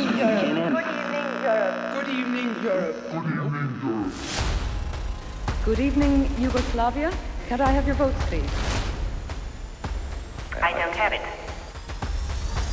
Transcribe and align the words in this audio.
evening, 0.00 0.18
Europe. 0.18 0.72
Good 0.74 0.88
evening, 0.98 1.28
Europe. 1.42 1.94
Good 1.94 2.08
evening, 2.18 2.48
Europe. 2.62 2.96
Good 5.64 5.80
evening 5.80 6.30
Yugoslavia. 6.38 7.12
Can 7.48 7.60
I 7.60 7.70
have 7.70 7.86
your 7.86 7.96
votes, 7.96 8.16
please? 8.26 8.50
I 10.62 10.72
don't 10.72 10.94
have 10.94 11.12
it. 11.12 11.20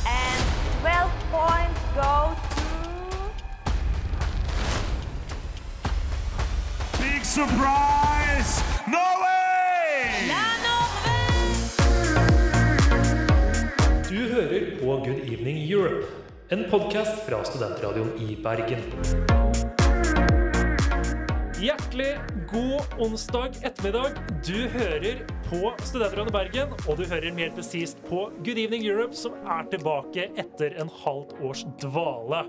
And 0.06 0.44
12 0.80 1.10
points 1.32 1.80
go 1.94 2.34
to 2.34 2.62
Big 7.02 7.24
surprise! 7.24 8.62
Norway! 8.88 10.28
La 10.28 10.46
Norvège! 10.66 11.76
Du 14.08 14.18
hører 14.32 14.80
på 14.80 14.86
Good 15.04 15.20
Evening 15.32 15.58
Europe, 15.72 16.06
en 16.48 16.64
podkast 16.70 17.24
fra 17.26 17.44
studentradioen 17.44 18.12
i 18.22 18.36
Bergen. 18.42 18.78
Hjertelig 21.60 22.18
god 22.52 22.80
onsdag 22.98 23.58
ettermiddag. 23.62 24.20
Du 24.46 24.68
hører 24.68 25.24
på 25.46 25.70
Studentradioen 25.86 26.32
Bergen, 26.34 26.72
og 26.88 26.98
du 26.98 27.04
hører 27.06 27.34
mer 27.34 27.52
presist 27.54 28.00
på 28.08 28.24
Good 28.42 28.58
Evening 28.58 28.82
Europe, 28.86 29.14
som 29.14 29.34
er 29.46 29.66
tilbake 29.70 30.24
etter 30.38 30.74
en 30.80 30.90
halvt 31.04 31.36
års 31.46 31.62
dvale. 31.82 32.40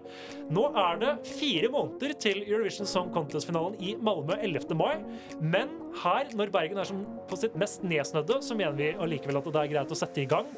Nå 0.53 0.63
er 0.81 1.01
det 1.03 1.11
fire 1.29 1.69
måneder 1.73 2.15
til 2.17 2.41
Eurovision 2.47 2.89
Song 2.89 3.11
Contest-finalen 3.13 3.77
i 3.83 3.93
Malmö 4.01 4.39
11. 4.41 4.73
mai, 4.79 4.95
men 5.37 5.73
her, 6.01 6.31
når 6.37 6.51
Bergen 6.53 6.81
er 6.81 6.93
på 7.29 7.39
sitt 7.39 7.57
mest 7.59 7.85
nedsnødde, 7.85 8.39
så 8.45 8.57
mener 8.57 8.77
vi 8.77 8.89
allikevel 8.97 9.39
at 9.41 9.49
det 9.53 9.61
er 9.63 9.71
greit 9.75 9.93
å 9.93 9.97
sette 9.97 10.23
i 10.23 10.29
gang. 10.29 10.49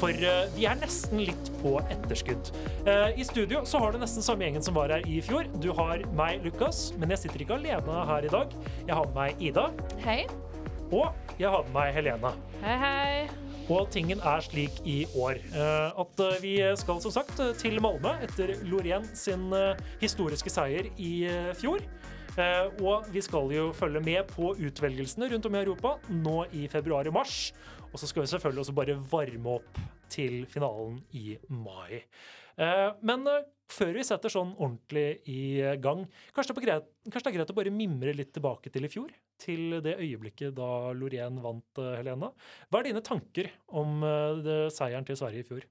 For 0.00 0.12
eh, 0.12 0.42
vi 0.56 0.68
er 0.68 0.76
nesten 0.80 1.22
litt 1.24 1.52
på 1.62 1.78
etterskudd. 1.84 2.52
Eh, 2.84 3.16
I 3.16 3.28
studio 3.28 3.64
så 3.68 3.80
har 3.80 3.96
du 3.96 4.02
nesten 4.02 4.24
samme 4.24 4.44
gjengen 4.44 4.64
som 4.64 4.76
var 4.76 4.92
her 4.92 5.06
i 5.08 5.22
fjor. 5.24 5.48
Du 5.64 5.72
har 5.76 6.04
meg, 6.18 6.44
Lukas, 6.44 6.90
men 7.00 7.12
jeg 7.14 7.24
sitter 7.24 7.46
ikke 7.46 7.56
alene 7.60 8.04
her 8.12 8.28
i 8.28 8.32
dag. 8.36 8.52
Jeg 8.84 8.92
har 8.96 9.08
med 9.08 9.16
meg 9.16 9.48
Ida, 9.48 9.70
Hei. 10.04 10.24
Og 10.94 11.40
jeg 11.40 11.50
har 11.50 11.64
med 11.66 11.74
meg 11.74 11.92
Helene. 11.96 12.30
Hei, 12.62 12.76
hei. 12.80 13.46
Og 13.66 13.88
tingen 13.90 14.20
er 14.22 14.42
slik 14.46 14.76
i 14.86 15.00
år 15.18 15.40
eh, 15.42 15.96
at 15.98 16.20
eh, 16.22 16.36
vi 16.38 16.52
skal 16.78 17.00
som 17.02 17.14
sagt 17.14 17.40
eh, 17.42 17.50
til 17.58 17.80
Malmö 17.82 18.12
etter 18.22 18.52
Lorén 18.70 19.08
sin 19.18 19.48
historiske 19.98 20.52
seier 20.52 20.86
i 21.02 21.26
fjor. 21.58 21.82
Og 22.36 23.06
vi 23.08 23.22
skal 23.24 23.48
jo 23.54 23.70
følge 23.72 24.02
med 24.04 24.28
på 24.28 24.50
utvelgelsene 24.60 25.30
rundt 25.32 25.46
om 25.48 25.54
i 25.56 25.60
Europa 25.62 25.94
nå 26.12 26.42
i 26.52 26.66
februar 26.68 27.08
og 27.08 27.16
mars. 27.16 27.36
Og 27.88 27.96
så 27.96 28.10
skal 28.10 28.26
vi 28.26 28.30
selvfølgelig 28.34 28.62
også 28.66 28.74
bare 28.76 28.98
varme 29.08 29.54
opp 29.56 29.80
til 30.12 30.42
finalen 30.52 30.98
i 31.16 31.38
mai. 31.48 32.04
Men 33.00 33.24
før 33.72 33.96
vi 33.96 34.04
setter 34.04 34.32
sånn 34.32 34.52
ordentlig 34.52 35.22
i 35.32 35.64
gang, 35.80 36.04
kanskje 36.36 36.58
det, 36.58 36.60
er 36.60 36.68
greit, 36.68 36.92
kanskje 37.08 37.24
det 37.24 37.32
er 37.32 37.38
greit 37.38 37.54
å 37.54 37.56
bare 37.56 37.72
mimre 37.72 38.12
litt 38.20 38.36
tilbake 38.36 38.74
til 38.74 38.84
i 38.84 38.92
fjor? 38.92 39.16
Til 39.40 39.78
det 39.84 39.98
øyeblikket 40.00 40.54
da 40.56 40.92
Loreen 40.96 41.40
vant, 41.44 41.80
eh, 41.80 41.96
Helena. 41.98 42.30
Hva 42.70 42.80
er 42.80 42.88
dine 42.88 43.02
tanker 43.04 43.50
om 43.68 44.00
eh, 44.06 44.38
det, 44.44 44.60
seieren 44.72 45.04
til 45.06 45.18
Sverige 45.18 45.44
i 45.44 45.48
fjor? 45.48 45.66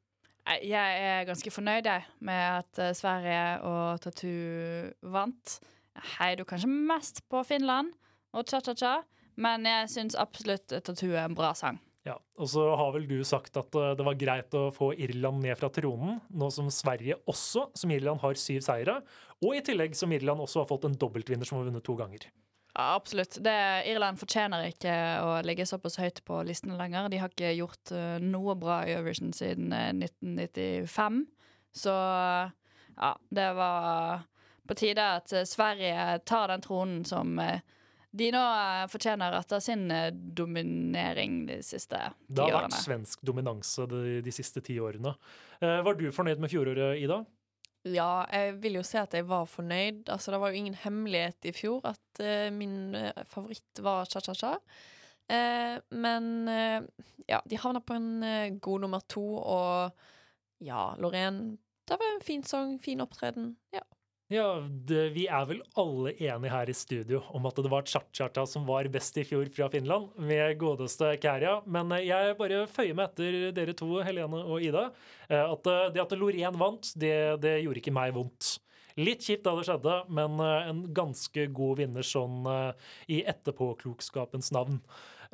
Jeg 0.62 1.00
er 1.02 1.26
ganske 1.26 1.50
fornøyd 1.50 1.90
med 2.22 2.42
at 2.62 2.82
eh, 2.82 2.94
Sverige 2.94 3.48
og 3.66 4.04
Tattoo 4.04 5.10
vant. 5.16 5.58
Jeg 5.96 6.12
heier 6.20 6.46
kanskje 6.46 6.70
mest 6.70 7.24
på 7.32 7.42
Finland 7.48 7.96
og 8.36 8.46
cha-cha-cha, 8.46 9.00
men 9.42 9.66
jeg 9.66 9.90
syns 9.96 10.20
absolutt 10.20 10.70
Tattoo 10.70 11.16
er 11.16 11.26
en 11.26 11.38
bra 11.38 11.56
sang. 11.58 11.82
Ja, 12.06 12.20
og 12.38 12.52
så 12.52 12.68
har 12.78 12.92
vel 12.94 13.08
du 13.10 13.18
sagt 13.26 13.58
at 13.58 13.74
det 13.74 14.06
var 14.06 14.18
greit 14.20 14.54
å 14.54 14.68
få 14.70 14.92
Irland 14.94 15.42
ned 15.42 15.58
fra 15.58 15.72
tronen, 15.74 16.20
nå 16.30 16.52
som 16.54 16.70
Sverige 16.70 17.18
også, 17.26 17.72
som 17.74 17.90
Irland, 17.96 18.22
har 18.22 18.38
syv 18.38 18.62
seire, 18.62 19.00
og 19.42 19.56
i 19.58 19.64
tillegg 19.66 19.98
som 19.98 20.14
Irland 20.14 20.44
også 20.44 20.62
har 20.62 20.70
fått 20.70 20.86
en 20.86 21.00
dobbeltvinner 21.02 21.50
som 21.50 21.58
har 21.58 21.72
vunnet 21.72 21.88
to 21.88 21.98
ganger. 21.98 22.28
Ja, 22.76 22.90
absolutt. 22.98 23.38
Det, 23.44 23.56
Irland 23.88 24.20
fortjener 24.20 24.68
ikke 24.68 24.94
å 25.24 25.38
ligge 25.48 25.68
såpass 25.68 25.96
høyt 26.02 26.20
på 26.28 26.42
listene 26.44 26.76
lenger. 26.80 27.08
De 27.10 27.22
har 27.22 27.32
ikke 27.32 27.54
gjort 27.56 27.94
uh, 27.96 28.18
noe 28.20 28.58
bra 28.60 28.82
i 28.84 28.94
Eurovision 28.98 29.32
siden 29.36 29.72
uh, 29.72 29.94
1995. 29.96 31.24
Så 31.76 31.96
ja, 32.96 33.20
det 33.30 33.54
var 33.54 34.26
på 34.68 34.76
tide 34.76 35.06
at 35.20 35.34
eh, 35.34 35.44
Sverige 35.44 36.20
tar 36.26 36.48
den 36.48 36.62
tronen 36.62 37.06
som 37.06 37.40
eh, 37.40 37.60
de 38.16 38.30
nå 38.32 38.42
eh, 38.42 38.86
fortjener 38.92 39.36
etter 39.40 39.60
sin 39.64 39.90
eh, 39.92 40.12
dominering 40.14 41.42
de 41.50 41.60
siste 41.66 42.00
ti 42.00 42.06
årene. 42.08 42.36
Det 42.36 42.46
har 42.48 42.68
vært 42.70 42.78
svensk 42.80 43.26
dominanse 43.28 43.88
de, 43.92 44.20
de 44.26 44.34
siste 44.34 44.64
ti 44.66 44.78
årene. 44.80 45.16
Eh, 45.60 45.82
var 45.86 46.00
du 46.00 46.08
fornøyd 46.16 46.42
med 46.42 46.54
fjoråret, 46.54 47.02
Ida? 47.04 47.22
Ja, 47.86 48.26
jeg 48.32 48.56
vil 48.64 48.80
jo 48.80 48.84
si 48.86 48.98
at 48.98 49.14
jeg 49.14 49.28
var 49.30 49.46
fornøyd. 49.46 50.10
Altså, 50.10 50.34
det 50.34 50.40
var 50.42 50.50
jo 50.50 50.60
ingen 50.62 50.78
hemmelighet 50.82 51.46
i 51.46 51.54
fjor 51.54 51.86
at 51.86 52.22
uh, 52.22 52.54
min 52.54 52.96
eh, 52.98 53.24
favoritt 53.30 53.82
var 53.86 54.10
Cha-Cha-Cha. 54.10 54.56
Uh, 55.30 55.78
men 55.94 56.50
uh, 56.50 56.82
ja, 57.30 57.40
de 57.50 57.60
havna 57.62 57.82
på 57.86 57.98
en 57.98 58.60
god 58.60 58.82
nummer 58.82 59.06
to, 59.10 59.26
og 59.38 59.92
ja, 60.62 60.94
Loreen 60.98 61.58
Det 61.86 61.98
var 62.02 62.16
en 62.16 62.26
fin 62.26 62.44
sang, 62.44 62.80
fin 62.82 63.02
opptreden. 63.02 63.58
Ja. 63.74 63.86
Ja, 64.34 64.58
det, 64.90 65.12
Vi 65.14 65.28
er 65.30 65.44
vel 65.46 65.60
alle 65.78 66.16
enige 66.18 66.50
her 66.50 66.70
i 66.70 66.74
studio 66.74 67.20
om 67.38 67.46
at 67.46 67.60
det 67.62 67.70
var 67.70 67.86
Cha-Cha-Cha 67.86 68.46
som 68.50 68.64
var 68.66 68.88
best 68.90 69.20
i 69.22 69.24
fjor 69.28 69.46
fra 69.54 69.68
Finland, 69.70 70.16
med 70.18 70.58
godeste 70.58 71.12
Kæria. 71.22 71.60
Men 71.70 71.92
eh, 71.94 72.08
jeg 72.08 72.34
bare 72.40 72.64
føyer 72.66 72.98
meg 72.98 73.12
etter 73.12 73.52
dere 73.54 73.76
to, 73.78 73.92
Helene 74.02 74.42
og 74.42 74.66
Ida. 74.66 74.88
eh, 75.30 75.44
At 75.46 75.70
eh, 75.70 75.84
det 75.94 76.02
at 76.02 76.16
Loreen 76.18 76.58
vant, 76.58 76.90
det, 76.98 77.14
det 77.46 77.60
gjorde 77.68 77.84
ikke 77.84 77.94
meg 77.94 78.16
vondt. 78.18 78.56
Litt 78.98 79.28
kjipt 79.28 79.44
da 79.46 79.54
det 79.60 79.68
skjedde, 79.68 79.94
men 80.10 80.40
en 80.40 80.78
ganske 80.96 81.46
god 81.52 81.82
vinner 81.82 82.06
sånn 82.08 82.46
i 83.12 83.18
etterpåklokskapens 83.28 84.54
navn. 84.56 84.78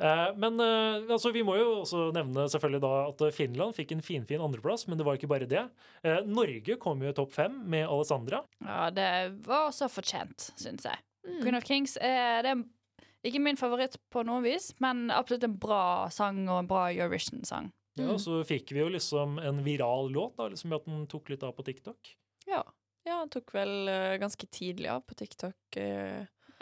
Eh, 0.02 0.32
Men 0.42 0.58
eh, 0.60 1.06
altså, 1.14 1.30
vi 1.34 1.44
må 1.46 1.54
jo 1.60 1.68
også 1.84 2.08
nevne 2.16 2.48
selvfølgelig 2.50 2.82
da 2.82 2.92
at 3.12 3.24
Finland 3.36 3.76
fikk 3.76 3.92
en 3.94 4.02
finfin 4.02 4.42
andreplass, 4.42 4.88
men 4.90 4.98
det 4.98 5.06
var 5.06 5.18
ikke 5.18 5.30
bare 5.30 5.46
det. 5.50 5.62
Eh, 6.02 6.20
Norge 6.26 6.76
kom 6.82 7.02
jo 7.04 7.12
i 7.12 7.16
topp 7.16 7.32
fem 7.36 7.60
med 7.70 7.86
Alessandra. 7.86 8.42
Ja, 8.66 8.88
det 8.90 9.08
var 9.46 9.70
så 9.76 9.88
fortjent, 9.92 10.50
syns 10.58 10.88
jeg. 10.88 10.98
Queen 11.42 11.54
of 11.54 11.62
Kings 11.68 11.94
er, 12.02 12.42
det 12.42 13.30
ikke 13.30 13.38
min 13.44 13.56
favoritt 13.60 13.94
på 14.10 14.24
noe 14.26 14.42
vis, 14.42 14.72
men 14.82 15.06
absolutt 15.14 15.44
en 15.46 15.54
bra 15.62 16.08
sang 16.10 16.42
og 16.48 16.64
en 16.64 16.70
bra 16.70 16.88
Eurovision-sang. 16.90 17.70
Ja, 18.00 18.08
og 18.14 18.18
så 18.24 18.40
fikk 18.48 18.72
vi 18.74 18.80
jo 18.80 18.88
liksom 18.90 19.36
en 19.38 19.60
viral 19.62 20.10
låt, 20.10 20.34
da, 20.40 20.48
liksom 20.50 20.72
at 20.74 20.86
den 20.88 21.04
tok 21.12 21.28
litt 21.30 21.42
av 21.46 21.54
på 21.58 21.62
TikTok. 21.70 22.16
ja. 22.50 22.64
Ja, 23.02 23.16
den 23.24 23.30
tok 23.34 23.48
vel 23.50 23.88
eh, 23.90 24.12
ganske 24.22 24.46
tidlig 24.46 24.86
av 24.92 25.00
på 25.02 25.16
TikTok. 25.18 25.76
eh. 25.76 26.20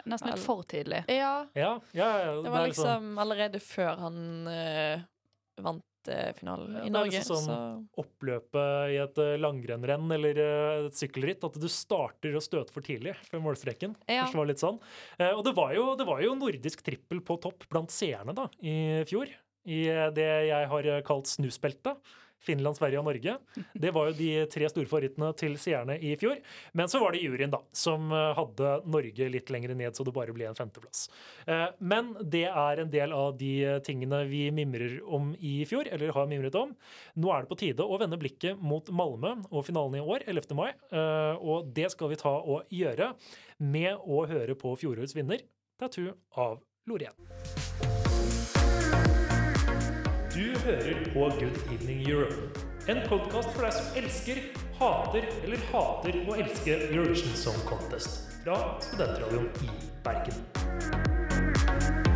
Nesten 0.09 0.31
litt 0.33 0.43
for 0.43 0.63
tidlig. 0.63 1.03
ja, 1.11 1.45
Ja, 1.53 1.71
ja, 1.93 2.09
ja, 2.25 2.35
det 2.41 2.51
var 2.53 2.67
liksom 2.67 3.17
allerede 3.21 3.59
før 3.63 3.97
han 4.01 4.19
uh, 4.47 5.03
vant 5.61 6.09
eh, 6.09 6.31
finalen 6.33 6.71
Ja, 6.73 6.79
Norge. 6.79 6.81
det 6.81 6.89
er 6.89 6.95
Norge, 6.95 7.11
liksom 7.19 7.37
så 7.37 7.45
sånn 7.45 7.83
oppløpet 8.01 8.93
i 8.95 8.97
et 9.03 9.21
langrennrenn 9.41 10.01
langrenn 10.01 10.11
eller 10.17 10.41
eh, 10.41 10.87
et 10.87 10.97
sykkelritt, 10.97 11.43
at 11.45 11.59
du 11.61 11.67
starter 11.69 12.35
å 12.37 12.41
støte 12.43 12.73
for 12.73 12.85
tidlig 12.85 13.15
før 13.27 13.43
målstreken. 13.45 13.95
Ja. 14.07 14.25
Det 14.31 14.37
var 14.39 14.49
litt 14.49 14.63
sånn. 14.63 14.79
Eh, 15.19 15.31
Og 15.35 15.43
det 15.45 15.53
var, 15.57 15.73
jo, 15.77 15.91
det 15.99 16.07
var 16.07 16.21
jo 16.23 16.33
nordisk 16.39 16.81
trippel 16.85 17.21
på 17.21 17.37
topp 17.41 17.67
blant 17.69 17.93
seerne 17.93 18.33
da, 18.37 18.47
i 18.61 19.03
fjor. 19.09 19.29
I 19.69 19.83
eh, 19.91 20.09
det 20.15 20.29
jeg 20.49 20.69
har 20.71 20.89
eh, 20.95 21.03
kalt 21.05 21.29
snusbeltet. 21.29 22.01
Finland, 22.41 22.77
Sverige 22.77 22.99
og 23.01 23.05
Norge. 23.05 23.35
Det 23.73 23.91
var 23.93 24.09
jo 24.09 24.15
de 24.17 24.29
tre 24.51 24.69
store 24.71 24.89
favorittene 24.89 25.29
til 25.37 25.57
seerne 25.61 25.97
i 26.01 26.15
fjor. 26.19 26.39
Men 26.77 26.89
så 26.91 26.99
var 27.03 27.13
det 27.13 27.21
juryen, 27.23 27.51
da, 27.53 27.59
som 27.75 28.07
eh, 28.11 28.31
hadde 28.37 28.71
Norge 28.89 29.27
litt 29.33 29.51
lenger 29.53 29.75
ned, 29.77 29.93
så 29.97 30.05
det 30.07 30.13
bare 30.15 30.33
ble 30.35 30.47
en 30.49 30.57
femteplass. 30.57 31.05
Eh, 31.45 31.67
Men 31.79 32.13
det 32.23 32.45
er 32.49 32.81
en 32.83 32.89
del 32.93 33.13
av 33.13 33.35
de 33.37 33.53
tingene 33.85 34.23
vi 34.29 34.47
mimrer 34.55 34.97
om 35.05 35.31
i 35.39 35.61
fjor, 35.69 35.87
eller 35.91 36.13
har 36.17 36.27
mimret 36.31 36.55
om. 36.57 36.73
Nå 37.21 37.31
er 37.35 37.45
det 37.45 37.51
på 37.53 37.59
tide 37.61 37.85
å 37.85 37.99
vende 38.01 38.17
blikket 38.21 38.59
mot 38.61 38.89
Malmö 38.89 39.35
og 39.51 39.65
finalen 39.67 39.99
i 40.01 40.03
år, 40.03 40.25
11. 40.27 40.55
mai. 40.57 40.71
Eh, 40.91 41.37
Og 41.41 41.71
det 41.73 41.91
skal 41.93 42.09
vi 42.11 42.19
ta 42.21 42.33
og 42.41 42.65
gjøre 42.73 43.13
med 43.61 43.97
å 44.07 44.25
høre 44.29 44.55
på 44.57 44.73
fjorårets 44.81 45.15
vinner, 45.17 45.45
Tattoo 45.79 46.13
av 46.37 46.59
Loreen. 46.89 47.90
Hører 50.61 51.13
på 51.13 51.19
Good 51.19 51.57
Evening 51.73 52.09
Europe, 52.09 52.59
en 52.87 52.99
podkast 53.09 53.49
for 53.55 53.65
deg 53.65 53.73
som 53.73 53.97
elsker, 53.97 54.41
hater 54.77 55.25
eller 55.39 55.63
hater 55.71 56.19
å 56.29 56.37
elske 56.37 56.75
Eurovision 56.91 57.33
Song 57.33 57.57
Contest 57.65 58.29
fra 58.43 58.59
Studentradioen 58.85 59.49
i 59.65 59.73
Bergen. 60.05 62.10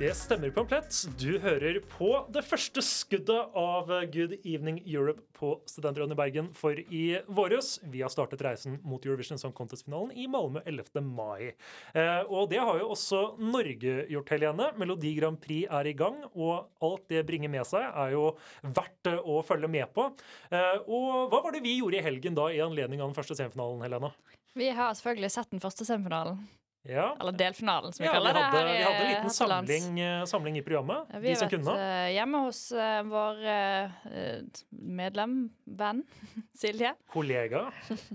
Det 0.00 0.14
stemmer 0.16 0.48
komplett. 0.50 0.96
Du 1.20 1.34
hører 1.42 1.76
på 1.84 2.06
det 2.32 2.40
første 2.48 2.80
skuddet 2.80 3.50
av 3.52 3.90
Good 4.08 4.30
Evening 4.48 4.78
Europe 4.88 5.20
på 5.36 5.50
Studentrådet 5.68 6.14
i 6.14 6.16
Bergen 6.16 6.46
for 6.56 6.78
i 6.80 7.02
våres. 7.28 7.74
Vi 7.84 8.00
har 8.00 8.08
startet 8.08 8.40
reisen 8.46 8.78
mot 8.80 9.04
Eurovision 9.04 9.36
Song 9.36 9.52
Contest-finalen 9.52 10.14
i 10.16 10.24
Malmö 10.24 10.62
11. 10.64 11.02
mai. 11.04 11.50
Eh, 11.92 12.22
og 12.32 12.48
det 12.48 12.62
har 12.64 12.80
jo 12.80 12.86
også 12.94 13.20
Norge 13.44 14.06
gjort, 14.08 14.32
Helene. 14.32 14.70
Melodi 14.80 15.10
Grand 15.18 15.36
Prix 15.42 15.68
er 15.68 15.90
i 15.90 15.92
gang, 15.98 16.22
og 16.32 16.70
alt 16.80 17.04
det 17.12 17.26
bringer 17.28 17.52
med 17.52 17.68
seg, 17.68 17.84
er 17.84 18.14
jo 18.14 18.30
verdt 18.62 19.10
eh, 19.12 19.20
å 19.20 19.42
følge 19.44 19.68
med 19.68 19.92
på. 19.92 20.06
Eh, 20.48 20.78
og 20.88 21.28
hva 21.28 21.42
var 21.44 21.52
det 21.52 21.60
vi 21.66 21.76
gjorde 21.82 22.00
i 22.00 22.06
helgen 22.08 22.40
da 22.40 22.48
i 22.48 22.64
anledning 22.64 23.04
av 23.04 23.12
den 23.12 23.20
første 23.20 23.36
semifinalen, 23.36 23.84
Helene? 23.84 24.14
Vi 24.56 24.72
har 24.72 24.96
selvfølgelig 24.96 25.32
sett 25.36 25.52
den 25.52 25.60
første 25.60 25.84
semifinalen. 25.84 26.40
Ja. 26.88 27.10
Eller 27.20 27.32
delfinalen, 27.36 27.92
som 27.92 28.02
vi 28.02 28.06
Ja, 28.08 28.12
kaller 28.16 28.32
det 28.32 28.40
hadde, 28.42 28.56
her 28.58 28.68
i 28.70 28.76
vi 28.78 28.84
hadde 28.86 29.00
en 29.04 29.10
liten 29.10 29.30
samling, 29.36 29.88
eh, 30.00 30.24
samling 30.24 30.56
i 30.56 30.62
programmet. 30.64 31.10
Ja, 31.12 31.18
Vi 31.20 31.28
de 31.28 31.36
som 31.36 31.50
kunne. 31.52 31.74
eh, 31.76 32.12
hjemme 32.16 32.40
hos 32.46 32.60
uh, 32.72 33.02
vår 33.04 33.42
eh, 33.44 33.90
eh, 34.10 34.42
medlem, 34.70 35.34
venn, 35.66 36.02
Silje. 36.60 36.94
Kollega. 37.12 37.66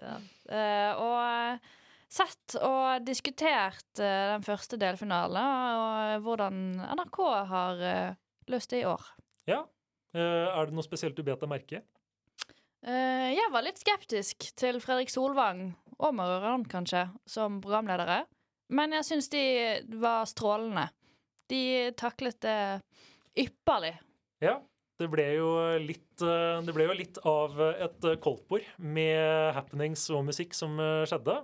Eh, 0.00 0.92
og 0.96 1.16
eh, 1.20 1.58
sett 2.08 2.54
og 2.64 3.04
diskutert 3.04 4.00
eh, 4.00 4.30
den 4.32 4.42
første 4.46 4.78
delfinalen, 4.80 5.36
og 5.76 6.22
hvordan 6.24 6.56
NRK 6.96 7.18
har 7.50 7.82
eh, 7.84 8.14
løst 8.48 8.72
det 8.72 8.80
i 8.80 8.86
år. 8.88 9.04
Ja. 9.50 9.58
Eh, 10.16 10.48
er 10.48 10.70
det 10.70 10.72
noe 10.78 10.86
spesielt 10.88 11.18
du 11.18 11.22
bet 11.26 11.44
deg 11.44 11.52
merke? 11.52 11.82
Eh, 12.80 13.28
jeg 13.36 13.52
var 13.52 13.66
litt 13.66 13.78
skeptisk 13.82 14.48
til 14.56 14.80
Fredrik 14.80 15.12
Solvang 15.12 15.74
og 16.00 16.14
Marørand, 16.16 16.66
kanskje, 16.70 17.06
som 17.28 17.60
programledere. 17.62 18.24
Men 18.70 18.94
jeg 18.98 19.06
syns 19.08 19.30
de 19.32 19.44
var 20.00 20.28
strålende. 20.30 20.88
De 21.50 21.62
taklet 21.98 22.38
det 22.44 22.58
ypperlig. 23.38 23.96
Ja. 24.42 24.60
Det 25.00 25.06
ble 25.08 25.24
jo 25.32 25.48
litt, 25.80 26.20
eh, 26.20 26.58
det 26.60 26.72
ble 26.76 26.84
jo 26.84 26.94
litt 26.98 27.18
av 27.24 27.54
et 27.70 28.04
eh, 28.04 28.18
koldtbord 28.20 28.66
med 28.84 29.54
happenings 29.56 30.02
og 30.12 30.26
musikk 30.28 30.52
som 30.56 30.74
eh, 30.76 31.06
skjedde. 31.08 31.36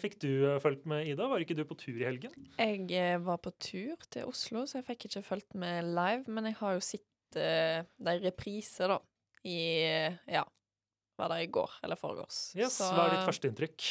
Fikk 0.00 0.18
du 0.24 0.32
fulgt 0.62 0.88
med, 0.90 1.06
Ida? 1.12 1.28
Var 1.30 1.44
ikke 1.44 1.54
du 1.54 1.62
på 1.68 1.78
tur 1.78 1.94
i 1.94 2.08
helgen? 2.08 2.34
Jeg 2.58 3.22
var 3.22 3.38
på 3.44 3.54
tur 3.62 3.94
til 4.10 4.26
Oslo, 4.26 4.64
så 4.66 4.80
jeg 4.80 4.88
fikk 4.88 5.06
ikke 5.06 5.22
fulgt 5.28 5.54
med 5.54 5.92
live. 5.94 6.26
Men 6.26 6.50
jeg 6.50 6.58
har 6.58 6.74
jo 6.74 6.82
sett 6.82 7.38
de 7.38 8.18
repriser, 8.22 8.90
da. 8.90 8.98
I 9.46 9.58
Ja. 10.30 10.44
Var 11.18 11.30
der 11.30 11.44
i 11.44 11.50
går 11.54 11.70
eller 11.86 11.96
foregårs. 12.00 12.54
Yes, 12.58 12.78
Så- 12.80 12.90
Hva 12.94 13.06
er 13.06 13.14
ditt 13.16 13.28
førsteinntrykk? 13.28 13.86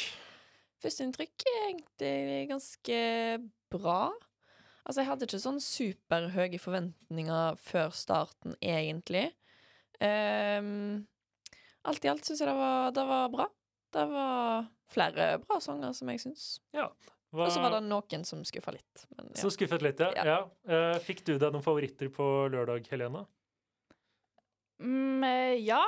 Førsteinntrykk 0.84 1.44
er 1.48 1.60
egentlig 1.70 2.48
ganske 2.50 2.98
bra. 3.72 4.10
Altså, 4.84 5.00
jeg 5.00 5.06
hadde 5.08 5.24
ikke 5.24 5.40
sånn 5.40 5.60
superhøye 5.64 6.60
forventninger 6.60 7.56
før 7.56 7.88
starten, 7.96 8.54
egentlig. 8.60 9.30
Um, 10.02 11.06
alt 11.88 12.04
i 12.04 12.08
alt 12.08 12.26
syns 12.26 12.42
jeg 12.42 12.48
det 12.50 12.56
var, 12.58 12.90
det 12.92 13.06
var 13.08 13.28
bra. 13.32 13.46
Det 13.94 14.04
var 14.10 14.66
flere 14.90 15.38
bra 15.40 15.58
sanger, 15.62 15.94
som 15.94 16.08
jeg 16.12 16.20
syns. 16.20 16.44
Hva, 16.74 17.46
Og 17.46 17.50
så 17.50 17.62
var 17.62 17.70
det 17.70 17.82
noen 17.88 18.24
som 18.26 18.42
skuffa 18.46 18.74
litt. 18.76 19.06
Men 19.16 19.30
ja. 19.32 19.40
Som 19.40 19.50
skuffet 19.54 19.82
litt, 19.82 19.98
ja. 20.04 20.10
Ja. 20.18 20.24
ja. 20.24 20.38
Uh, 20.68 20.98
Fikk 21.00 21.24
du 21.24 21.38
deg 21.38 21.50
noen 21.54 21.64
favoritter 21.64 22.10
på 22.12 22.26
lørdag, 22.52 22.86
Helene? 22.92 23.24
Mm, 24.82 25.24
eh, 25.24 25.54
ja. 25.64 25.80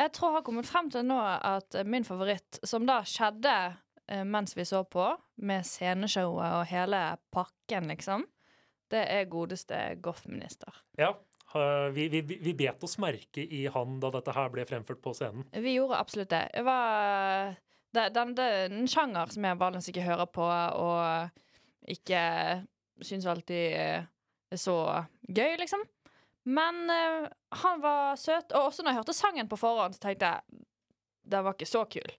Jeg 0.00 0.12
tror 0.16 0.30
jeg 0.30 0.38
har 0.38 0.44
kommet 0.46 0.68
frem 0.68 0.88
til 0.92 1.04
nå 1.04 1.18
at 1.20 1.76
eh, 1.76 1.84
min 1.84 2.06
favoritt, 2.08 2.60
som 2.64 2.86
da 2.88 3.02
skjedde 3.04 3.54
eh, 4.08 4.22
mens 4.24 4.56
vi 4.56 4.64
så 4.68 4.80
på, 4.88 5.10
med 5.44 5.66
sceneshowet 5.68 6.54
og 6.56 6.68
hele 6.70 7.00
pakken, 7.34 7.90
liksom, 7.92 8.24
det 8.90 9.02
er 9.12 9.28
godeste 9.30 9.76
Goff-minister. 10.02 10.72
Ja. 10.98 11.12
eh, 11.54 11.90
Vi, 11.96 12.08
vi, 12.08 12.22
vi 12.24 12.54
bet 12.56 12.82
oss 12.86 12.96
merke 13.02 13.44
i 13.44 13.66
han 13.68 14.00
da 14.00 14.12
dette 14.16 14.32
her 14.36 14.48
ble 14.54 14.64
fremført 14.68 15.02
på 15.04 15.12
scenen. 15.18 15.44
Vi 15.52 15.76
gjorde 15.76 16.00
absolutt 16.00 16.32
det. 16.32 16.46
Det 16.54 16.64
var 16.64 17.54
det, 17.92 18.08
den, 18.16 18.34
det 18.38 18.48
en 18.70 18.88
sjanger 18.88 19.32
som 19.34 19.44
jeg 19.44 19.60
vanligvis 19.60 19.92
ikke 19.92 20.08
hører 20.08 20.32
på, 20.32 20.48
og 20.80 21.90
ikke 21.90 22.20
syns 23.04 23.28
alltid 23.28 23.76
er 23.76 24.58
så 24.58 24.76
gøy, 25.28 25.56
liksom. 25.60 25.82
Men 26.50 26.82
uh, 26.90 27.28
han 27.62 27.82
var 27.84 28.18
søt, 28.20 28.50
og 28.56 28.70
også 28.70 28.82
når 28.82 28.92
jeg 28.94 29.00
hørte 29.02 29.16
sangen 29.16 29.50
på 29.50 29.58
forhånd, 29.60 29.94
så 29.96 30.04
tenkte 30.08 30.32
jeg 30.34 30.64
den 31.30 31.44
var 31.46 31.54
ikke 31.54 31.68
så 31.68 31.84
kul. 31.86 32.14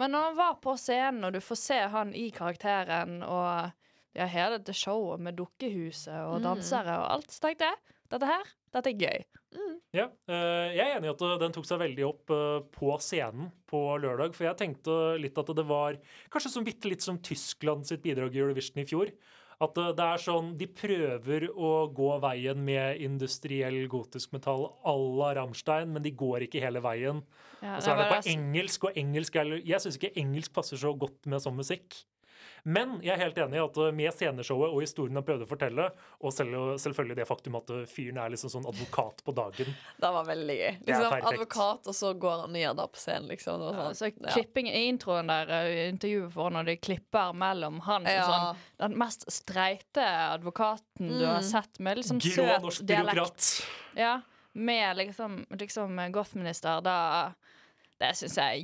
Men 0.00 0.14
når 0.14 0.30
han 0.30 0.38
var 0.38 0.54
på 0.64 0.72
scenen, 0.80 1.22
og 1.28 1.34
du 1.36 1.42
får 1.44 1.58
se 1.60 1.76
han 1.92 2.14
i 2.16 2.30
karakteren, 2.34 3.20
og 3.22 3.70
ja, 4.16 4.26
hele 4.26 4.56
det 4.64 4.74
showet 4.74 5.20
med 5.22 5.36
dukkehuset 5.38 6.16
og 6.24 6.40
Mm. 6.40 6.46
dansere 6.48 6.96
og 7.02 7.10
alt, 7.14 7.30
så 7.30 7.44
tenkte 7.44 7.68
jeg 7.68 7.76
dette 8.10 8.26
her, 8.26 8.48
dette 8.74 8.90
er 8.90 9.02
gøy. 9.04 9.20
Ja, 9.94 10.06
eh, 10.30 10.70
Jeg 10.74 10.82
er 10.86 10.96
enig 10.96 11.10
i 11.10 11.12
at 11.12 11.22
eh, 11.26 11.36
den 11.42 11.52
tok 11.54 11.66
seg 11.68 11.78
veldig 11.82 12.04
opp 12.08 12.32
på 12.74 12.90
scenen 13.02 13.52
på 13.70 13.80
lørdag. 14.02 14.34
For 14.34 14.46
jeg 14.48 14.56
tenkte 14.58 14.96
litt 15.20 15.38
at 15.38 15.52
det 15.54 15.66
var 15.66 15.98
kanskje 16.30 16.50
som 16.56 16.66
bitte 16.66 16.88
litt 16.90 17.02
som 17.02 17.18
Tyskland 17.18 17.86
sitt 17.86 18.02
bidrag 18.02 18.34
i 18.34 18.42
Eurovision 18.42 18.82
i 18.82 18.86
fjor. 18.86 19.10
At 19.60 19.76
eh, 19.76 19.90
det 19.96 20.06
er 20.06 20.22
sånn 20.22 20.54
De 20.60 20.68
prøver 20.72 21.48
å 21.52 21.72
gå 21.94 22.10
veien 22.22 22.62
med 22.64 23.00
industriell 23.04 23.82
gotisk 23.92 24.32
metall 24.36 24.70
à 24.88 24.94
la 24.96 25.32
Rammstein, 25.40 25.92
men 25.94 26.04
de 26.04 26.14
går 26.16 26.46
ikke 26.46 26.62
hele 26.64 26.82
veien. 26.84 27.20
Ja, 27.60 27.76
Og 27.76 27.84
så 27.84 27.92
er 27.92 28.00
det 28.00 28.08
på 28.10 28.20
engelsk, 28.32 28.88
og 28.88 28.96
engelsk 29.00 29.36
er 29.36 29.52
Jeg 29.58 29.82
syns 29.84 30.00
ikke 30.00 30.14
engelsk 30.20 30.54
passer 30.56 30.80
så 30.80 30.94
godt 30.96 31.28
med 31.28 31.44
sånn 31.44 31.58
musikk. 31.60 32.02
Men 32.64 33.00
jeg 33.02 33.14
er 33.14 33.22
helt 33.24 33.38
enig 33.38 33.56
i 33.56 33.62
at 33.64 33.76
uh, 33.78 33.90
med 33.92 34.12
sceneshowet 34.12 34.70
og 34.74 34.80
historien 34.82 35.14
han 35.16 35.24
prøvde 35.24 35.46
å 35.46 35.48
fortelle, 35.50 35.86
og 36.20 36.32
selv, 36.32 36.56
selvfølgelig 36.82 37.16
det 37.16 37.26
faktum 37.28 37.56
at 37.56 37.70
uh, 37.70 37.84
fyren 37.88 38.18
er 38.18 38.30
liksom 38.34 38.50
sånn 38.52 38.66
advokat 38.68 39.22
på 39.24 39.34
dagen 39.34 39.70
Det 40.02 40.10
var 40.16 40.24
veldig 40.28 40.56
gøy. 40.58 40.78
Liksom, 40.86 41.16
advokat, 41.32 41.86
og 41.86 41.94
så 41.94 42.12
går 42.20 42.40
han 42.46 42.52
ned 42.52 42.76
der 42.76 42.86
på 42.92 43.00
scenen, 43.00 43.28
liksom. 43.32 43.60
Og 43.60 43.74
Ja, 43.74 43.88
sånn. 43.90 43.94
så 43.96 44.10
Ja. 44.10 44.34
klipping 44.34 44.68
i 44.68 44.82
introen 44.90 45.26
der, 45.30 45.50
eh, 45.50 45.88
intervjuet 45.92 46.32
for 46.32 46.50
når 46.50 46.64
de 46.66 46.76
klipper 46.76 47.32
mellom 47.34 47.80
han 47.86 48.02
som 48.04 48.12
Ja. 48.12 48.26
sånn, 48.28 48.56
den 48.78 48.98
mest 48.98 49.24
streite 49.30 50.04
advokaten 50.36 51.08
du 51.08 51.24
har 51.26 51.40
Mm. 51.40 51.48
sett, 51.50 51.80
med 51.80 51.96
liksom 51.98 52.18
Grå 52.20 52.34
søt 52.34 52.62
norsk 52.62 52.86
dialekt. 52.86 53.16
byråkrat. 53.16 53.66
Ja, 53.96 54.20
med 54.54 54.96
liksom, 54.96 55.46
liksom 55.50 55.96
goth-minister, 56.12 56.82
da 56.82 57.32
Det 58.00 58.14
syns 58.16 58.34
jeg 58.36 58.62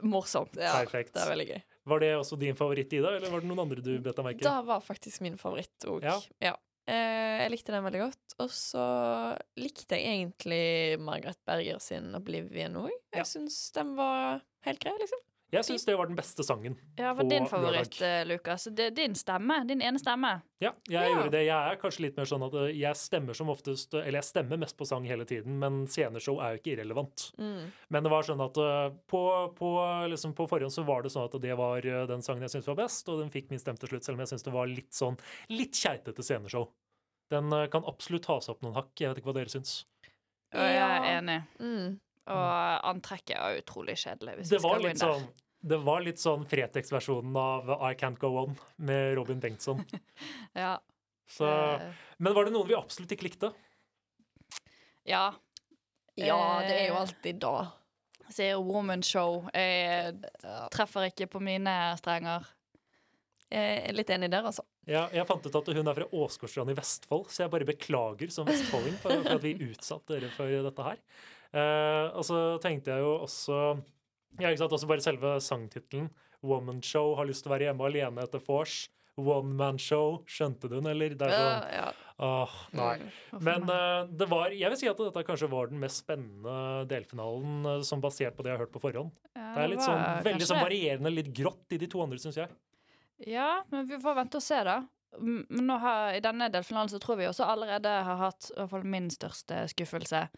er 0.00 0.04
morsomt. 0.06 0.56
Ja, 0.56 0.72
Perfekt. 0.84 1.12
det 1.14 1.22
er 1.22 1.30
veldig 1.30 1.48
gøy. 1.48 1.62
Var 1.88 2.02
det 2.04 2.14
også 2.18 2.38
din 2.40 2.56
favoritt, 2.58 2.92
Ida, 2.92 3.14
eller 3.16 3.32
var 3.32 3.42
det 3.42 3.50
noen 3.50 3.64
andre 3.64 3.84
du 3.84 3.92
bet 3.98 4.16
deg 4.16 4.26
merke 4.26 4.42
i? 4.42 4.46
Det 4.46 4.56
var 4.68 4.82
faktisk 4.84 5.22
min 5.24 5.38
favoritt 5.40 5.86
òg. 5.88 6.04
Ja. 6.04 6.54
Eh, 6.88 7.42
jeg 7.42 7.52
likte 7.52 7.74
den 7.74 7.84
veldig 7.84 8.00
godt. 8.06 8.36
Og 8.40 8.52
så 8.54 8.84
likte 9.60 9.98
jeg 9.98 10.08
egentlig 10.14 11.00
Margaret 11.04 11.40
Berger 11.48 11.80
sin 11.84 12.12
'Oblivion' 12.16 12.78
òg. 12.80 12.92
Ja. 13.12 13.20
Jeg 13.20 13.28
syns 13.32 13.58
den 13.76 13.94
var 13.98 14.40
helt 14.64 14.80
grei, 14.80 14.94
liksom. 15.00 15.20
Jeg 15.50 15.64
syns 15.64 15.86
det 15.88 15.94
var 15.96 16.06
den 16.10 16.16
beste 16.18 16.44
sangen. 16.44 16.74
Ja, 16.98 17.14
var 17.16 17.24
din 17.24 17.46
favoritt, 17.48 17.94
lørdag. 17.96 18.20
eh, 18.20 18.24
Lukas? 18.28 18.64
Det 18.70 18.84
er 18.86 18.90
din 18.90 19.14
stemme. 19.16 19.66
Din 19.66 19.80
ene 19.80 19.96
stemme. 19.98 20.42
Ja, 20.60 20.72
jeg 20.86 20.92
Ja. 21.08 21.14
gjorde 21.14 21.30
det. 21.30 21.40
Jeg 21.46 21.72
er 21.72 21.76
kanskje 21.80 22.00
litt 22.04 22.16
mer 22.18 22.24
sånn 22.28 22.42
at 22.44 22.52
uh, 22.54 22.66
jeg 22.68 22.94
stemmer 23.00 23.34
som 23.34 23.48
oftest 23.48 23.94
Eller 23.94 24.18
jeg 24.20 24.24
stemmer 24.28 24.58
mest 24.58 24.76
på 24.76 24.84
sang 24.86 25.04
hele 25.08 25.24
tiden, 25.24 25.58
men 25.58 25.86
sceneshow 25.86 26.38
er 26.40 26.56
jo 26.56 26.60
ikke 26.60 26.74
irrelevant. 26.76 27.32
Mm. 27.38 27.72
Men 27.88 28.02
det 28.02 28.10
var 28.12 28.22
sånn 28.28 28.42
at 28.44 28.58
uh, 28.60 28.90
på, 29.08 29.22
på, 29.56 29.70
liksom 30.10 30.34
på 30.34 30.46
forhånd 30.50 30.70
så 30.74 30.84
var 30.84 31.02
det 31.02 31.12
sånn 31.12 31.24
at 31.24 31.40
det 31.40 31.56
var 31.56 31.78
uh, 31.86 32.06
den 32.06 32.20
sangen 32.20 32.42
jeg 32.42 32.50
syntes 32.50 32.68
var 32.68 32.82
best, 32.84 33.08
og 33.08 33.20
den 33.22 33.30
fikk 33.30 33.48
min 33.50 33.58
stemme 33.58 33.78
til 33.78 33.88
slutt, 33.88 34.04
selv 34.04 34.16
om 34.16 34.20
jeg 34.26 34.28
syntes 34.34 34.44
det 34.44 34.52
var 34.52 34.66
litt 34.66 34.92
sånn 34.92 35.16
litt 35.48 35.72
keitete 35.72 36.22
sceneshow. 36.22 36.68
Den 37.30 37.48
kan 37.70 37.84
absolutt 37.88 38.24
ta 38.24 38.38
seg 38.40 38.54
opp 38.56 38.62
noen 38.64 38.74
hakk. 38.76 38.92
Jeg 39.00 39.08
vet 39.14 39.18
ikke 39.22 39.32
hva 39.32 39.34
dere 39.40 39.52
syns. 39.52 39.84
Ja, 40.52 40.60
jeg 40.64 40.76
er 40.76 41.04
Ja. 41.04 41.20
enig. 41.20 41.42
Mm. 41.60 41.98
Og 42.28 42.86
antrekket 42.92 43.36
er 43.38 43.60
utrolig 43.62 43.96
kjedelig. 44.00 44.36
Hvis 44.40 44.50
Det 44.52 44.58
vi 44.58 44.62
skal 44.62 44.70
var 44.70 44.78
gå 44.82 44.88
litt 44.88 45.00
der. 45.00 45.12
sånn 45.18 45.28
det 45.68 45.78
var 45.82 46.00
litt 46.06 46.20
sånn 46.22 46.44
Fretex-versjonen 46.46 47.34
av 47.36 47.70
I 47.82 47.94
Can't 47.98 48.20
Go 48.22 48.28
On 48.44 48.52
med 48.78 49.16
Robin 49.18 49.40
Bengtsson. 49.42 49.80
Ja. 50.54 50.76
Så, 51.28 51.44
eh, 51.50 51.88
men 52.18 52.32
var 52.36 52.46
det 52.46 52.52
noen 52.54 52.68
vi 52.70 52.76
absolutt 52.78 53.10
ikke 53.16 53.26
likte? 53.26 53.50
ja. 55.08 55.34
Ja, 56.18 56.38
det 56.66 56.74
er 56.74 56.86
jo 56.88 56.94
Eh, 56.96 57.00
alltid 57.00 57.36
da. 57.38 57.50
Sier 58.28 58.58
woman 58.58 59.02
show. 59.06 59.44
Jeg 59.54 60.16
treffer 60.74 61.06
ikke 61.12 61.28
på 61.30 61.40
mine 61.40 61.74
strenger. 62.00 62.46
Jeg 63.50 63.84
er 63.88 63.94
litt 63.94 64.10
enig 64.10 64.28
der, 64.32 64.42
altså. 64.50 64.64
Ja, 64.88 65.04
jeg 65.14 65.26
fant 65.28 65.46
ut 65.46 65.54
at 65.60 65.70
hun 65.76 65.86
er 65.88 65.94
fra 65.94 66.08
Åsgårdstrand 66.10 66.70
i 66.70 66.74
Vestfold, 66.76 67.28
så 67.30 67.44
jeg 67.44 67.52
bare 67.54 67.68
beklager 67.68 68.30
som 68.34 68.46
vestfolding 68.50 68.98
for, 69.00 69.14
for 69.22 69.38
at 69.38 69.44
vi 69.46 69.54
utsatte 69.70 70.18
dere 70.18 70.30
for 70.34 70.50
dette 70.66 70.82
her. 70.90 70.98
Eh, 71.56 72.06
og 72.12 72.26
så 72.28 72.42
tenkte 72.62 72.92
jeg 72.92 73.04
jo 73.04 73.14
også 73.24 73.58
ja, 74.38 74.50
ikke 74.50 74.60
sant, 74.60 74.74
også 74.76 74.90
bare 74.90 75.04
selve 75.04 75.36
sangtittelen. 75.42 76.10
Woman 76.46 76.82
Show 76.84 77.16
har 77.18 77.26
lyst 77.26 77.42
til 77.44 77.50
å 77.50 77.56
være 77.56 77.70
hjemme 77.70 77.88
alene 77.88 78.24
etter 78.26 78.42
vors. 78.44 78.84
One 79.18 79.56
Man 79.58 79.78
Show. 79.82 80.20
Skjønte 80.30 80.68
du 80.70 80.76
den, 80.76 80.86
eller? 80.92 81.16
Det 81.18 81.26
er 81.26 81.34
sånn, 81.34 81.72
Ja, 81.72 81.80
ja. 81.88 82.12
åh, 82.22 82.58
nei. 82.78 82.92
Mm. 83.32 83.40
Men 83.48 83.72
eh, 83.74 84.12
det 84.20 84.28
var, 84.30 84.54
jeg 84.54 84.70
vil 84.72 84.80
si 84.80 84.90
at 84.90 85.00
dette 85.02 85.24
kanskje 85.26 85.50
var 85.50 85.72
den 85.72 85.80
mest 85.82 86.04
spennende 86.04 86.84
delfinalen, 86.90 87.56
uh, 87.66 87.80
som 87.86 88.02
basert 88.04 88.36
på 88.38 88.46
det 88.46 88.52
jeg 88.52 88.58
har 88.60 88.66
hørt 88.66 88.76
på 88.76 88.84
forhånd. 88.84 89.10
Ja, 89.34 89.48
Det 89.56 89.64
er 89.64 89.72
litt 89.72 89.82
var 89.82 89.90
sånn, 89.90 90.22
veldig 90.28 90.50
sånn 90.52 90.62
varierende, 90.62 91.14
litt 91.14 91.32
grått 91.34 91.74
i 91.74 91.80
de 91.82 91.90
to 91.90 92.04
andre, 92.04 92.20
syns 92.22 92.38
jeg. 92.38 92.54
Ja, 93.26 93.64
men 93.72 93.88
vi 93.90 93.98
får 93.98 94.20
vente 94.20 94.38
og 94.38 94.46
se, 94.46 94.62
da. 94.68 94.78
Men 95.18 95.64
nå 95.66 95.78
har, 95.82 96.12
i 96.14 96.22
denne 96.22 96.50
delfinalen 96.52 96.90
så 96.92 97.00
tror 97.02 97.18
vi 97.18 97.26
også 97.26 97.48
allerede 97.48 97.90
har 98.06 98.20
hatt 98.20 98.52
i 98.52 98.58
hvert 98.60 98.70
fall 98.70 98.86
min 98.86 99.08
største 99.10 99.64
skuffelse, 99.72 100.28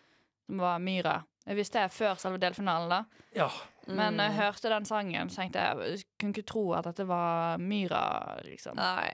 var 0.59 0.80
Myra. 0.83 1.21
Jeg 1.47 1.59
visste 1.59 1.83
det 1.83 1.95
før 1.95 2.19
selve 2.21 2.40
delfinalen, 2.42 2.90
da. 2.92 3.26
Ja. 3.37 3.49
Men 3.90 4.21
jeg 4.21 4.37
hørte 4.37 4.71
den 4.71 4.87
sangen, 4.87 5.30
så 5.30 5.42
tenkte 5.42 5.62
jeg 5.62 5.95
jeg 5.95 6.04
kunne 6.21 6.35
ikke 6.37 6.50
tro 6.50 6.64
at 6.78 6.87
dette 6.90 7.07
var 7.09 7.62
Myra, 7.62 8.02
liksom. 8.47 8.78
Nei. 8.78 9.11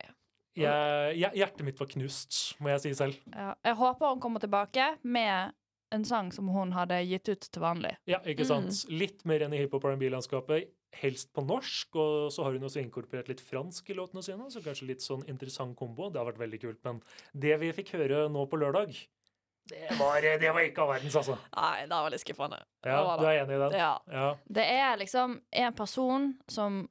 Jeg, 0.56 1.16
jeg, 1.20 1.36
hjertet 1.36 1.66
mitt 1.68 1.80
var 1.80 1.88
knust, 1.90 2.40
må 2.64 2.72
jeg 2.72 2.82
si 2.82 2.92
selv. 2.96 3.20
Ja. 3.34 3.52
Jeg 3.64 3.76
håper 3.76 4.14
hun 4.14 4.22
kommer 4.24 4.40
tilbake 4.40 4.94
med 5.04 5.52
en 5.94 6.04
sang 6.08 6.32
som 6.34 6.48
hun 6.50 6.72
hadde 6.74 6.98
gitt 7.06 7.28
ut 7.28 7.44
til 7.44 7.62
vanlig. 7.62 7.92
Ja, 8.10 8.22
ikke 8.26 8.46
sant? 8.48 8.82
Litt 8.90 9.22
mer 9.28 9.46
enn 9.46 9.54
i 9.54 9.60
hiphop 9.62 9.86
R&B-landskapet. 9.86 10.72
Helst 10.96 11.28
på 11.36 11.44
norsk, 11.44 11.98
og 12.00 12.30
så 12.32 12.46
har 12.46 12.56
hun 12.56 12.64
også 12.66 12.80
inkorporert 12.80 13.28
litt 13.28 13.42
fransk 13.44 13.90
i 13.92 13.96
låtene 13.98 14.24
sine. 14.24 14.48
Så 14.52 14.64
kanskje 14.64 14.88
litt 14.90 15.04
sånn 15.04 15.26
interessant 15.28 15.76
kombo. 15.78 16.08
Det 16.10 16.22
har 16.22 16.30
vært 16.30 16.40
veldig 16.40 16.62
kult. 16.62 16.80
Men 16.88 17.02
det 17.36 17.58
vi 17.60 17.74
fikk 17.76 17.92
høre 17.98 18.24
nå 18.32 18.46
på 18.48 18.60
lørdag, 18.60 18.96
det 19.68 19.98
var, 19.98 20.20
det 20.22 20.50
var 20.54 20.60
ikke 20.60 20.82
all 20.82 20.92
verdens, 20.94 21.16
altså. 21.18 21.36
Nei, 21.56 21.86
det 21.86 21.90
var 21.96 22.10
litt 22.14 22.22
skuffende. 22.22 22.58
Ja, 22.86 22.98
Du 23.18 23.24
er 23.26 23.40
enig 23.42 23.56
i 23.56 23.60
den? 23.64 23.76
Ja. 23.78 23.92
Ja. 24.12 24.28
Det 24.58 24.66
er 24.76 24.96
liksom 25.00 25.40
en 25.52 25.74
person 25.74 26.34
som 26.48 26.84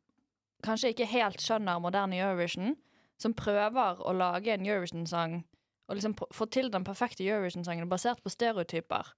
kanskje 0.66 0.92
ikke 0.94 1.08
helt 1.12 1.44
skjønner 1.44 1.80
moderne 1.80 2.18
Eurovision, 2.20 2.76
som 3.22 3.34
prøver 3.38 4.02
å 4.04 4.14
lage 4.18 4.52
en 4.54 4.66
Eurovision-sang 4.66 5.44
og 5.88 5.96
liksom 5.96 6.16
få 6.34 6.48
til 6.50 6.72
den 6.74 6.84
perfekte 6.84 7.24
Eurovision-sangen 7.24 7.90
basert 7.90 8.24
på 8.26 8.32
stereotyper. 8.34 9.14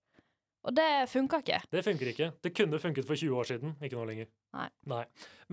Og 0.68 0.76
det 0.76 1.08
funka 1.08 1.40
ikke. 1.40 1.62
Det 1.72 1.82
funker 1.86 2.10
ikke. 2.12 2.28
Det 2.44 2.52
kunne 2.52 2.80
funket 2.84 3.08
for 3.08 3.16
20 3.16 3.40
år 3.40 3.48
siden, 3.48 3.76
ikke 3.80 3.96
nå 3.96 4.04
lenger. 4.10 4.28
Nei. 4.92 5.04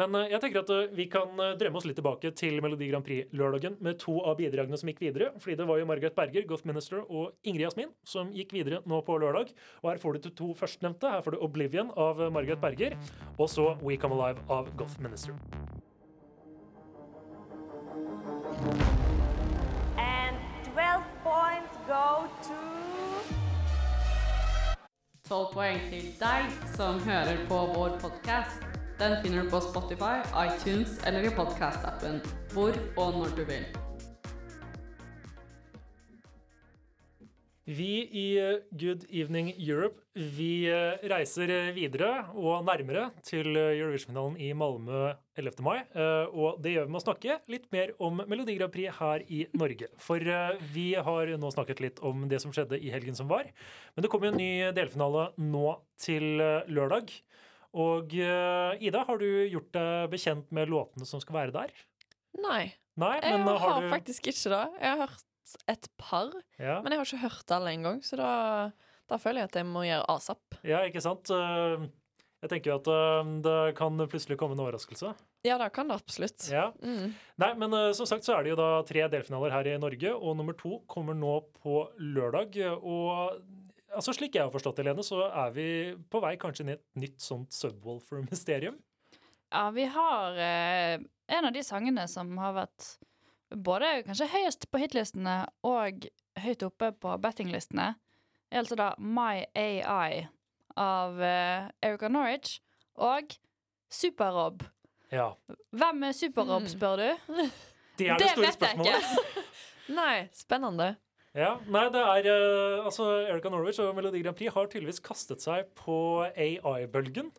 Men 0.00 0.16
eh, 0.18 0.32
jeg 0.32 0.42
tenker 0.42 0.64
at 0.64 0.72
eh, 0.74 0.90
vi 0.96 1.06
kan 1.10 1.38
eh, 1.38 1.52
drømme 1.60 1.78
oss 1.78 1.86
litt 1.86 1.98
tilbake 2.00 2.32
til 2.34 2.58
Melodi 2.64 2.88
Grand 2.90 3.06
Prix-lørdagen 3.06 3.76
med 3.84 4.00
to 4.02 4.16
av 4.26 4.40
bidragene 4.40 4.78
som 4.80 4.90
gikk 4.90 5.04
videre. 5.04 5.30
Fordi 5.38 5.58
det 5.60 5.68
var 5.70 5.78
jo 5.78 5.86
Margaret 5.86 6.18
Berger, 6.18 6.48
Goth 6.50 6.66
Minister 6.66 7.04
og 7.04 7.36
Ingrid 7.46 7.68
Jasmin 7.68 7.94
som 8.02 8.34
gikk 8.34 8.56
videre 8.56 8.82
nå 8.90 9.00
på 9.06 9.20
lørdag. 9.22 9.54
Og 9.84 9.92
her 9.92 10.02
får 10.02 10.18
du 10.18 10.26
de 10.26 10.34
to 10.42 10.50
førstnevnte. 10.58 11.14
Her 11.14 11.22
får 11.22 11.36
du 11.36 11.46
Oblivion 11.46 11.94
av 11.94 12.18
Margaret 12.34 12.62
Berger, 12.62 12.98
og 13.38 13.46
så 13.50 13.70
We 13.86 14.00
Come 14.00 14.18
Alive 14.18 14.42
av 14.50 14.74
Goth 14.74 14.98
Minister. 14.98 15.38
And 19.94 20.42
12 20.74 21.06
points 21.22 21.78
go 21.86 22.26
to 22.48 22.73
12 25.24 25.54
poeng 25.54 25.78
til 25.88 26.08
deg 26.20 26.50
som 26.74 26.98
hører 27.00 27.38
på 27.48 27.60
vår 27.70 27.94
podkast. 28.02 28.66
Den 29.00 29.14
finner 29.22 29.46
du 29.46 29.48
på 29.54 29.60
Spotify, 29.64 30.18
iTunes 30.36 30.98
eller 31.08 31.24
i 31.24 31.32
podkastappen 31.32 32.20
Hvor 32.52 32.76
og 33.00 33.16
når 33.22 33.32
du 33.38 33.44
vil. 33.48 33.64
Vi 37.64 38.04
i 38.12 38.24
eh, 38.36 38.58
Good 38.76 39.06
Evening 39.08 39.46
Europe 39.56 40.02
vi 40.36 40.66
eh, 40.68 41.00
reiser 41.08 41.48
eh, 41.48 41.70
videre 41.72 42.26
og 42.36 42.66
nærmere 42.68 43.06
til 43.24 43.56
Eurovision-finalen 43.56 44.36
i 44.36 44.50
Malmö 44.52 45.14
11. 45.40 45.64
mai. 45.64 45.78
Og 46.36 46.60
det 46.62 46.74
gjør 46.74 46.84
vi 46.84 46.92
med 46.92 47.00
å 47.00 47.04
snakke 47.06 47.38
litt 47.50 47.64
mer 47.72 47.94
om 48.04 48.20
Melodi 48.28 48.58
Grand 48.58 48.72
Prix 48.74 48.92
her 49.00 49.24
i 49.32 49.40
Norge. 49.56 49.88
For 49.96 50.20
vi 50.76 50.86
har 51.08 51.32
nå 51.40 51.50
snakket 51.56 51.80
litt 51.82 52.04
om 52.04 52.28
det 52.30 52.38
som 52.44 52.52
skjedde 52.54 52.78
i 52.78 52.92
helgen 52.92 53.16
som 53.16 53.32
var. 53.32 53.48
Men 53.96 54.04
det 54.04 54.12
kommer 54.12 54.28
jo 54.28 54.36
en 54.36 54.42
ny 54.44 54.70
delfinale 54.76 55.30
nå 55.40 55.74
til 56.04 56.38
lørdag. 56.70 57.10
Og 57.74 58.14
Ida, 58.14 59.02
har 59.08 59.18
du 59.18 59.28
gjort 59.50 59.72
deg 59.74 60.14
bekjent 60.14 60.54
med 60.54 60.70
låtene 60.70 61.08
som 61.08 61.22
skal 61.24 61.40
være 61.40 61.56
der? 61.58 61.74
Nei. 62.44 62.74
Nei, 62.94 63.16
Jeg 63.24 63.40
har 63.42 63.58
har 63.58 63.80
du 63.82 63.90
faktisk 63.90 64.28
ikke 64.30 64.52
det. 64.52 64.66
Jeg 64.78 64.90
har 64.92 65.08
hørt 65.08 65.30
et 65.70 65.88
par, 66.00 66.30
ja. 66.58 66.78
men 66.84 66.92
jeg 66.94 67.00
har 67.00 67.08
ikke 67.10 67.24
hørt 67.26 67.52
alle 67.56 67.74
engang, 67.76 68.00
så 68.06 68.16
da, 68.20 68.30
da 69.10 69.18
føler 69.20 69.42
jeg 69.44 69.50
at 69.52 69.58
jeg 69.60 69.68
må 69.68 69.84
gjøre 69.86 70.06
asap. 70.14 70.58
Ja, 70.66 70.84
ikke 70.88 71.02
sant? 71.04 71.30
Eh, 71.34 71.84
Jeg 72.44 72.50
tenker 72.52 72.70
jo 72.74 72.76
at 72.76 72.88
eh, 72.92 73.28
det 73.44 73.58
kan 73.78 73.96
plutselig 74.04 74.36
komme 74.40 74.52
en 74.52 74.60
overraskelse. 74.66 75.14
Ja, 75.48 75.54
det 75.60 75.70
kan 75.76 75.88
det 75.88 75.96
absolutt. 75.96 76.44
Ja. 76.52 76.66
Mm. 76.84 77.14
Nei, 77.40 77.50
men 77.60 77.72
eh, 77.78 77.92
som 77.96 78.08
sagt 78.08 78.24
så 78.26 78.34
er 78.36 78.44
det 78.44 78.52
jo 78.52 78.58
da 78.60 78.70
tre 78.84 79.06
delfinaler 79.12 79.52
her 79.54 79.70
i 79.72 79.78
Norge, 79.80 80.12
og 80.12 80.36
nummer 80.36 80.56
to 80.60 80.82
kommer 80.92 81.16
nå 81.16 81.38
på 81.62 81.86
lørdag. 82.00 82.58
Og 82.84 83.40
altså 83.96 84.12
slik 84.16 84.36
jeg 84.36 84.44
har 84.44 84.52
forstått 84.52 84.80
det, 84.82 84.88
Lene, 84.90 85.04
så 85.06 85.22
er 85.30 85.54
vi 85.56 85.66
på 86.12 86.20
vei 86.24 86.34
kanskje 86.40 86.66
inn 86.66 86.74
i 86.74 86.76
et 86.76 86.84
nytt 87.00 87.24
sånt 87.24 87.56
Subwoolfer-mysterium. 87.56 88.76
Ja, 89.54 89.68
vi 89.70 89.84
har 89.96 90.36
eh, 90.44 90.98
en 91.32 91.48
av 91.48 91.52
de 91.54 91.62
sangene 91.64 92.04
som 92.10 92.32
har 92.42 92.56
vært 92.56 92.88
både 93.56 94.02
kanskje 94.06 94.28
høyest 94.32 94.66
på 94.72 94.80
hitlistene 94.82 95.44
og 95.66 96.06
høyt 96.44 96.62
oppe 96.66 96.92
på 97.00 97.14
bettinglistene. 97.22 97.94
Er 98.50 98.62
altså 98.62 98.76
da 98.78 98.92
My 98.98 99.44
AI 99.58 100.26
av 100.78 101.18
uh, 101.20 101.68
Erica 101.82 102.08
Norwich 102.10 102.58
og 102.96 103.34
Super-Rob. 103.94 104.64
Ja. 105.14 105.32
Hvem 105.74 106.02
er 106.08 106.12
Super-Rob, 106.16 106.64
Mm. 106.66 106.72
spør 106.72 106.96
du? 106.98 107.08
Det 107.98 108.08
er 108.10 108.18
det, 108.18 108.30
store 108.32 108.46
vet 108.48 108.48
jeg 108.48 108.56
spørsmålet. 108.58 109.44
Nei, 110.00 110.14
spennende. 110.34 110.88
Ja, 111.34 111.56
nei, 111.66 111.84
det 111.94 112.00
er 112.00 112.26
uh, 112.30 112.84
Altså, 112.86 113.04
Erica 113.30 113.50
Norwich 113.50 113.78
og 113.82 113.94
Melodi 113.94 114.22
Grand 114.22 114.36
Prix 114.38 114.50
har 114.54 114.66
tydeligvis 114.70 114.98
kastet 115.02 115.42
seg 115.42 115.68
på 115.78 115.96
AI-bølgen. 116.34 117.30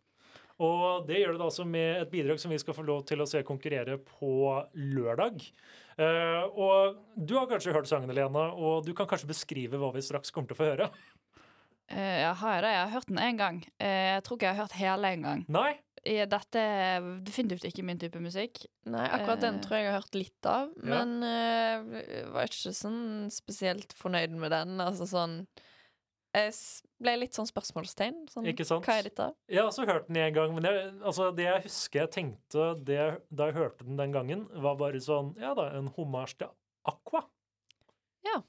Og 0.64 1.04
det 1.08 1.20
gjør 1.20 1.36
det 1.36 1.42
da 1.42 1.48
altså 1.50 1.66
med 1.68 2.02
et 2.06 2.12
bidrag 2.12 2.40
som 2.40 2.52
vi 2.54 2.60
skal 2.62 2.76
få 2.78 2.84
lov 2.88 3.02
til 3.08 3.20
å 3.20 3.28
se 3.28 3.42
konkurrere 3.44 3.98
på 4.00 4.30
lørdag. 4.80 5.42
Eh, 5.96 6.44
og 6.60 6.98
du 7.16 7.38
har 7.40 7.48
kanskje 7.48 7.74
hørt 7.76 7.88
sangene, 7.88 8.16
Lena, 8.18 8.50
og 8.52 8.84
du 8.86 8.94
kan 8.98 9.08
kanskje 9.08 9.30
beskrive 9.32 9.80
hva 9.80 9.94
vi 9.96 10.04
straks 10.04 10.34
kommer 10.36 10.50
til 10.52 10.58
å 10.58 10.60
få 10.60 10.70
høre? 10.74 10.90
Uh, 11.86 12.18
ja, 12.24 12.32
har 12.34 12.56
jeg 12.56 12.64
det? 12.66 12.70
Jeg 12.74 12.82
har 12.82 12.94
hørt 12.96 13.10
den 13.12 13.20
én 13.22 13.38
gang. 13.38 13.58
Uh, 13.78 14.06
jeg 14.16 14.24
tror 14.26 14.38
ikke 14.40 14.48
jeg 14.48 14.58
har 14.58 14.64
hørt 14.66 14.80
hele 14.80 15.12
en 15.14 15.28
gang. 15.28 15.44
Nei? 15.54 15.74
Dette 16.06 16.62
er 16.62 17.06
definitivt 17.26 17.64
ikke 17.66 17.82
min 17.86 17.98
type 18.02 18.20
musikk. 18.22 18.60
Nei, 18.94 19.06
akkurat 19.10 19.42
den 19.42 19.56
tror 19.64 19.80
jeg 19.80 19.86
jeg 19.88 19.94
har 19.94 20.02
hørt 20.04 20.18
litt 20.18 20.50
av, 20.50 20.68
Ja. 20.78 21.00
men 21.02 21.16
eh, 21.26 22.28
var 22.30 22.46
ikke 22.46 22.74
sånn 22.78 23.32
spesielt 23.34 23.96
fornøyd 23.98 24.36
med 24.38 24.54
den. 24.54 24.76
Altså 24.84 25.08
sånn 25.10 25.40
ble 27.02 27.14
litt 27.20 27.38
sånn 27.38 27.48
spørsmålstegn. 27.50 28.26
Sånn, 28.32 28.48
Ikke 28.52 28.66
sant? 28.68 28.86
Hva 28.88 29.00
er 29.00 29.10
dette? 29.10 29.30
Jeg 29.52 29.62
har 29.62 29.70
også 29.70 29.88
hørt 29.90 30.10
den 30.10 30.22
en 30.24 30.36
gang, 30.36 30.56
men 30.56 30.68
jeg, 30.70 30.90
altså, 31.04 31.30
det 31.36 31.48
jeg 31.48 31.66
husker 31.68 32.04
jeg 32.06 32.14
tenkte 32.16 32.68
det, 32.88 33.00
da 33.30 33.50
jeg 33.50 33.58
hørte 33.60 33.88
den 33.88 34.00
den 34.00 34.16
gangen, 34.16 34.46
var 34.64 34.78
bare 34.80 35.02
sånn 35.04 35.34
Ja 35.42 35.54
da, 35.58 35.70
en 35.78 35.92
hommage 35.96 36.38
til 36.40 36.52
Aqua. 36.88 37.26
Ja. 38.26 38.40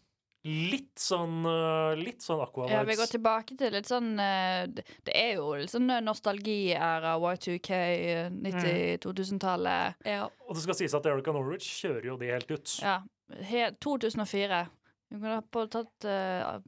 Litt 0.47 1.01
sånn 1.03 1.41
uh, 1.43 1.97
Litt 1.99 2.23
sånn 2.23 2.41
Aqua-vibes. 2.45 2.75
Ja, 2.77 2.85
vi 2.87 2.97
går 3.01 3.11
tilbake 3.11 3.57
til 3.59 3.75
litt 3.75 3.89
sånn 3.91 4.13
eh, 4.23 4.69
Det 4.71 5.15
er 5.17 5.41
jo 5.41 5.49
litt 5.59 5.73
sånn 5.73 5.91
nostalgi-æra, 6.07 7.17
Y2K, 7.19 7.81
eh, 7.81 8.29
90-2000-tallet. 8.31 10.07
Ja. 10.07 10.29
Og 10.47 10.55
det 10.55 10.63
skal 10.63 10.79
sies 10.79 10.95
at 10.95 11.09
Erica 11.11 11.35
Norwich 11.35 11.67
kjører 11.81 12.11
jo 12.13 12.19
det 12.21 12.31
helt 12.31 12.53
ut. 12.53 12.77
Ja. 12.79 13.01
He 13.49 13.65
2004. 13.83 14.63
Du 15.11 15.19
kunne 15.19 15.39
ha 15.41 15.43
på 15.43 15.67
tatt 15.71 16.07
uh, 16.07 16.61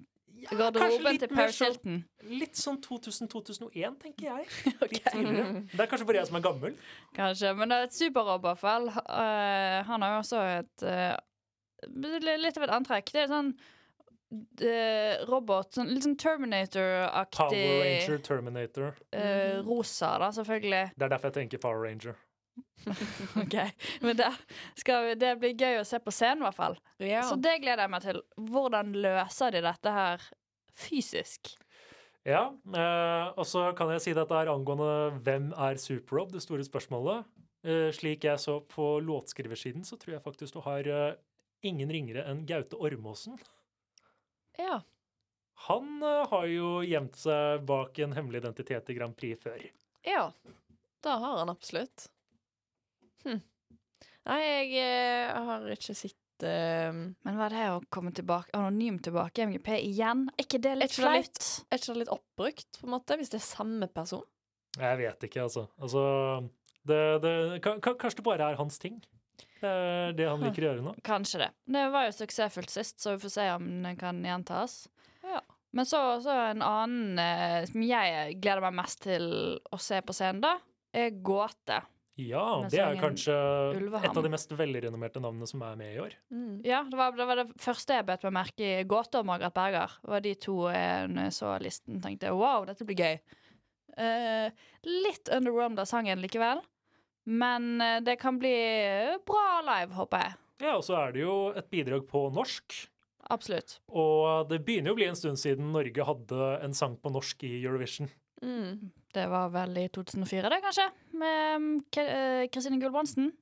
Ja, 0.43 0.57
garderoben 0.59 1.19
til 1.19 1.31
Per 1.33 1.53
sånn- 1.55 2.03
Litt 2.29 2.59
sånn 2.59 2.79
2000-2001, 2.85 3.97
tenker 4.03 4.29
jeg. 4.29 4.47
okay. 4.85 5.25
Det 5.73 5.81
er 5.81 5.91
kanskje 5.91 6.07
bare 6.09 6.21
jeg 6.23 6.31
som 6.31 6.39
er 6.39 6.45
gammel. 6.45 6.77
Kanskje. 7.17 7.55
Men 7.59 7.73
det 7.73 7.79
er 7.79 7.89
et 7.89 7.97
superrob, 7.97 8.45
i 8.45 8.49
hvert 8.51 8.63
fall. 8.63 8.89
Eh, 8.93 9.79
han 9.89 10.05
har 10.05 10.15
jo 10.15 10.21
også 10.25 10.45
et 10.59 10.87
uh, 10.87 11.17
Litt 11.89 12.57
av 12.59 12.65
et 12.67 12.73
antrekk. 12.75 13.13
Det 13.15 13.21
er 13.23 13.29
sånn 13.31 13.53
uh, 13.55 15.15
robot, 15.31 15.73
sånn, 15.77 15.93
litt 15.95 16.07
sånn 16.07 16.17
Terminator-aktig 16.19 17.39
Power 17.39 17.85
Ranger, 17.85 18.23
Terminator. 18.27 18.97
Uh, 19.15 19.61
rosa, 19.67 20.17
da, 20.21 20.33
selvfølgelig. 20.35 20.85
Det 20.97 21.07
er 21.07 21.15
derfor 21.15 21.31
jeg 21.31 21.39
tenker 21.43 21.63
Power 21.63 21.87
Ranger. 21.87 22.19
Ok, 23.43 23.55
Men 24.05 24.17
det, 24.17 24.29
skal 24.79 25.07
vi, 25.07 25.15
det 25.21 25.33
blir 25.41 25.55
gøy 25.59 25.81
å 25.81 25.87
se 25.87 26.01
på 26.03 26.15
scenen, 26.15 26.43
i 26.43 26.49
hvert 26.49 26.59
fall. 26.59 26.77
ja. 27.05 27.23
Så 27.29 27.39
det 27.41 27.59
gleder 27.63 27.85
jeg 27.85 27.93
meg 27.95 28.05
til. 28.05 28.21
Hvordan 28.51 28.93
løser 28.97 29.55
de 29.55 29.65
dette 29.67 29.95
her 29.95 30.29
fysisk? 30.79 31.55
Ja, 32.29 32.49
eh, 32.77 33.27
og 33.39 33.47
så 33.49 33.71
kan 33.77 33.93
jeg 33.95 34.05
si 34.05 34.13
dette 34.17 34.37
er 34.37 34.51
angående 34.53 35.19
hvem 35.25 35.53
er 35.57 35.79
Super-Rob, 35.81 36.35
det 36.35 36.43
store 36.45 36.67
spørsmålet. 36.67 37.25
Eh, 37.67 37.89
slik 37.95 38.27
jeg 38.29 38.41
så 38.43 38.59
på 38.69 38.99
låtskriversiden, 39.05 39.87
så 39.87 39.97
tror 39.99 40.17
jeg 40.19 40.25
faktisk 40.25 40.59
du 40.59 40.63
har 40.67 40.87
eh, 40.87 41.17
ingen 41.67 41.91
ringere 41.91 42.27
enn 42.31 42.45
Gaute 42.49 42.79
Ormåsen. 42.79 43.39
ja. 44.59 44.83
Han 45.67 46.03
eh, 46.07 46.29
har 46.31 46.45
jo 46.47 46.69
gjemt 46.87 47.17
seg 47.19 47.65
bak 47.67 47.99
en 47.99 48.13
hemmelig 48.15 48.45
identitet 48.45 48.93
i 48.93 48.95
Grand 48.95 49.17
Prix 49.19 49.41
før. 49.43 49.65
Ja. 50.07 50.29
Det 51.03 51.17
har 51.25 51.41
han 51.41 51.51
absolutt. 51.51 52.07
Hm. 53.27 53.41
Nei, 54.29 54.41
jeg 54.45 54.73
eh, 54.85 55.35
har 55.49 55.65
ikke 55.73 55.95
sett 55.97 56.45
eh, 56.47 56.93
Men 56.93 57.39
hva 57.39 57.47
er 57.49 57.55
det 57.55 57.67
å 57.73 57.79
komme 57.91 58.13
tilbake 58.15 58.53
anonymt 58.59 59.03
tilbake 59.09 59.41
i 59.43 59.47
MGP 59.49 59.71
igjen? 59.89 60.27
Er 60.37 60.45
ikke 60.45 60.61
det 60.63 60.75
litt 60.79 60.95
flaut? 60.99 61.41
Er 61.73 61.81
ikke 61.81 61.95
det 61.95 62.03
litt 62.05 62.13
oppbrukt, 62.15 62.69
på 62.81 62.87
en 62.89 62.95
måte, 62.99 63.17
hvis 63.19 63.33
det 63.33 63.41
er 63.41 63.47
samme 63.49 63.89
person? 63.91 64.25
Jeg 64.79 64.99
vet 65.01 65.25
ikke, 65.31 65.47
altså. 65.49 65.65
altså 65.81 66.03
det, 66.87 67.01
det, 67.25 67.33
ka- 67.65 67.79
ka- 67.83 67.97
kanskje 67.99 68.21
det 68.21 68.27
bare 68.29 68.51
er 68.53 68.61
hans 68.61 68.77
ting. 68.79 69.01
Det 69.59 69.67
er 69.67 70.13
det 70.15 70.29
han 70.29 70.45
liker 70.45 70.63
å 70.63 70.69
gjøre 70.69 70.85
nå. 70.85 70.93
Kanskje 71.09 71.41
det. 71.43 71.49
Det 71.75 71.87
var 71.91 72.05
jo 72.07 72.13
suksessfullt 72.15 72.71
sist, 72.71 73.01
så 73.03 73.17
vi 73.17 73.25
får 73.25 73.33
se 73.35 73.47
om 73.57 73.67
det 73.83 73.97
kan 73.99 74.21
gjentas. 74.23 74.77
Ja. 75.27 75.41
Men 75.75 75.89
så, 75.89 75.99
så 76.23 76.37
en 76.53 76.63
annen 76.63 77.19
eh, 77.19 77.65
som 77.69 77.83
jeg 77.83 78.37
gleder 78.39 78.63
meg 78.69 78.77
mest 78.79 79.03
til 79.09 79.27
å 79.75 79.81
se 79.83 79.99
på 80.07 80.15
scenen, 80.15 80.45
da, 80.45 80.53
er 80.95 81.11
Gåte. 81.27 81.81
Ja, 82.19 82.45
Med 82.65 82.73
det 82.75 82.81
er 82.83 82.97
kanskje 82.99 83.35
Ulveham. 83.79 84.05
et 84.09 84.17
av 84.17 84.25
de 84.27 84.31
mest 84.33 84.55
velrenommerte 84.59 85.21
navnene 85.23 85.47
som 85.47 85.63
er 85.63 85.77
med 85.79 85.93
i 85.95 86.01
år. 86.03 86.17
Mm. 86.35 86.57
Ja, 86.67 86.81
det 86.83 86.99
var, 86.99 87.13
det 87.15 87.27
var 87.31 87.43
det 87.43 87.47
første 87.63 87.95
jeg 87.95 88.07
bet 88.09 88.25
meg 88.27 88.35
merke 88.41 88.65
i. 88.67 88.87
Gåte 88.91 89.21
og 89.21 89.29
Margaret 89.29 89.55
Berger 89.55 89.95
var 90.03 90.25
de 90.25 90.33
to 90.35 90.57
eh, 90.73 91.07
jeg 91.07 91.37
så 91.37 91.55
listen. 91.63 92.01
tenkte 92.03 92.35
wow, 92.35 92.67
dette 92.67 92.87
blir 92.89 92.99
gøy. 92.99 93.21
Uh, 93.99 94.51
litt 94.87 95.31
underwhelmed 95.35 95.81
av 95.83 95.89
sangen 95.91 96.21
likevel. 96.23 96.61
Men 97.29 97.81
eh, 97.81 98.01
det 98.01 98.17
kan 98.17 98.39
bli 98.41 98.57
bra 99.29 99.49
live, 99.67 99.95
håper 99.95 100.23
jeg. 100.25 100.39
Ja, 100.65 100.77
og 100.79 100.85
så 100.87 100.97
er 100.99 101.13
det 101.15 101.23
jo 101.23 101.35
et 101.55 101.69
bidrag 101.71 102.07
på 102.09 102.29
norsk. 102.35 102.81
Absolutt. 103.29 103.79
Og 103.93 104.49
det 104.49 104.63
begynner 104.65 104.91
jo 104.91 104.97
å 104.97 104.99
bli 104.99 105.09
en 105.11 105.19
stund 105.19 105.39
siden 105.41 105.69
Norge 105.75 106.07
hadde 106.09 106.49
en 106.65 106.75
sang 106.75 106.97
på 106.97 107.13
norsk 107.13 107.45
i 107.45 107.59
Eurovision. 107.61 108.09
Mm. 108.41 108.89
Det 109.15 109.25
var 109.31 109.49
vel 109.53 109.79
i 109.81 109.87
2004, 109.89 110.51
det, 110.53 110.59
kanskje? 110.65 110.89
Med 111.17 111.61
mm, 111.61 111.77
eh, 112.03 112.49
Kristine 112.53 112.81
Gulbrandsen. 112.81 113.33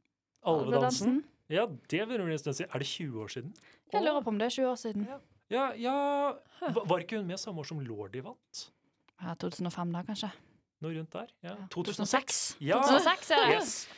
Alvedansen. 0.46 1.24
Ja, 1.50 1.66
det 1.90 2.08
vil 2.08 2.20
jeg 2.20 2.28
nesten 2.30 2.54
siden. 2.54 2.70
Er 2.74 2.78
det 2.82 2.86
20 2.86 3.22
år 3.22 3.28
siden? 3.28 3.54
Jeg 3.92 4.02
lurer 4.02 4.22
på 4.22 4.30
om 4.30 4.38
det 4.38 4.46
er 4.46 4.50
20 4.50 4.70
år 4.70 4.74
siden. 4.74 5.06
Ja, 5.10 5.18
ja 5.50 5.66
ja. 5.78 6.32
Var 6.86 6.98
ikke 6.98 7.18
hun 7.18 7.26
med 7.26 7.38
samme 7.38 7.60
år 7.60 7.68
som 7.68 7.80
Lordi 7.80 8.22
vant? 8.22 8.62
Ja, 9.22 9.34
2005 9.34 9.92
da, 9.94 10.02
kanskje. 10.06 10.30
Noe 10.84 10.92
rundt 10.98 11.12
der? 11.12 11.30
Ja. 11.42 11.54
2006. 11.72 12.56
Ja! 12.60 12.80
2006 12.82 13.30
er 13.30 13.44
det. 13.44 13.54
Yes. 13.54 13.88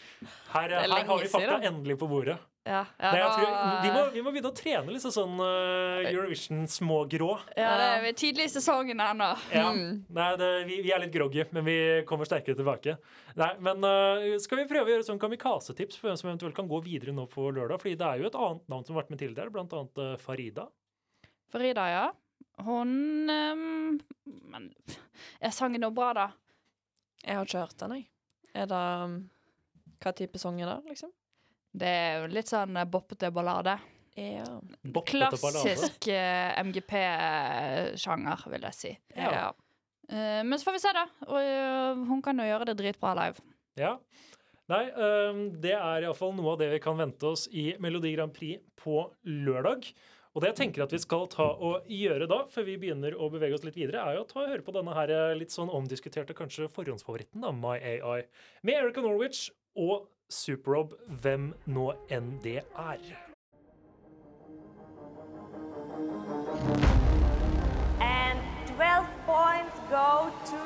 Her, 0.53 0.73
er 0.73 0.87
her 0.87 1.05
har 1.09 1.21
vi 1.23 1.29
fakta 1.31 1.59
siden. 1.59 1.67
endelig 1.73 1.99
på 2.01 2.09
bordet. 2.11 2.39
Ja, 2.69 2.83
ja, 3.01 3.11
Nei, 3.15 3.21
tror, 3.33 3.53
vi, 3.83 3.91
må, 3.95 4.01
vi 4.13 4.23
må 4.23 4.33
begynne 4.35 4.51
å 4.51 4.57
trene 4.57 4.93
litt 4.93 5.05
sånn 5.05 5.39
uh, 5.41 6.05
Eurovision-smågrå. 6.11 7.29
ja, 7.57 7.71
det 7.81 7.87
er 7.95 8.03
vi 8.05 8.11
tidlig 8.21 8.49
i 8.51 8.53
sesongen 8.53 9.01
ennå. 9.01 9.29
Ja. 9.55 9.71
Mm. 9.73 10.03
Nei, 10.13 10.27
det, 10.41 10.49
vi, 10.69 10.81
vi 10.85 10.93
er 10.93 11.01
litt 11.01 11.15
groggy, 11.15 11.47
men 11.57 11.65
vi 11.65 11.79
kommer 12.09 12.29
sterkere 12.29 12.59
tilbake. 12.59 12.99
Nei, 13.41 13.51
men 13.65 13.87
uh, 13.89 14.37
Skal 14.43 14.61
vi 14.61 14.67
prøve 14.69 14.91
å 14.91 14.95
gjøre 14.97 15.07
sånn 15.07 15.23
kamikaze-tips 15.23 15.97
for 15.97 16.11
hvem 16.11 16.21
som 16.21 16.29
eventuelt 16.29 16.59
kan 16.59 16.69
gå 16.69 16.83
videre 16.85 17.15
nå 17.17 17.25
på 17.33 17.47
lørdag? 17.49 17.81
Fordi 17.81 17.97
det 18.03 18.11
er 18.11 18.21
jo 18.21 18.29
et 18.29 18.39
annet 18.43 18.69
navn 18.75 18.85
som 18.85 18.97
har 18.97 19.07
vært 19.07 19.15
med 19.15 19.23
tidligere, 19.25 19.55
blant 19.55 19.79
annet 19.79 20.05
uh, 20.05 20.13
Farida. 20.21 20.69
Farida, 21.49 21.89
ja. 21.95 22.05
Hun 22.67 23.31
um, 23.31 23.97
Men 24.51 24.69
er 25.41 25.57
sangen 25.57 25.81
noe 25.87 25.95
bra, 25.95 26.13
da? 26.17 26.29
Jeg 27.25 27.39
har 27.39 27.49
ikke 27.49 27.65
hørt 27.65 27.81
den, 27.81 27.97
jeg. 27.97 28.09
Er 28.59 28.69
det 28.69 28.85
um, 29.09 29.19
Hva 30.03 30.15
type 30.17 30.41
sang 30.41 30.59
er 30.63 30.71
det, 30.71 30.95
liksom? 30.95 31.13
Det 31.79 31.89
er 31.89 32.21
jo 32.23 32.33
litt 32.33 32.51
sånn 32.51 32.77
eh, 32.79 32.89
boppete 32.89 33.31
ballade. 33.35 33.77
Ja. 34.19 34.47
Boppete 34.83 35.31
ballade. 35.37 35.41
Klassisk 35.41 36.11
eh, 36.13 36.59
MGP-sjanger, 36.65 38.45
vil 38.55 38.69
jeg 38.71 38.79
si. 38.79 38.93
Ja. 39.15 39.51
Eh, 40.09 40.43
men 40.45 40.57
så 40.59 40.69
får 40.69 40.79
vi 40.79 40.83
se, 40.87 40.95
da. 40.97 41.07
Og 41.29 41.39
eh, 41.43 42.05
hun 42.09 42.25
kan 42.25 42.41
jo 42.41 42.49
gjøre 42.49 42.71
det 42.71 42.79
dritbra 42.81 43.15
live. 43.19 43.45
Ja. 43.79 43.97
Nei, 44.69 44.85
um, 44.93 45.47
det 45.63 45.73
er 45.73 46.05
iallfall 46.05 46.35
noe 46.37 46.53
av 46.53 46.59
det 46.61 46.67
vi 46.75 46.81
kan 46.85 46.99
vente 46.99 47.25
oss 47.25 47.47
i 47.57 47.71
Melodi 47.81 48.11
Grand 48.13 48.35
Prix 48.37 48.61
på 48.77 49.01
lørdag. 49.25 49.87
Og 50.37 50.43
det 50.45 50.51
jeg 50.51 50.59
tenker 50.59 50.85
at 50.85 50.93
vi 50.93 51.01
skal 51.01 51.25
ta 51.33 51.47
og 51.51 51.89
gjøre 51.91 52.29
da, 52.29 52.43
før 52.53 52.67
vi 52.67 52.77
begynner 52.81 53.17
å 53.17 53.31
bevege 53.33 53.57
oss 53.57 53.65
litt 53.65 53.79
videre, 53.79 54.05
er 54.05 54.19
jo 54.19 54.27
å 54.27 54.29
ta 54.29 54.43
og 54.43 54.53
høre 54.53 54.65
på 54.67 54.75
denne 54.77 54.93
her 54.95 55.13
eh, 55.15 55.37
litt 55.41 55.55
sånn 55.55 55.73
omdiskuterte, 55.73 56.37
kanskje 56.37 56.69
forhåndsfavoritten, 56.75 57.41
da, 57.43 57.55
My 57.57 57.79
AI, 57.81 58.21
med 58.61 58.77
Erica 58.77 59.03
Norwich 59.03 59.49
og 59.79 60.09
Superrob, 60.31 60.93
hvem 61.23 61.53
nå 61.67 61.93
enn 62.13 62.35
det 62.45 62.59
er. 62.77 63.05
And 68.05 68.43
12 68.77 69.07
points 69.27 69.79
go 69.91 70.29
to 70.51 70.65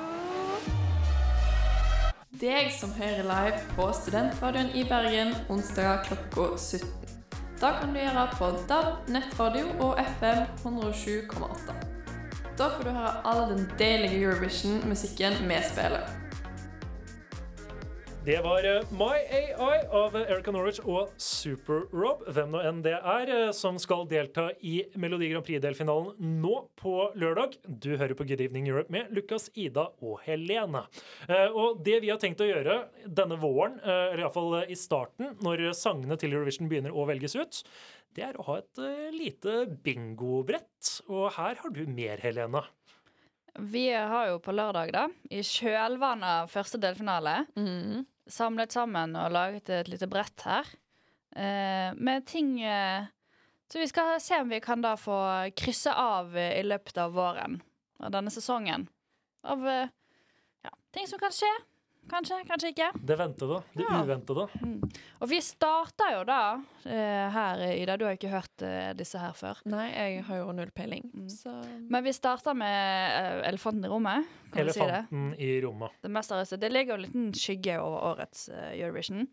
Deg 2.42 2.72
som 2.74 2.90
hører 2.96 3.22
live 3.28 3.58
på 3.76 3.84
Studentradioen 3.94 4.72
i 4.74 4.82
Bergen 4.88 5.34
onsdag 5.52 6.08
klokka 6.08 6.56
17. 6.56 6.88
Da 7.60 7.76
kan 7.78 7.92
du 7.94 8.00
gjøre 8.00 8.24
på 8.34 8.48
DAB, 8.66 8.88
nettradio 9.14 9.68
og 9.84 10.00
FM 10.16 10.40
107,8. 10.64 11.76
Da 12.58 12.66
får 12.72 12.82
du 12.88 12.90
høre 12.90 13.14
all 13.30 13.44
den 13.52 13.68
deilige 13.78 14.24
Eurovision-musikken 14.24 15.38
vi 15.46 15.60
spiller. 15.68 16.21
Det 18.24 18.38
var 18.44 18.64
eh, 18.64 18.82
My 18.94 19.16
AI 19.34 19.78
av 19.90 20.14
Erica 20.14 20.52
Norwich 20.54 20.78
og 20.86 21.10
Super-Rob, 21.18 22.20
hvem 22.30 22.52
nå 22.54 22.60
enn 22.68 22.78
det 22.84 22.92
er, 22.94 23.30
eh, 23.34 23.48
som 23.56 23.80
skal 23.82 24.04
delta 24.06 24.44
i 24.62 24.76
Melodi 24.94 25.32
Grand 25.32 25.42
Prix-delfinalen 25.46 26.20
nå 26.38 26.52
på 26.78 26.92
lørdag. 27.18 27.56
Du 27.66 27.88
hører 27.98 28.14
på 28.14 28.26
Good 28.28 28.44
Evening 28.44 28.68
Europe 28.70 28.94
med 28.94 29.10
Lukas, 29.16 29.48
Ida 29.58 29.88
og 30.06 30.20
Helene. 30.28 30.84
Eh, 31.26 31.48
Og 31.50 31.82
det 31.82 31.98
vi 32.04 32.12
har 32.12 32.20
tenkt 32.22 32.44
å 32.44 32.46
gjøre 32.46 32.76
denne 33.10 33.40
våren, 33.42 33.80
eller 33.82 34.22
iallfall 34.22 34.54
i 34.70 34.78
starten, 34.78 35.34
når 35.42 35.72
sangene 35.74 36.14
til 36.20 36.36
Eurovision 36.38 36.70
begynner 36.70 36.94
å 36.94 37.08
velges 37.10 37.34
ut, 37.34 37.62
det 38.14 38.28
er 38.28 38.38
å 38.38 38.46
ha 38.46 38.60
et 38.62 38.84
lite 39.16 39.64
bingobrett. 39.82 41.00
Og 41.10 41.26
her 41.40 41.58
har 41.58 41.74
du 41.74 41.82
mer, 41.90 42.22
Helene. 42.22 42.62
Vi 43.58 43.90
har 43.92 44.30
jo 44.30 44.38
på 44.40 44.54
lørdag, 44.54 44.92
da, 44.94 45.08
i 45.28 45.42
kjølvannet 45.44 46.24
av 46.46 46.54
første 46.54 46.78
delfinale, 46.80 47.46
Mm. 47.58 48.06
Samlet 48.30 48.74
sammen 48.74 49.16
og 49.18 49.32
laget 49.34 49.70
et 49.72 49.90
lite 49.90 50.08
brett 50.10 50.44
her. 50.46 50.68
Eh, 51.32 51.90
med 51.96 52.26
ting 52.28 52.60
eh, 52.60 53.08
Så 53.72 53.80
vi 53.80 53.88
skal 53.88 54.20
se 54.20 54.36
om 54.42 54.50
vi 54.52 54.60
kan 54.60 54.82
da 54.84 54.96
få 55.00 55.16
krysse 55.56 55.94
av 55.96 56.36
i 56.36 56.62
løpet 56.62 56.98
av 57.00 57.14
våren. 57.16 57.62
og 58.02 58.10
denne 58.12 58.30
sesongen. 58.34 58.88
Av 59.42 59.62
eh, 59.68 59.88
ja, 60.66 60.72
ting 60.92 61.08
som 61.08 61.18
kan 61.22 61.32
skje. 61.32 61.50
Kanskje, 62.10 62.36
kanskje 62.48 62.68
ikke. 62.72 62.88
Det 63.06 63.16
ventede. 63.18 63.62
Det 63.76 63.84
Ja. 63.88 64.02
uventede. 64.02 64.48
Og 65.20 65.28
vi 65.30 65.38
starta 65.40 66.08
jo 66.12 66.24
da 66.24 66.60
eh, 66.84 67.30
her, 67.30 67.62
Ida. 67.78 67.96
Du 67.96 68.04
har 68.04 68.12
jo 68.12 68.18
ikke 68.18 68.32
hørt 68.32 68.62
eh, 68.62 68.92
disse 68.98 69.18
her 69.18 69.32
før. 69.32 69.60
Nei, 69.64 69.86
jeg 69.92 70.24
har 70.24 70.36
jo 70.42 70.52
null 70.52 70.70
peiling, 70.74 71.10
Mm. 71.14 71.28
så 71.28 71.54
Men 71.88 72.04
vi 72.04 72.10
starta 72.12 72.54
med 72.54 73.12
eh, 73.42 73.48
elefanten 73.48 73.84
i 73.84 73.88
rommet. 73.88 74.26
Kan 74.52 74.66
vi 74.66 74.72
si 74.72 74.80
det? 74.80 74.88
Elefanten 74.88 75.34
i 75.40 75.60
rommet. 75.62 75.90
Det 76.02 76.10
meste 76.10 76.34
av 76.34 76.44
det, 76.44 76.60
det 76.60 76.72
ligger 76.72 76.92
jo 76.96 76.98
en 77.02 77.06
liten 77.06 77.32
skygge 77.32 77.78
over 77.80 78.16
årets 78.16 78.48
eh, 78.48 78.72
Eurovision, 78.82 79.26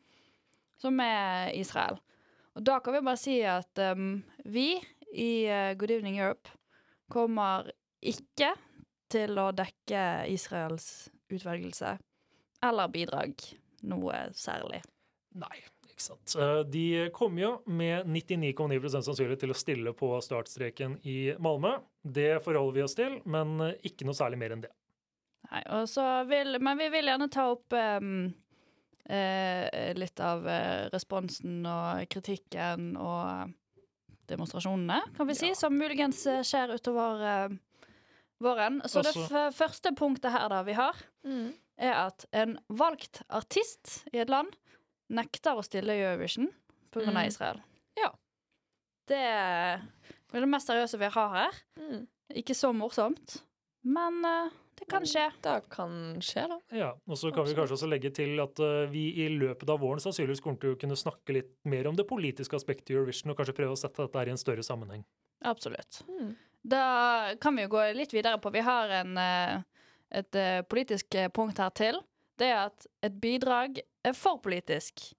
som 0.78 1.00
er 1.00 1.52
Israel. 1.56 2.00
Og 2.56 2.64
da 2.64 2.80
kan 2.80 2.94
vi 2.94 3.02
bare 3.02 3.18
si 3.18 3.42
at 3.44 3.78
um, 3.94 4.24
vi 4.46 4.80
i 5.14 5.46
Good 5.78 5.92
Evening 5.92 6.18
Europe 6.20 6.50
kommer 7.10 7.70
ikke 8.02 8.54
til 9.10 9.38
å 9.40 9.52
dekke 9.52 10.28
Israels 10.30 11.10
utvelgelse 11.32 11.98
eller 12.66 12.88
bidrag 12.92 13.36
noe 13.88 14.24
særlig. 14.36 14.82
Nei, 15.40 15.62
ikke 15.88 16.04
sant. 16.04 16.34
Eh, 16.36 16.64
De 16.68 16.86
kommer 17.16 17.42
jo 17.44 17.52
med 17.70 18.10
99,9% 18.10 19.06
sannsynlighet 19.08 19.44
til 19.46 19.54
å 19.54 19.58
stille 19.58 19.94
på 19.96 20.12
startstreken 20.26 20.98
i 21.08 21.34
Malmö. 21.40 21.78
Det 22.04 22.42
forholder 22.44 22.76
vi 22.80 22.84
oss 22.84 22.98
til, 22.98 23.20
men 23.30 23.60
eh, 23.68 23.76
ikke 23.92 24.08
noe 24.08 24.18
særlig 24.18 24.42
mer 24.42 24.56
enn 24.58 24.66
det. 24.66 24.74
Nei, 25.50 25.64
og 25.74 25.88
så 25.90 26.04
vil, 26.30 26.58
men 26.62 26.78
vi 26.78 26.90
vil 26.94 27.08
gjerne 27.10 27.30
ta 27.32 27.46
opp 27.54 27.74
um, 27.74 28.28
eh, 29.10 29.94
litt 29.98 30.20
av 30.22 30.44
eh, 30.50 30.90
responsen 30.94 31.64
og 31.66 32.04
kritikken 32.12 32.92
og 33.00 33.56
demonstrasjonene, 34.30 35.00
kan 35.16 35.26
vi 35.26 35.34
si, 35.40 35.54
som 35.58 35.74
muligens 35.74 36.20
skjer 36.46 36.76
utover 36.76 37.24
uh, 37.24 37.56
våren. 38.46 38.78
Så 38.86 39.02
det 39.02 39.16
Også- 39.16 39.26
f 39.50 39.58
første 39.58 39.96
punktet 39.98 40.36
her 40.36 40.46
da 40.52 40.60
vi 40.68 40.76
har, 40.78 41.00
mm. 41.26 41.48
Er 41.80 41.96
at 42.06 42.26
en 42.36 42.58
valgt 42.70 43.22
artist 43.30 44.02
i 44.14 44.20
et 44.22 44.30
land 44.32 44.52
nekter 45.10 45.58
å 45.58 45.64
stille 45.66 45.96
i 45.96 46.04
Eurovision 46.04 46.50
av 46.96 47.06
Mm. 47.08 47.20
Israel. 47.28 47.62
Ja. 47.98 48.12
Det 49.10 49.18
er 49.18 49.82
det 50.34 50.50
mest 50.50 50.68
seriøse 50.70 51.00
vi 51.02 51.10
har 51.10 51.30
her. 51.34 51.62
Mm. 51.80 52.08
Ikke 52.38 52.54
så 52.54 52.70
morsomt, 52.76 53.40
men 53.84 54.20
eh, 54.26 54.52
det 54.80 54.88
kan 54.92 55.04
skje. 55.08 55.26
Det 55.42 55.56
kan 55.74 55.96
skje, 56.22 56.44
da. 56.52 56.58
Ja, 56.78 56.92
og 57.08 57.18
så 57.18 57.32
kan 57.34 57.46
vi 57.48 57.56
kanskje 57.58 57.76
også 57.78 57.90
legge 57.90 58.12
til 58.16 58.38
at 58.44 58.60
eh, 58.64 58.86
vi 58.92 59.08
i 59.26 59.30
løpet 59.34 59.70
av 59.74 59.82
våren 59.82 60.00
sannsynligvis 60.04 60.44
kommer 60.46 60.62
til 60.62 60.76
å 60.76 60.80
kunne 60.80 60.96
snakke 61.00 61.34
litt 61.40 61.56
mer 61.66 61.90
om 61.90 61.98
det 61.98 62.06
politiske 62.08 62.56
aspektet 62.60 62.94
i 62.94 63.00
Eurovision, 63.00 63.32
og 63.34 63.40
kanskje 63.42 63.58
prøve 63.58 63.74
å 63.74 63.82
sette 63.82 64.06
dette 64.06 64.22
her 64.22 64.30
i 64.30 64.36
en 64.36 64.42
større 64.42 64.64
sammenheng. 64.66 65.04
Absolutt. 65.50 66.04
Mm. 66.08 66.36
Da 66.70 66.84
kan 67.42 67.56
vi 67.56 67.64
jo 67.66 67.72
gå 67.72 67.84
litt 67.96 68.12
videre 68.14 68.38
på 68.44 68.52
Vi 68.52 68.60
har 68.68 68.90
en, 69.02 69.18
eh, 69.18 69.62
et 70.12 70.36
eh, 70.36 70.62
politisk 70.66 71.16
eh, 71.16 71.28
punkt 71.30 71.58
her 71.62 71.70
til. 71.70 72.00
Det 72.40 72.48
er 72.48 72.66
at 72.70 72.88
et 73.04 73.16
bidrag 73.22 73.80
er 74.06 74.14
for 74.16 74.40
politisk. 74.42 75.12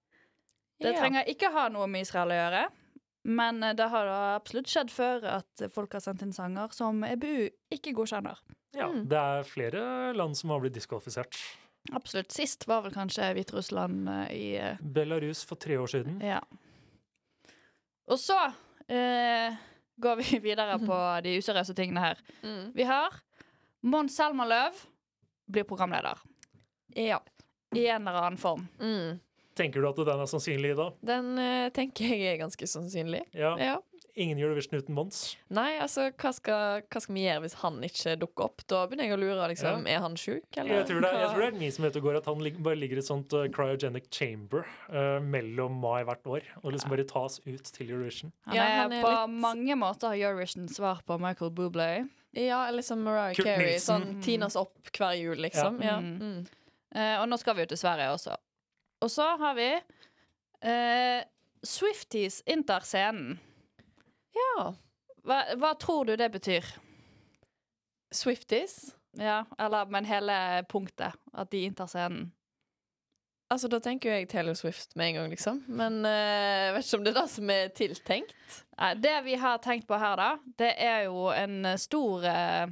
Det 0.81 0.93
Ja. 0.95 0.99
trenger 0.99 1.27
ikke 1.29 1.51
ha 1.53 1.67
noe 1.69 1.87
med 1.87 2.01
Israel 2.07 2.29
å 2.33 2.37
gjøre. 2.39 2.63
Men 3.25 3.63
eh, 3.63 3.73
det 3.77 3.89
har 3.93 4.05
da 4.05 4.35
absolutt 4.35 4.67
skjedd 4.67 4.89
før 4.91 5.23
at 5.37 5.65
folk 5.71 5.93
har 5.93 6.01
sendt 6.01 6.23
inn 6.25 6.33
sanger 6.33 6.73
som 6.73 7.03
EBU 7.03 7.49
ikke 7.71 7.93
godkjenner. 7.93 8.37
Ja, 8.73 8.87
Mm. 8.87 9.07
Det 9.09 9.17
er 9.19 9.43
flere 9.43 10.13
land 10.15 10.35
som 10.37 10.49
har 10.49 10.59
blitt 10.63 10.73
diskvalifisert. 10.73 11.35
Absolutt. 11.93 12.31
Sist 12.31 12.67
var 12.67 12.81
vel 12.85 12.91
kanskje 12.93 13.33
Hviterussland 13.35 14.07
i 14.31 14.55
Belarus 14.81 15.43
for 15.45 15.55
tre 15.55 15.75
år 15.77 15.87
siden. 15.91 16.21
Ja. 16.21 16.39
Og 18.07 18.17
så 18.19 18.37
eh, 18.89 19.55
går 20.01 20.15
vi 20.21 20.39
videre 20.47 20.77
på 20.89 20.97
de 21.25 21.37
useriøse 21.39 21.75
tingene 21.77 21.99
her. 22.03 22.21
Mm. 22.43 22.71
Vi 22.75 22.83
har 22.87 23.19
Mons 23.83 24.15
Selma 24.17 24.45
Løv 24.45 24.77
blir 25.51 25.63
programleder. 25.67 26.19
Ja. 26.95 27.21
I 27.75 27.85
en 27.87 28.07
eller 28.07 28.21
annen 28.27 28.37
form. 28.41 28.67
Mm. 28.81 29.19
Tenker 29.55 29.81
du 29.83 29.87
at 29.89 29.99
den 29.99 30.19
er 30.21 30.27
sannsynlig 30.31 30.73
da? 30.79 30.89
Den 31.05 31.33
uh, 31.39 31.69
tenker 31.75 32.07
jeg 32.07 32.33
er 32.35 32.37
ganske 32.43 32.67
sannsynlig. 32.67 33.23
Ja. 33.35 33.55
Ja. 33.59 33.77
Ingen 34.19 34.41
Eurovision 34.43 34.75
uten 34.75 34.95
Mons. 34.95 35.37
Nei, 35.55 35.77
altså, 35.79 36.09
hva 36.19 36.33
skal, 36.35 36.81
hva 36.91 36.99
skal 36.99 37.15
vi 37.15 37.21
gjøre 37.23 37.43
hvis 37.45 37.53
han 37.61 37.77
ikke 37.87 38.17
dukker 38.19 38.49
opp? 38.49 38.63
Da 38.67 38.81
begynner 38.91 39.07
jeg 39.07 39.15
å 39.15 39.19
lure, 39.21 39.45
liksom. 39.53 39.85
Er 39.87 40.01
han 40.03 40.17
sjuk, 40.19 40.43
eller? 40.59 40.81
Jeg 40.81 40.87
tror, 40.89 40.99
det, 41.05 41.11
jeg 41.15 41.29
tror 41.31 41.43
det 41.45 41.47
er 41.47 41.59
min 41.61 41.71
som 41.71 41.85
vet 41.87 41.99
og 42.01 42.07
går, 42.09 42.17
at 42.19 42.27
han 42.27 42.43
lig, 42.43 42.53
bare 42.59 42.79
ligger 42.79 42.99
i 42.99 43.03
et 43.03 43.07
sånt 43.07 43.35
uh, 43.39 43.45
cryogenic 43.55 44.09
chamber 44.11 44.67
uh, 44.91 45.19
mellom 45.23 45.79
mai 45.79 46.01
hvert 46.07 46.27
år. 46.27 46.49
Og 46.63 46.75
liksom 46.75 46.91
bare 46.91 47.07
tas 47.07 47.39
ut 47.45 47.71
til 47.71 47.93
Eurovision. 47.95 48.33
Han 48.49 48.59
Ja, 48.59 48.65
er, 48.67 48.77
han 48.83 48.97
er 48.99 49.05
på 49.07 49.13
litt- 49.15 49.37
mange 49.47 49.79
måter 49.79 50.17
Eurovision 50.19 50.67
svar 50.71 50.99
på 51.07 51.15
Michael 51.23 51.55
Bublé. 51.55 51.91
Ja, 52.31 52.67
eller 52.67 52.81
som 52.81 53.01
Mariah 53.03 53.35
Kurt 53.35 53.45
Carey. 53.45 53.73
Nilsen. 53.73 54.05
Sånn 54.05 54.21
Tinas 54.23 54.55
opp 54.55 54.91
hver 54.95 55.17
jul, 55.19 55.39
liksom. 55.43 55.81
Ja. 55.83 55.95
Ja. 55.95 55.97
Mm. 55.99 56.15
Mm. 56.21 56.45
Uh, 56.95 57.17
og 57.21 57.27
nå 57.31 57.37
skal 57.39 57.55
vi 57.55 57.65
jo 57.65 57.71
til 57.71 57.79
Sverige 57.79 58.11
også. 58.13 58.35
Og 59.01 59.11
så 59.11 59.25
har 59.41 59.55
vi 59.57 59.67
uh, 59.75 61.19
Swifties 61.63 62.41
inntar 62.45 62.87
scenen. 62.87 63.39
ja. 64.37 64.71
Hva, 65.21 65.43
hva 65.61 65.75
tror 65.77 66.07
du 66.09 66.15
det 66.17 66.31
betyr? 66.33 66.65
Swifties. 68.11 68.95
Ja, 69.19 69.43
eller 69.59 69.85
Men 69.85 70.05
hele 70.05 70.65
punktet. 70.69 71.13
At 71.33 71.51
de 71.51 71.65
inntar 71.67 71.87
scenen. 71.91 72.31
Altså, 73.51 73.67
da 73.67 73.81
tenker 73.83 74.09
jo 74.09 74.15
jeg 74.15 74.29
Taylor 74.31 74.55
Swift 74.55 74.95
med 74.95 75.09
en 75.09 75.17
gang, 75.19 75.33
liksom. 75.33 75.57
Men 75.67 76.01
jeg 76.07 76.69
uh, 76.71 76.75
vet 76.77 76.87
ikke 76.87 76.99
om 76.99 77.03
det 77.03 77.11
er 77.11 77.19
det 77.19 77.27
som 77.33 77.51
er 77.51 77.73
tiltenkt. 77.75 78.61
Det 79.03 79.17
vi 79.25 79.35
har 79.37 79.59
tenkt 79.61 79.89
på 79.89 79.99
her, 79.99 80.15
da, 80.17 80.29
det 80.61 80.71
er 80.79 81.03
jo 81.09 81.27
en 81.35 81.67
stor 81.77 82.23
uh, 82.23 82.71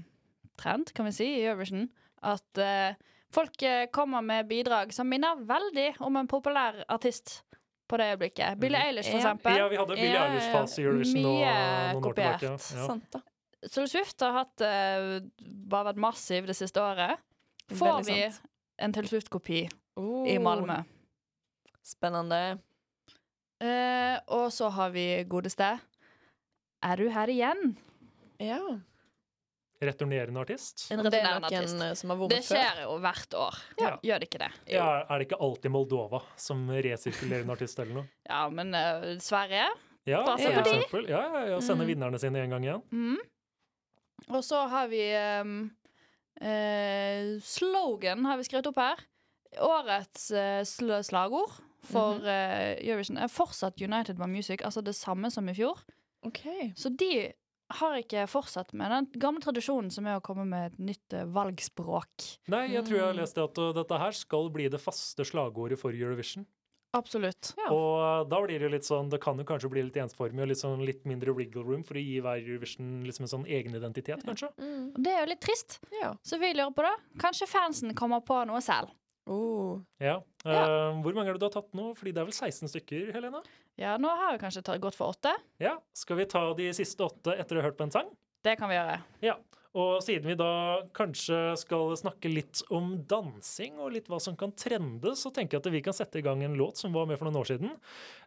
trend, 0.60 0.94
kan 0.96 1.10
vi 1.10 1.16
si, 1.20 1.28
i 1.42 1.44
Eurovision. 1.44 1.90
At 2.26 2.64
uh, 2.64 2.96
folk 3.34 3.62
eh, 3.62 3.86
kommer 3.92 4.22
med 4.22 4.48
bidrag 4.48 4.94
som 4.94 5.10
minner 5.10 5.40
veldig 5.46 5.94
om 6.00 6.18
en 6.18 6.28
populær 6.28 6.84
artist 6.88 7.44
på 7.90 7.98
det 7.98 8.12
øyeblikket. 8.14 8.60
Billie 8.62 8.82
Eilish, 8.88 9.10
for 9.10 9.18
eksempel. 9.18 9.58
Ja, 9.58 9.68
vi 9.68 9.80
hadde 9.80 9.96
Billie. 9.98 10.22
Eilish-fase 10.22 10.82
i 10.82 10.86
Eurovision 10.86 11.24
nå, 11.26 11.34
Mye 11.34 11.54
noen 11.54 12.06
år 12.06 12.14
tilbake. 12.14 12.38
kopiert. 12.38 12.70
Ja. 12.76 12.86
Sant, 12.86 13.08
da. 13.14 13.22
Taylor 13.66 13.90
Swift 13.92 14.22
har 14.22 14.36
hatt, 14.38 14.62
eh, 14.62 15.20
bare 15.72 15.90
vært 15.90 16.02
massiv 16.02 16.48
det 16.48 16.56
siste 16.56 16.82
året. 16.82 17.18
Får 17.70 18.06
vi 18.08 18.20
en 18.80 18.94
Taylor 18.94 19.10
Swift-kopi 19.10 19.68
Oh, 20.00 20.26
i 20.28 20.38
Malmö. 20.40 20.80
Spennende. 21.86 22.60
Eh, 23.60 24.20
og 24.32 24.48
så 24.56 24.70
har 24.72 24.92
vi 24.96 25.04
godeste 25.28 25.74
Er 26.84 26.96
du 27.02 27.10
her 27.12 27.28
igjen? 27.28 27.74
Ja. 28.40 28.60
Returnerende 29.84 30.40
artist. 30.40 30.86
En 30.92 31.00
Det 31.04 31.14
er 31.14 31.24
returnerende 31.24 31.50
artist. 31.50 32.00
som 32.02 32.10
har 32.14 32.18
vært 32.20 32.30
Det 32.34 32.40
før. 32.44 32.56
skjer 32.56 32.82
jo 32.84 32.94
hvert 33.04 33.36
år. 33.40 33.58
Ja. 33.80 33.92
Gjør 34.04 34.20
det 34.20 34.28
ikke 34.30 34.40
det? 34.46 34.50
Ja, 34.76 34.88
er 35.10 35.20
det 35.20 35.28
ikke 35.28 35.40
alltid 35.44 35.72
Moldova 35.72 36.22
som 36.40 36.66
resirkulerende 36.70 37.52
artist 37.56 37.80
eller 37.80 37.94
noe? 38.02 38.08
Ja, 38.30 38.42
men 38.50 38.74
uh, 38.76 39.18
Sverige 39.24 39.68
Ja, 40.08 40.24
de. 40.36 40.48
eksempel. 40.64 41.08
Ja, 41.10 41.22
ja, 41.34 41.46
ja, 41.54 41.60
sende 41.60 41.84
Mm. 41.86 41.92
vinnerne 41.94 42.20
sine 42.20 42.40
en 42.44 42.50
gang 42.56 42.64
igjen. 42.64 42.82
mm. 42.92 43.18
Og 44.30 44.44
så 44.44 44.68
har 44.70 44.88
vi 44.92 45.04
um, 45.42 45.72
uh, 46.42 47.40
Slogan 47.42 48.26
har 48.26 48.38
vi 48.38 48.44
skrevet 48.44 48.68
opp 48.68 48.76
her. 48.78 49.00
Årets 49.58 50.30
uh, 50.36 51.02
slagord 51.02 51.58
for 51.90 52.26
eh, 52.28 52.78
Eurovision 52.84 53.20
er 53.22 53.32
fortsatt 53.32 53.82
United 53.82 54.20
by 54.20 54.28
Music, 54.30 54.64
altså 54.66 54.84
det 54.86 54.96
samme 54.98 55.32
som 55.34 55.48
i 55.50 55.56
fjor. 55.58 55.80
Okay. 56.28 56.72
Så 56.78 56.92
de 56.92 57.32
har 57.80 57.98
ikke 58.00 58.26
fortsatt 58.30 58.74
med 58.78 58.92
den 58.92 59.10
gamle 59.22 59.44
tradisjonen 59.44 59.92
som 59.94 60.08
er 60.10 60.18
å 60.18 60.24
komme 60.26 60.46
med 60.50 60.72
et 60.72 60.80
nytt 60.92 61.16
eh, 61.16 61.28
valgspråk. 61.30 62.30
Nei, 62.52 62.66
jeg 62.74 62.88
tror 62.88 62.98
jeg 62.98 63.08
har 63.12 63.20
lest 63.20 63.38
det 63.38 63.46
at 63.46 63.62
uh, 63.62 63.74
dette 63.78 64.00
her 64.02 64.16
skal 64.18 64.50
bli 64.54 64.70
det 64.74 64.82
faste 64.82 65.26
slagordet 65.28 65.80
for 65.82 65.96
Eurovision. 65.96 66.48
Absolutt. 66.98 67.52
Ja. 67.60 67.68
Og 67.70 67.92
uh, 68.02 68.24
da 68.26 68.40
blir 68.42 68.58
det 68.58 68.66
jo 68.66 68.72
litt 68.74 68.88
sånn 68.88 69.12
Det 69.14 69.20
kan 69.22 69.38
jo 69.38 69.44
kanskje 69.46 69.70
bli 69.70 69.84
litt 69.86 70.00
ensformig 70.02 70.42
og 70.42 70.50
litt, 70.50 70.58
sånn, 70.58 70.82
litt 70.82 71.04
mindre 71.06 71.36
wriggle 71.38 71.62
room 71.62 71.84
for 71.86 72.00
å 72.00 72.02
gi 72.02 72.16
hver 72.26 72.42
Eurovision 72.42 73.04
liksom 73.06 73.28
en 73.28 73.34
sånn 73.36 73.46
egenidentitet, 73.46 74.26
kanskje. 74.26 74.50
Mm. 74.58 74.88
Det 74.98 75.14
er 75.14 75.22
jo 75.22 75.30
litt 75.30 75.44
trist. 75.46 75.78
Ja. 76.02 76.16
Så 76.26 76.42
vi 76.42 76.50
lurer 76.56 76.74
på 76.74 76.88
det. 76.88 76.96
Kanskje 77.22 77.50
fansen 77.52 77.94
kommer 77.98 78.26
på 78.26 78.42
noe 78.50 78.64
selv. 78.66 78.90
Oh. 79.30 79.80
Ja. 80.02 80.18
Uh, 80.42 80.98
hvor 81.04 81.14
mange 81.14 81.30
er 81.30 81.38
det 81.38 81.44
du 81.44 81.48
har 81.50 81.54
tatt 81.54 81.76
nå? 81.78 81.92
Fordi 81.98 82.14
det 82.16 82.24
er 82.24 82.30
vel 82.30 82.34
16 82.34 82.72
stykker, 82.72 83.12
Helena? 83.14 83.44
Ja, 83.80 83.94
nå 84.02 84.10
har 84.10 84.34
vi 84.34 84.42
kanskje 84.42 84.64
tatt- 84.66 84.82
gått 84.82 84.98
for 84.98 85.14
åtte. 85.14 85.36
Ja. 85.62 85.78
Skal 85.94 86.18
vi 86.20 86.26
ta 86.32 86.48
de 86.58 86.72
siste 86.74 87.06
åtte 87.06 87.38
etter 87.38 87.60
å 87.60 87.62
ha 87.62 87.70
hørt 87.70 87.78
på 87.78 87.86
en 87.86 87.94
sang? 87.94 88.10
Det 88.44 88.58
kan 88.58 88.72
vi 88.72 88.80
gjøre. 88.80 88.98
Ja. 89.22 89.38
Og 89.78 90.00
siden 90.02 90.26
vi 90.32 90.34
da 90.34 90.82
kanskje 90.98 91.38
skal 91.62 91.92
snakke 92.00 92.32
litt 92.32 92.64
om 92.74 92.96
dansing 93.06 93.78
og 93.78 93.92
litt 93.94 94.08
hva 94.10 94.18
som 94.24 94.34
kan 94.40 94.50
trende, 94.58 95.14
så 95.14 95.30
tenker 95.30 95.60
jeg 95.60 95.62
at 95.62 95.70
vi 95.76 95.82
kan 95.86 95.94
sette 95.94 96.18
i 96.18 96.26
gang 96.26 96.42
en 96.42 96.58
låt 96.58 96.82
som 96.82 96.96
var 96.96 97.06
med 97.06 97.20
for 97.20 97.30
noen 97.30 97.38
år 97.44 97.52
siden, 97.52 97.76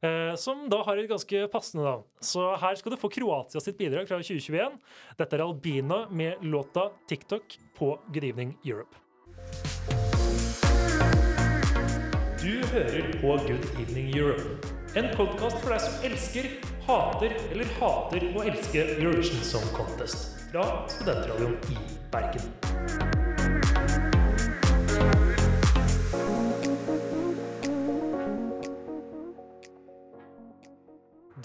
eh, 0.07 0.37
som 0.39 0.69
da 0.71 0.85
har 0.87 1.03
et 1.03 1.11
ganske 1.11 1.49
passende 1.51 1.83
navn. 1.89 2.07
Så 2.23 2.47
her 2.63 2.79
skal 2.79 2.95
du 2.95 3.01
få 3.01 3.11
Kroatia 3.11 3.61
sitt 3.65 3.81
bidrag 3.81 4.07
fra 4.07 4.23
2021. 4.23 4.79
Dette 5.19 5.35
er 5.35 5.43
Albina 5.43 6.05
med 6.15 6.47
låta 6.47 6.93
'TikTok' 7.11 7.59
på 7.75 7.97
Good 8.13 8.25
Evening 8.31 8.55
Europe. 8.65 9.02
Du 12.43 12.67
hører 12.73 13.13
på 13.21 13.37
Good 13.47 13.67
Evening 13.79 14.17
Europe. 14.19 14.69
En 14.99 15.07
podkast 15.15 15.61
for 15.63 15.71
deg 15.71 15.83
som 15.85 16.07
elsker, 16.09 16.49
hater 16.89 17.37
eller 17.53 17.71
hater 17.77 18.27
å 18.35 18.43
elske 18.51 18.83
Eurovision 18.97 19.45
Song 19.47 19.69
Contest. 19.77 20.43
Fra 20.51 20.65
Studentradioen 20.91 21.55
i 21.71 21.79
Bergen. 22.11 22.51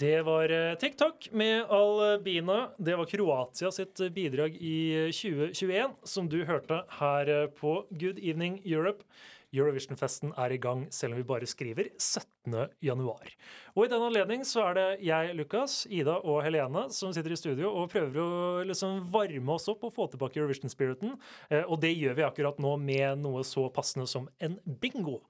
Det 0.02 0.18
var 0.26 0.50
eh, 0.50 0.74
TikTok 0.82 1.30
med 1.30 1.70
Albina. 1.78 2.72
Det 2.78 2.98
var 2.98 3.06
Kroatia 3.14 3.70
sitt 3.70 4.02
bidrag 4.18 4.58
i 4.58 4.78
eh, 5.06 5.14
2021, 5.14 5.98
som 6.02 6.26
du 6.26 6.42
hørte 6.42 6.82
her 6.98 7.34
eh, 7.38 7.50
på 7.54 7.84
Good 7.94 8.18
Evening 8.18 8.64
Europe. 8.66 9.06
Eurovision-festen 9.54 10.34
er 10.36 10.52
i 10.52 10.58
gang, 10.60 10.86
selv 10.92 11.14
om 11.14 11.18
vi 11.20 11.26
bare 11.28 11.46
skriver 11.48 11.88
17. 11.96 12.68
januar. 12.84 13.30
Og 13.74 13.86
i 13.86 13.88
den 13.88 14.02
anledning 14.04 14.42
så 14.44 14.66
er 14.68 14.74
det 14.76 14.86
jeg, 15.06 15.34
Lukas, 15.38 15.86
Ida 15.88 16.18
og 16.20 16.42
Helene 16.44 16.86
som 16.92 17.12
sitter 17.16 17.32
i 17.32 17.38
studio 17.40 17.70
og 17.80 17.88
prøver 17.92 18.20
å 18.20 18.64
liksom 18.68 19.00
varme 19.12 19.54
oss 19.56 19.68
opp 19.72 19.84
og 19.88 19.94
få 19.96 20.08
tilbake 20.12 20.40
Eurovision-spiriten. 20.42 21.16
Eh, 21.50 21.64
Og 21.68 21.80
det 21.80 21.94
gjør 21.96 22.14
vi 22.20 22.26
akkurat 22.28 22.58
nå 22.60 22.76
med 22.80 23.18
noe 23.24 23.40
så 23.44 23.68
passende 23.72 24.06
som 24.08 24.28
en 24.40 24.58
bingo. 24.80 25.22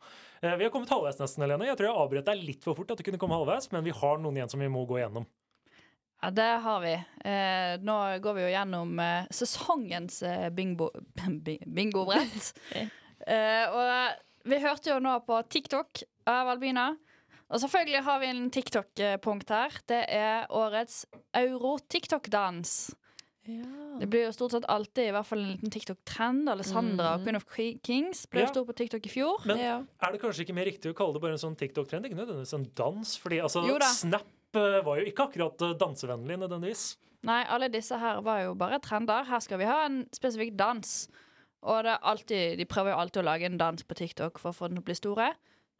Eh, 0.42 0.56
Vi 0.56 0.64
har 0.64 0.70
kommet 0.74 0.90
halvveis 0.90 1.18
nesten, 1.22 1.42
Helene. 1.46 1.66
Jeg 1.70 1.76
tror 1.78 1.88
jeg 1.90 1.98
avbrøt 2.02 2.24
deg 2.32 2.42
litt 2.44 2.64
for 2.64 2.74
fort 2.74 2.90
at 2.90 2.98
du 2.98 3.04
kunne 3.06 3.18
komme 3.18 3.38
halvveis, 3.38 3.70
men 3.72 3.84
vi 3.84 3.90
har 3.94 4.18
noen 4.18 4.36
igjen 4.36 4.50
som 4.50 4.60
vi 4.60 4.68
må 4.68 4.86
gå 4.86 4.98
gjennom. 4.98 5.26
Ja, 6.22 6.30
det 6.34 6.48
har 6.64 6.80
vi. 6.82 6.96
Eh, 7.24 7.76
nå 7.78 7.94
går 8.20 8.34
vi 8.34 8.42
jo 8.42 8.50
gjennom 8.50 8.98
eh, 8.98 9.28
sesongens 9.30 10.22
eh, 10.26 10.48
bingo, 10.50 10.88
bi- 11.46 11.60
bingobrett. 11.62 12.48
Eh, 13.26 13.66
og 13.70 14.48
vi 14.48 14.60
hørte 14.62 14.90
jo 14.92 14.98
nå 15.02 15.16
på 15.26 15.40
TikTok 15.50 16.02
av 16.28 16.48
Albina. 16.54 16.90
Og 17.48 17.60
selvfølgelig 17.62 18.02
har 18.04 18.18
vi 18.20 18.26
en 18.28 18.50
TikTok-punkt 18.52 19.48
her. 19.48 19.70
Det 19.88 20.02
er 20.12 20.46
årets 20.52 21.06
euro-TikTok-dans. 21.32 22.72
Det 23.48 24.06
blir 24.12 24.26
jo 24.26 24.32
stort 24.36 24.52
sett 24.52 24.66
alltid 24.68 25.08
i 25.08 25.12
hvert 25.16 25.24
fall 25.26 25.40
en 25.40 25.52
liten 25.54 25.72
TikTok-trend. 25.72 26.50
Alessandra 26.52 27.14
og 27.16 27.22
Queen 27.24 27.38
of 27.38 27.46
Kings 27.86 28.26
ble 28.28 28.42
Ja. 28.44 28.50
stor 28.52 28.66
på 28.68 28.76
TikTok 28.76 29.06
i 29.06 29.08
fjor. 29.08 29.46
Men 29.46 29.58
Ja. 29.58 29.78
er 30.02 30.12
det 30.12 30.20
kanskje 30.20 30.44
ikke 30.44 30.54
mer 30.54 30.66
riktig 30.66 30.92
å 30.92 30.94
kalle 30.94 31.14
det 31.14 31.22
bare 31.22 31.32
en 31.32 31.38
sånn 31.38 31.56
TikTok-trend? 31.56 32.04
Ikke 32.04 32.20
nødvendigvis 32.20 32.52
en 32.52 32.70
dans? 32.74 33.16
Fordi 33.16 33.40
altså, 33.40 33.66
Jo 33.66 33.78
da. 33.78 33.86
Snap 33.86 34.26
eh, 34.54 34.82
var 34.84 34.98
jo 34.98 35.06
ikke 35.06 35.30
akkurat 35.32 35.62
eh, 35.62 35.74
dansevennlig 35.74 36.38
nødvendigvis. 36.38 36.96
Nei, 37.22 37.44
alle 37.48 37.68
disse 37.70 37.98
her 37.98 38.20
var 38.20 38.42
jo 38.44 38.54
bare 38.54 38.78
trender. 38.78 39.24
Her 39.24 39.40
skal 39.40 39.58
vi 39.58 39.64
ha 39.64 39.86
en 39.86 40.04
spesifikk 40.12 40.54
dans. 40.54 41.08
Og 41.66 41.88
alltid, 41.90 42.58
de 42.58 42.66
prøver 42.68 42.92
jo 42.92 43.00
alltid 43.02 43.22
å 43.22 43.26
lage 43.26 43.48
en 43.48 43.58
dans 43.58 43.82
på 43.84 43.96
TikTok 43.98 44.38
for 44.38 44.52
å 44.52 44.56
få 44.56 44.68
den 44.68 44.78
til 44.78 44.84
å 44.84 44.88
bli 44.88 44.98
store. 44.98 45.32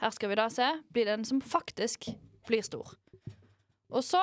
Her 0.03 0.15
skal 0.15 0.33
vi 0.33 0.39
da 0.39 0.49
se. 0.51 0.67
Blir 0.95 1.07
det 1.07 1.15
en 1.19 1.27
som 1.27 1.41
faktisk 1.43 2.09
blir 2.49 2.65
stor. 2.67 2.95
Og 3.89 4.03
så 4.05 4.23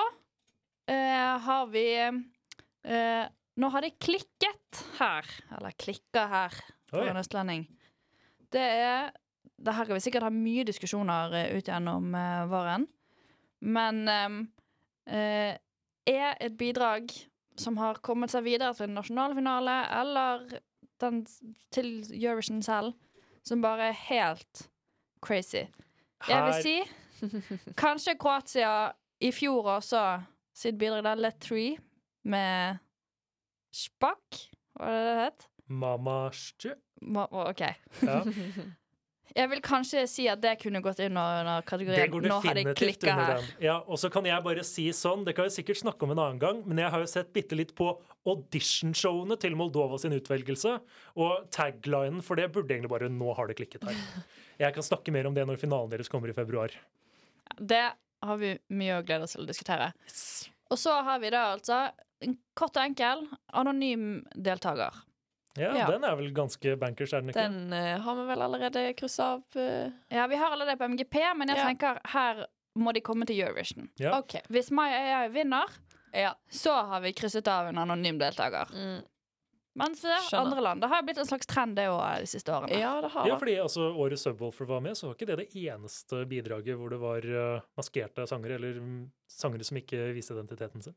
eh, 0.91 1.35
har 1.47 1.67
vi 1.71 1.87
eh, 1.95 3.25
Nå 3.55 3.69
har 3.71 3.85
det 3.85 3.95
klikket 4.03 4.81
her. 4.99 5.27
Eller 5.55 5.75
klikka 5.79 6.25
her, 6.27 6.57
for 6.91 7.07
en 7.07 7.21
østlending. 7.21 7.63
Det 8.51 8.63
er 8.63 9.13
det 9.55 9.73
Her 9.73 9.87
kan 9.87 9.95
vi 9.95 10.03
sikkert 10.03 10.25
ha 10.27 10.33
mye 10.33 10.65
diskusjoner 10.67 11.33
eh, 11.39 11.53
ut 11.55 11.69
gjennom 11.69 12.11
eh, 12.15 12.43
våren. 12.51 12.87
Men 13.63 14.03
eh, 14.11 15.55
er 16.05 16.35
et 16.43 16.57
bidrag 16.59 17.13
som 17.57 17.79
har 17.79 18.01
kommet 18.03 18.33
seg 18.33 18.43
videre 18.45 18.75
til 18.75 18.89
en 18.89 18.97
nasjonalfinale, 18.99 19.77
eller 20.01 20.57
den, 21.01 21.25
til 21.71 22.03
Eurovision 22.23 22.61
selv, 22.63 22.93
som 23.43 23.61
bare 23.61 23.87
er 23.89 23.97
helt 24.09 24.69
crazy. 25.21 25.65
Jeg 26.27 26.43
vil 26.45 26.61
si 26.63 26.77
kanskje 27.83 28.15
Kroatia 28.19 28.91
i 29.21 29.31
fjor 29.31 29.69
også 29.77 30.01
sitt 30.55 30.77
bidrag 30.79 31.03
der, 31.03 31.15
Let 31.15 31.39
Three, 31.43 31.77
med 32.23 32.77
Spak, 33.75 34.39
hva 34.75 34.85
var 34.87 34.95
det 34.95 35.05
det 35.05 35.19
het? 35.23 35.47
Mama 35.67 36.17
Ma- 37.01 37.27
OK. 37.31 37.61
Ja. 38.03 38.21
Jeg 39.35 39.49
vil 39.51 39.59
kanskje 39.63 40.05
si 40.07 40.25
at 40.31 40.39
det 40.39 40.53
kunne 40.61 40.79
gått 40.83 41.01
inn 41.03 41.17
under 41.19 41.49
Det 41.59 41.67
kategorien 41.67 42.11
går 42.13 42.27
Nå 42.29 42.37
har 42.39 42.55
definitivt 42.55 42.79
klikka 42.79 43.15
her. 43.17 43.49
Ja, 43.63 43.75
og 43.83 43.99
så 43.99 44.07
kan 44.13 44.27
jeg 44.27 44.43
bare 44.45 44.63
si 44.63 44.85
sånn, 44.95 45.25
det 45.27 45.33
kan 45.35 45.49
vi 45.49 45.55
sikkert 45.57 45.81
snakke 45.81 46.07
om 46.07 46.13
en 46.13 46.21
annen 46.23 46.39
gang, 46.39 46.61
men 46.63 46.79
jeg 46.79 46.93
har 46.93 47.03
jo 47.03 47.09
sett 47.11 47.33
bitte 47.35 47.57
litt 47.59 47.73
på 47.75 47.89
auditionshowene 48.25 49.35
til 49.41 49.57
Moldova 49.59 49.99
sin 49.99 50.15
utvelgelse, 50.15 50.77
og 51.19 51.49
taglinen 51.53 52.23
for 52.23 52.39
det 52.39 52.47
burde 52.55 52.77
egentlig 52.77 52.93
bare 52.93 53.11
'Nå 53.11 53.35
har 53.35 53.51
det 53.51 53.57
klikket 53.59 53.83
her'. 53.83 53.99
Jeg 54.63 54.73
kan 54.73 54.83
snakke 54.83 55.11
mer 55.11 55.27
om 55.27 55.35
det 55.35 55.43
når 55.43 55.59
finalen 55.59 55.91
deres 55.91 56.07
kommer 56.07 56.31
i 56.31 56.33
februar. 56.33 56.71
Det 57.59 57.91
har 58.23 58.37
vi 58.39 58.55
mye 58.71 59.01
å 59.01 59.03
glede 59.03 59.27
oss 59.27 59.35
til 59.35 59.43
å 59.43 59.49
diskutere. 59.49 59.91
Og 60.71 60.79
så 60.79 60.95
har 61.03 61.19
vi 61.19 61.29
da 61.29 61.51
altså 61.57 61.91
en 62.23 62.37
kort 62.55 62.77
og 62.77 62.85
enkel 62.87 63.27
anonym 63.51 64.23
deltaker. 64.31 64.95
Ja, 65.57 65.71
Ja. 65.75 65.87
Den 65.91 66.03
er 66.03 66.15
vel 66.19 66.33
ganske 66.35 66.75
bankers, 66.79 67.13
er 67.13 67.21
den 67.23 67.29
ikke? 67.31 67.45
Den 67.47 67.73
uh, 67.73 68.01
har 68.03 68.15
vi 68.15 68.27
vel 68.27 68.41
allerede 68.41 68.93
kryssa 68.99 69.23
av. 69.37 69.43
Uh... 69.55 69.91
Ja, 70.11 70.27
vi 70.27 70.35
har 70.35 70.51
allerede 70.51 70.75
det 70.75 70.79
på 70.81 70.89
MGP, 70.91 71.15
men 71.39 71.47
jeg 71.47 71.57
Ja. 71.57 71.67
tenker 71.69 71.99
her 72.11 72.45
må 72.75 72.91
de 72.93 72.99
komme 73.01 73.25
til 73.25 73.39
Eurovision. 73.39 73.89
Ja. 73.99 74.17
Okay. 74.19 74.41
Hvis 74.51 74.71
og 74.71 74.83
jeg 74.91 75.31
vinner, 75.31 75.65
Ja. 76.13 76.33
så 76.51 76.73
har 76.87 77.01
vi 77.01 77.13
krysset 77.13 77.47
av 77.47 77.67
en 77.67 77.77
anonym 77.77 78.17
deltaker. 78.19 78.67
Mm. 78.73 79.03
Mens 79.75 80.01
det 80.01 80.15
Skjønner. 80.29 80.45
andre 80.45 80.61
land 80.61 80.81
Det 80.81 80.87
har 80.89 81.01
blitt 81.03 81.17
en 81.17 81.25
slags 81.27 81.45
trend 81.45 81.75
det 81.75 81.89
også, 81.89 82.19
de 82.21 82.27
siste 82.31 82.51
årene. 82.51 82.77
ja, 82.79 83.01
det 83.01 83.11
har 83.11 83.27
Ja, 83.27 83.35
fordi 83.37 83.55
altså, 83.59 83.89
året 83.91 84.19
Subwoolfer 84.19 84.65
var 84.65 84.79
med, 84.79 84.95
så 84.95 85.07
var 85.07 85.15
ikke 85.15 85.27
det 85.27 85.37
det 85.37 85.55
eneste 85.55 86.25
bidraget 86.25 86.77
hvor 86.77 86.89
det 86.89 86.99
var 86.99 87.17
eh, 87.27 87.61
maskerte 87.77 88.27
sangere, 88.27 88.55
eller 88.55 88.79
mm, 88.79 89.11
sangere 89.27 89.63
som 89.63 89.77
ikke 89.77 90.13
viste 90.15 90.31
identiteten 90.33 90.81
sin. 90.81 90.95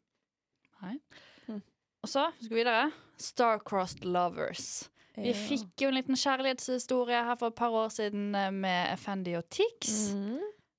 Og 2.02 2.10
så 2.10 2.28
skal 2.38 2.54
vi 2.54 2.62
videre. 2.62 2.90
Star-Crossed 3.18 4.04
Lovers. 4.06 4.88
Vi 5.18 5.32
fikk 5.34 5.82
jo 5.82 5.88
en 5.90 5.96
liten 5.96 6.18
kjærlighetshistorie 6.18 7.24
her 7.26 7.38
for 7.40 7.50
et 7.50 7.58
par 7.58 7.74
år 7.74 7.90
siden 7.90 8.30
eh, 8.38 8.52
med 8.54 8.92
Effendi 8.92 9.34
og 9.38 9.48
Tix. 9.50 10.12
Mm. 10.14 10.38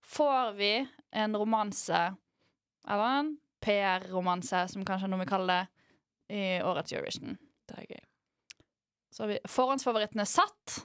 Får 0.09 0.53
vi 0.55 0.71
en 1.19 1.37
romanse, 1.37 1.99
eller 2.87 3.17
en 3.19 3.33
PR-romanse, 3.59 4.63
som 4.71 4.85
kanskje 4.87 5.09
er 5.09 5.11
noe 5.11 5.25
vi 5.25 5.29
kaller 5.29 5.51
det, 5.51 5.85
i 6.29 6.43
årets 6.61 6.93
Eurovision. 6.93 7.35
Det 7.67 7.75
er 7.81 7.89
gøy. 7.89 8.05
Så 9.09 9.23
har 9.23 9.31
vi 9.33 9.39
forhåndsfavorittene 9.49 10.25
satt. 10.29 10.75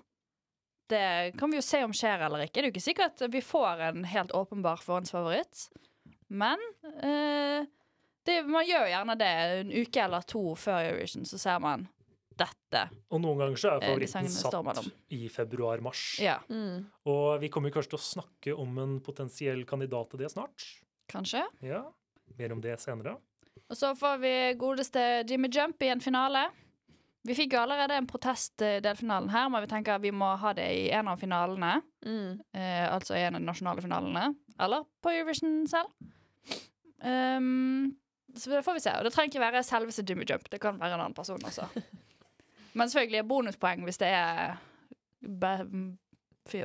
Det 0.89 1.37
kan 1.39 1.53
vi 1.53 1.59
jo 1.61 1.65
se 1.65 1.83
om 1.85 1.93
skjer 1.97 2.25
eller 2.27 2.47
ikke. 2.47 2.57
Det 2.57 2.63
er 2.63 2.69
jo 2.71 2.75
ikke 2.75 2.85
sikkert 2.89 3.25
vi 3.33 3.43
får 3.45 3.83
en 3.91 4.07
helt 4.09 4.33
åpenbar 4.37 4.81
forhåndsfavoritt. 4.85 5.67
Men 6.33 6.61
eh, 7.05 7.69
det, 8.25 8.39
man 8.49 8.65
gjør 8.67 8.87
gjerne 8.89 9.17
det 9.21 9.33
en 9.59 9.73
uke 9.75 10.01
eller 10.05 10.25
to 10.29 10.55
før 10.57 10.81
Eurovision, 10.91 11.27
så 11.29 11.39
ser 11.39 11.59
man 11.61 11.89
dette. 12.35 12.81
Og 13.15 13.21
noen 13.23 13.39
ganger 13.45 13.61
så 13.61 13.69
er 13.75 13.85
Eh, 13.85 13.93
favoritten 13.93 14.29
satt 14.33 14.89
i 15.15 15.29
februar-mars. 15.31 16.19
Ja, 16.21 16.41
Mm. 16.49 16.87
Og 17.07 17.41
vi 17.41 17.49
kommer 17.49 17.71
kanskje 17.71 17.91
til 17.95 17.99
å 18.01 18.09
snakke 18.09 18.57
om 18.59 18.79
en 18.79 18.97
potensiell 19.01 19.65
kandidat 19.65 20.11
til 20.11 20.19
det 20.25 20.33
snart. 20.33 20.65
kanskje. 21.09 21.45
Ja, 21.63 21.85
Mer 22.39 22.53
om 22.53 22.61
det 22.61 22.81
senere. 22.81 23.19
Og 23.71 23.77
så 23.77 23.95
får 23.95 24.19
vi 24.21 24.55
godeste 24.59 25.25
Jimmy 25.29 25.49
Jump 25.49 25.81
i 25.83 25.89
en 25.93 26.01
finale. 26.01 26.51
Vi 27.25 27.35
fikk 27.35 27.53
jo 27.53 27.61
allerede 27.61 27.93
en 27.97 28.07
protest 28.07 28.61
i 28.63 28.81
delfinalen 28.81 29.31
her, 29.31 29.49
men 29.49 29.63
vi 29.63 29.69
tenker 29.71 30.01
vi 30.01 30.11
må 30.11 30.37
ha 30.37 30.53
det 30.53 30.67
i 30.75 30.91
en 30.91 31.07
av 31.09 31.19
finalene. 31.21 31.83
Mm. 32.05 32.41
Eh, 32.53 32.89
altså 32.93 33.15
i 33.15 33.23
en 33.23 33.37
av 33.37 33.41
de 33.41 33.47
nasjonale 33.47 33.81
finalene. 33.85 34.35
Eller 34.59 34.85
på 35.03 35.13
Eurovision 35.13 35.67
selv. 35.69 35.89
Um, 37.05 37.95
så 38.37 38.51
det 38.51 38.63
får 38.67 38.75
vi 38.75 38.81
se. 38.81 38.93
Og 38.99 39.05
det 39.05 39.13
trenger 39.15 39.33
ikke 39.33 39.41
være 39.45 39.63
selveste 39.63 40.05
Jimmy 40.09 40.25
Jump. 40.31 40.51
Det 40.53 40.61
kan 40.61 40.81
være 40.81 40.95
en 40.95 41.01
annen 41.01 41.15
person 41.15 41.45
også. 41.45 41.69
Men 42.79 42.89
selvfølgelig 42.91 43.19
er 43.19 43.29
bonuspoeng 43.29 43.85
hvis 43.87 44.01
det 44.03 44.09
er 44.09 44.57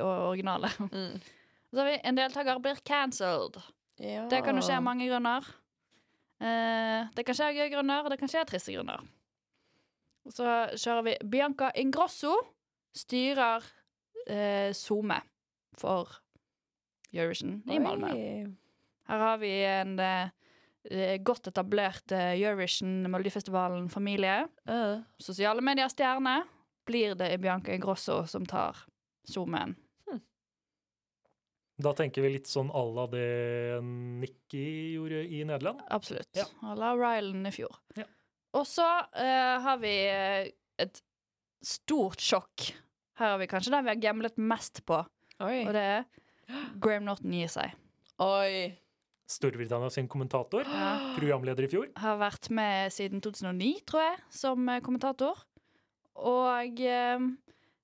originale. 0.00 0.68
Mm. 0.78 1.20
Så 1.70 1.78
har 1.78 1.86
vi 1.86 1.98
en 2.04 2.16
deltaker 2.18 2.58
blir 2.58 2.80
cancelled. 2.84 3.60
Ja. 3.98 4.26
Det 4.30 4.42
kan 4.44 4.56
jo 4.56 4.62
skje 4.64 4.76
av 4.76 4.82
mange 4.82 5.06
grunner. 5.08 5.46
Eh, 6.40 7.06
det 7.14 7.24
kan 7.26 7.36
skje 7.36 7.50
av 7.50 7.58
gøye 7.58 7.70
grunner, 7.72 8.04
og 8.04 8.10
det 8.10 8.18
kan 8.18 8.30
skje 8.32 8.42
av 8.42 8.48
triste 8.50 8.74
grunner. 8.74 9.04
Så 10.30 10.46
kjører 10.76 11.04
vi 11.06 11.14
Bianca 11.30 11.70
Ingrosso 11.78 12.34
styrer 12.96 13.64
eh, 14.26 14.72
SoMe 14.76 15.20
for 15.78 16.18
Eurovision 17.12 17.60
i 17.70 17.78
Malmö. 17.82 18.10
Her 19.10 19.24
har 19.26 19.38
vi 19.42 19.52
en 19.66 19.98
eh, 20.02 20.32
godt 21.26 21.50
etablert 21.50 22.12
eh, 22.16 22.32
Eurovision 22.40 23.04
Melodifestivalen-familie. 23.10 24.48
Uh. 24.70 25.02
Sosiale 25.20 25.60
medier-stjerne. 25.64 26.40
Blir 26.88 27.14
det 27.14 27.34
Bianca 27.42 27.74
Ingrosso 27.74 28.22
som 28.26 28.46
tar 28.48 28.78
SoMe-en? 29.28 29.76
Da 31.80 31.92
tenker 31.96 32.24
vi 32.24 32.34
litt 32.34 32.48
sånn 32.50 32.70
à 32.76 32.80
la 32.84 33.06
det 33.08 33.80
Nikki 33.84 34.64
gjorde 34.96 35.22
i 35.24 35.42
Nederland. 35.48 35.80
Absolutt. 35.88 36.28
Ja. 36.36 36.44
À 36.66 36.74
la 36.76 36.92
Rylan 36.98 37.46
i 37.48 37.52
fjor. 37.54 37.78
Ja. 37.96 38.04
Og 38.58 38.66
så 38.68 38.84
uh, 38.84 39.56
har 39.64 39.78
vi 39.80 39.94
eh, 40.10 40.50
et 40.82 41.00
stort 41.64 42.20
sjokk. 42.20 42.72
Her 43.20 43.34
har 43.34 43.40
vi 43.40 43.48
kanskje 43.50 43.72
den 43.72 43.86
vi 43.86 43.94
har 43.94 44.02
gamblet 44.02 44.36
mest 44.40 44.82
på, 44.88 44.98
Oi. 45.44 45.62
og 45.68 45.72
det 45.76 45.84
er 45.84 46.04
Graham 46.82 47.06
Norton 47.06 47.36
gir 47.36 47.52
seg. 47.52 47.76
Oi. 48.20 48.72
Storbritannia 49.30 49.90
sin 49.94 50.08
kommentator, 50.10 50.64
Ja. 50.66 51.14
programleder 51.18 51.64
i 51.64 51.68
fjor. 51.70 51.88
Har 52.02 52.18
vært 52.18 52.50
med 52.50 52.90
siden 52.92 53.20
2009, 53.22 53.80
tror 53.86 54.02
jeg, 54.02 54.18
som 54.34 54.68
eh, 54.68 54.80
kommentator. 54.82 55.38
Og 56.20 56.80
eh, 56.80 57.18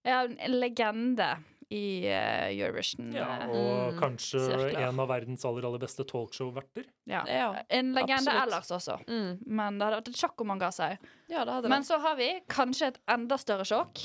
er 0.07 0.33
en 0.39 0.57
legende 0.61 1.37
i 1.73 2.07
uh, 2.07 2.47
Eurovision. 2.55 3.09
Ja, 3.11 3.25
eh, 3.43 3.49
og 3.51 3.95
Mm, 3.95 3.97
kanskje 3.99 4.39
cirkler. 4.39 4.77
en 4.87 5.01
av 5.03 5.09
verdens 5.11 5.45
aller, 5.49 5.65
aller 5.67 5.81
beste 5.83 6.05
talkshow-verter. 6.07 6.85
ja. 7.11 7.25
Ja. 7.27 7.49
En 7.71 7.93
legende 7.93 8.31
absolutt. 8.31 8.43
ellers 8.45 8.71
også. 8.71 8.99
Mm. 9.09 9.39
Men 9.47 9.79
det 9.79 9.85
hadde 9.89 9.97
vært 9.99 10.09
et 10.13 10.21
sjokk 10.21 10.41
om 10.45 10.49
han 10.55 10.59
ga 10.63 10.69
seg. 10.71 10.99
ja, 11.29 11.45
det 11.45 11.53
hadde 11.57 11.69
Men 11.69 11.83
det. 11.83 11.89
så 11.89 11.99
har 12.01 12.15
vi 12.17 12.29
kanskje 12.49 12.87
et 12.93 12.99
enda 13.09 13.37
større 13.37 13.65
sjokk. 13.67 13.99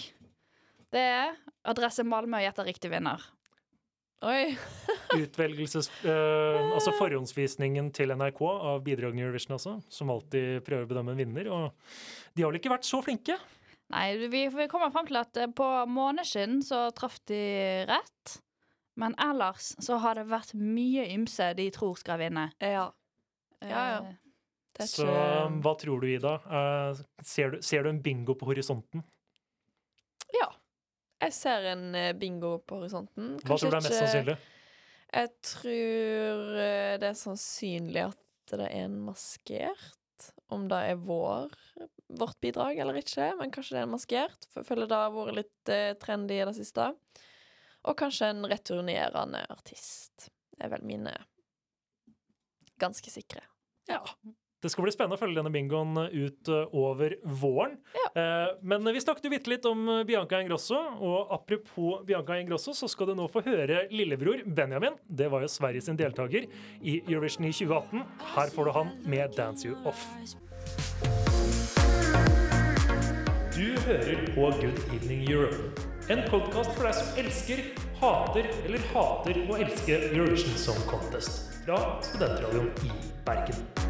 Det 0.91 0.99
er 1.06 1.36
Adresse 1.63 2.01
Malmö 2.04 2.41
gjetter 2.41 2.65
riktig 2.65 2.89
vinner. 2.89 3.21
Oi. 4.21 4.51
Utvelgelses... 5.23 5.89
eh, 6.05 6.67
altså 6.75 6.93
forhåndsvisningen 6.99 7.89
til 7.95 8.13
NRK 8.13 8.41
av 8.51 8.84
bidragene 8.86 9.23
i 9.23 9.25
Eurovision, 9.25 9.55
også, 9.57 9.73
som 9.89 10.12
alltid 10.13 10.62
prøver 10.67 10.86
å 10.86 10.91
bedømme 10.91 11.15
en 11.15 11.23
vinner. 11.23 11.49
Og 11.49 12.36
de 12.38 12.43
har 12.45 12.51
vel 12.51 12.60
ikke 12.62 12.73
vært 12.75 12.86
så 12.88 13.01
flinke? 13.05 13.39
Nei, 13.91 14.05
vi, 14.31 14.45
vi 14.53 14.67
kommer 14.71 14.93
frem 14.93 15.10
til 15.10 15.19
at 15.19 15.41
eh, 15.41 15.49
på 15.57 15.67
måneskinn 15.89 16.62
så 16.65 16.86
traff 16.95 17.17
de 17.31 17.41
rett. 17.89 18.38
Men 19.01 19.15
ellers 19.23 19.71
så 19.81 19.97
har 20.03 20.19
det 20.19 20.27
vært 20.29 20.51
mye 20.53 21.07
ymse 21.15 21.47
de 21.57 21.69
tror 21.73 21.97
skal 21.99 22.19
vinne. 22.21 22.49
Ja. 22.62 22.89
Ja, 23.62 23.86
ja. 23.95 24.01
Eh, 24.05 24.17
Det 24.71 24.86
er 24.86 24.88
Så 24.88 25.03
ikke 25.07 25.62
hva 25.65 25.73
tror 25.81 26.03
du, 26.03 26.07
Ida? 26.12 26.36
Eh, 26.45 27.01
ser, 27.27 27.55
du, 27.55 27.65
ser 27.65 27.84
du 27.84 27.89
en 27.91 28.01
bingo 28.03 28.38
på 28.38 28.47
horisonten? 28.51 29.03
Jeg 31.21 31.34
ser 31.38 31.67
en 31.75 31.84
eh, 31.95 32.12
bingo 32.17 32.55
på 32.65 32.79
horisonten. 32.81 33.36
Hva 33.45 33.57
tror 33.60 33.69
du 33.69 33.77
er 33.77 33.81
mest 33.84 33.91
ikke- 33.93 34.01
sannsynlig? 34.07 34.38
Jeg 35.12 35.29
tror 35.43 36.60
eh, 36.63 36.97
det 37.01 37.10
er 37.12 37.17
sannsynlig 37.19 38.03
at 38.07 38.53
det 38.55 38.67
er 38.67 38.86
en 38.86 38.95
maskert. 39.05 39.88
Om 40.51 40.65
det 40.71 40.79
er 40.91 40.95
vår, 40.99 41.51
vårt 42.19 42.39
bidrag 42.43 42.77
eller 42.84 42.97
ikke, 42.99 43.29
men 43.39 43.51
kanskje 43.53 43.75
det 43.77 43.79
er 43.81 43.88
en 43.88 43.93
maskert. 43.95 44.47
For 44.51 44.62
jeg 44.62 44.67
føler 44.67 44.89
det 44.91 44.97
har 44.99 45.13
vært 45.15 45.38
litt 45.38 45.71
eh, 45.71 45.93
trendy 46.01 46.39
i 46.41 46.45
det 46.49 46.55
siste. 46.57 46.89
Og 47.88 47.95
kanskje 47.97 48.29
en 48.34 48.45
returnerende 48.51 49.45
artist. 49.49 50.27
Det 50.53 50.65
er 50.67 50.73
vel 50.75 50.84
mine 50.86 51.13
ganske 52.81 53.10
sikre. 53.13 53.41
Ja. 53.89 54.01
Det 54.62 54.69
skal 54.69 54.86
bli 54.86 54.91
spennende 54.93 55.17
å 55.17 55.21
følge 55.21 55.39
denne 55.39 55.50
bingoen 55.54 55.97
ut 56.13 56.50
eh, 56.54 56.76
over 56.78 57.15
våren. 57.26 57.80
Eh, 58.13 58.52
men 58.62 58.86
vi 58.93 59.02
snakket 59.02 59.26
jo 59.26 59.32
bitte 59.34 59.50
litt 59.50 59.65
om 59.65 59.88
eh, 59.89 60.04
Bianca 60.06 60.38
Ingrosso, 60.43 60.78
og 61.02 61.34
apropos 61.34 62.04
Bianca 62.06 62.38
Ingrosso, 62.38 62.76
så 62.78 62.89
skal 62.91 63.10
du 63.10 63.15
nå 63.17 63.26
få 63.34 63.41
høre 63.47 63.88
lillebror 63.89 64.45
Benjamin. 64.45 65.00
Det 65.10 65.32
var 65.34 65.41
jo 65.41 65.50
Sveriges 65.50 65.89
deltaker 65.97 66.45
i 66.78 67.00
Eurovision 67.08 67.50
i 67.50 67.54
2018. 67.58 68.06
Her 68.36 68.54
får 68.54 68.69
du 68.69 68.74
han 68.78 68.93
med 69.10 69.34
'Dance 69.34 69.65
You 69.65 69.82
Off'. 69.82 70.06
Du 73.58 73.67
hører 73.89 74.26
på 74.36 74.54
Good 74.62 74.80
Evening 74.93 75.26
Europe, 75.26 75.89
en 76.10 76.21
podkast 76.30 76.78
for 76.78 76.86
deg 76.86 76.97
som 77.02 77.17
elsker, 77.17 77.65
hater 77.97 78.54
eller 78.62 78.89
hater 78.93 79.41
å 79.50 79.58
elske 79.58 80.04
Eurovision 80.13 80.58
Song 80.69 80.82
Contest 80.89 81.63
fra 81.65 81.82
Studentradioen 82.06 82.69
i 82.86 83.00
Bergen. 83.26 83.80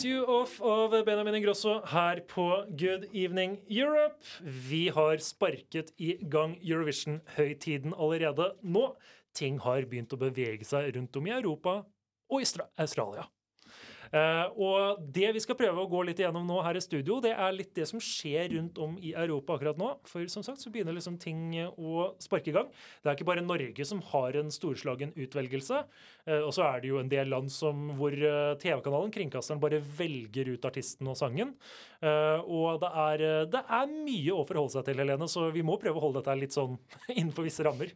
That's 0.00 0.08
You 0.08 0.24
Off 0.24 0.60
av 0.64 0.94
Benjamin 1.04 1.34
Ingrosso 1.34 1.74
her 1.84 2.22
på 2.24 2.44
Good 2.70 3.02
Evening 3.12 3.58
Europe. 3.68 4.16
Vi 4.40 4.88
har 4.88 5.20
sparket 5.20 5.90
i 6.00 6.14
gang 6.32 6.54
Eurovision-høytiden 6.64 7.92
allerede 7.92 8.46
nå. 8.64 8.86
Ting 9.36 9.58
har 9.60 9.84
begynt 9.90 10.14
å 10.16 10.20
bevege 10.22 10.64
seg 10.64 10.94
rundt 10.96 11.20
om 11.20 11.28
i 11.28 11.34
Europa 11.36 11.74
og 12.32 12.40
i 12.40 12.48
Australia. 12.80 13.26
Eh, 14.10 14.46
og 14.58 15.02
det 15.14 15.28
vi 15.36 15.42
skal 15.42 15.56
prøve 15.58 15.84
å 15.84 15.90
gå 15.90 16.02
litt 16.08 16.18
igjennom 16.18 16.46
nå 16.48 16.58
her 16.66 16.74
i 16.74 16.82
studio, 16.82 17.20
det 17.22 17.30
er 17.30 17.54
litt 17.54 17.70
det 17.78 17.86
som 17.86 18.02
skjer 18.02 18.50
rundt 18.56 18.78
om 18.82 18.96
i 18.98 19.12
Europa 19.14 19.54
akkurat 19.54 19.78
nå. 19.78 19.92
For 20.10 20.26
som 20.32 20.44
sagt 20.46 20.62
så 20.62 20.72
begynner 20.74 20.96
liksom 20.96 21.18
ting 21.22 21.54
å 21.60 22.10
sparke 22.22 22.50
i 22.50 22.56
gang. 22.56 22.70
Det 23.00 23.10
er 23.10 23.18
ikke 23.18 23.28
bare 23.30 23.46
Norge 23.46 23.86
som 23.86 24.02
har 24.10 24.38
en 24.40 24.50
storslagen 24.54 25.14
utvelgelse. 25.14 25.84
Eh, 26.26 26.40
og 26.40 26.50
så 26.56 26.66
er 26.66 26.82
det 26.82 26.90
jo 26.90 27.00
en 27.02 27.12
del 27.12 27.30
land 27.30 27.52
som, 27.54 27.92
hvor 28.00 28.14
eh, 28.14 28.56
TV-kanalen, 28.62 29.14
kringkasteren, 29.14 29.62
bare 29.62 29.82
velger 30.00 30.56
ut 30.56 30.66
artisten 30.66 31.10
og 31.10 31.18
sangen. 31.18 31.54
Og 32.00 32.80
det 32.80 32.88
er, 33.02 33.22
det 33.52 33.60
er 33.60 33.90
mye 33.90 34.32
å 34.32 34.44
forholde 34.48 34.72
seg 34.72 34.86
til, 34.86 35.02
Helene, 35.02 35.26
så 35.28 35.50
vi 35.52 35.62
må 35.66 35.76
prøve 35.80 36.00
å 36.00 36.04
holde 36.06 36.22
dette 36.22 36.36
litt 36.40 36.56
sånn 36.56 36.78
innenfor 37.18 37.44
visse 37.44 37.64
rammer. 37.66 37.92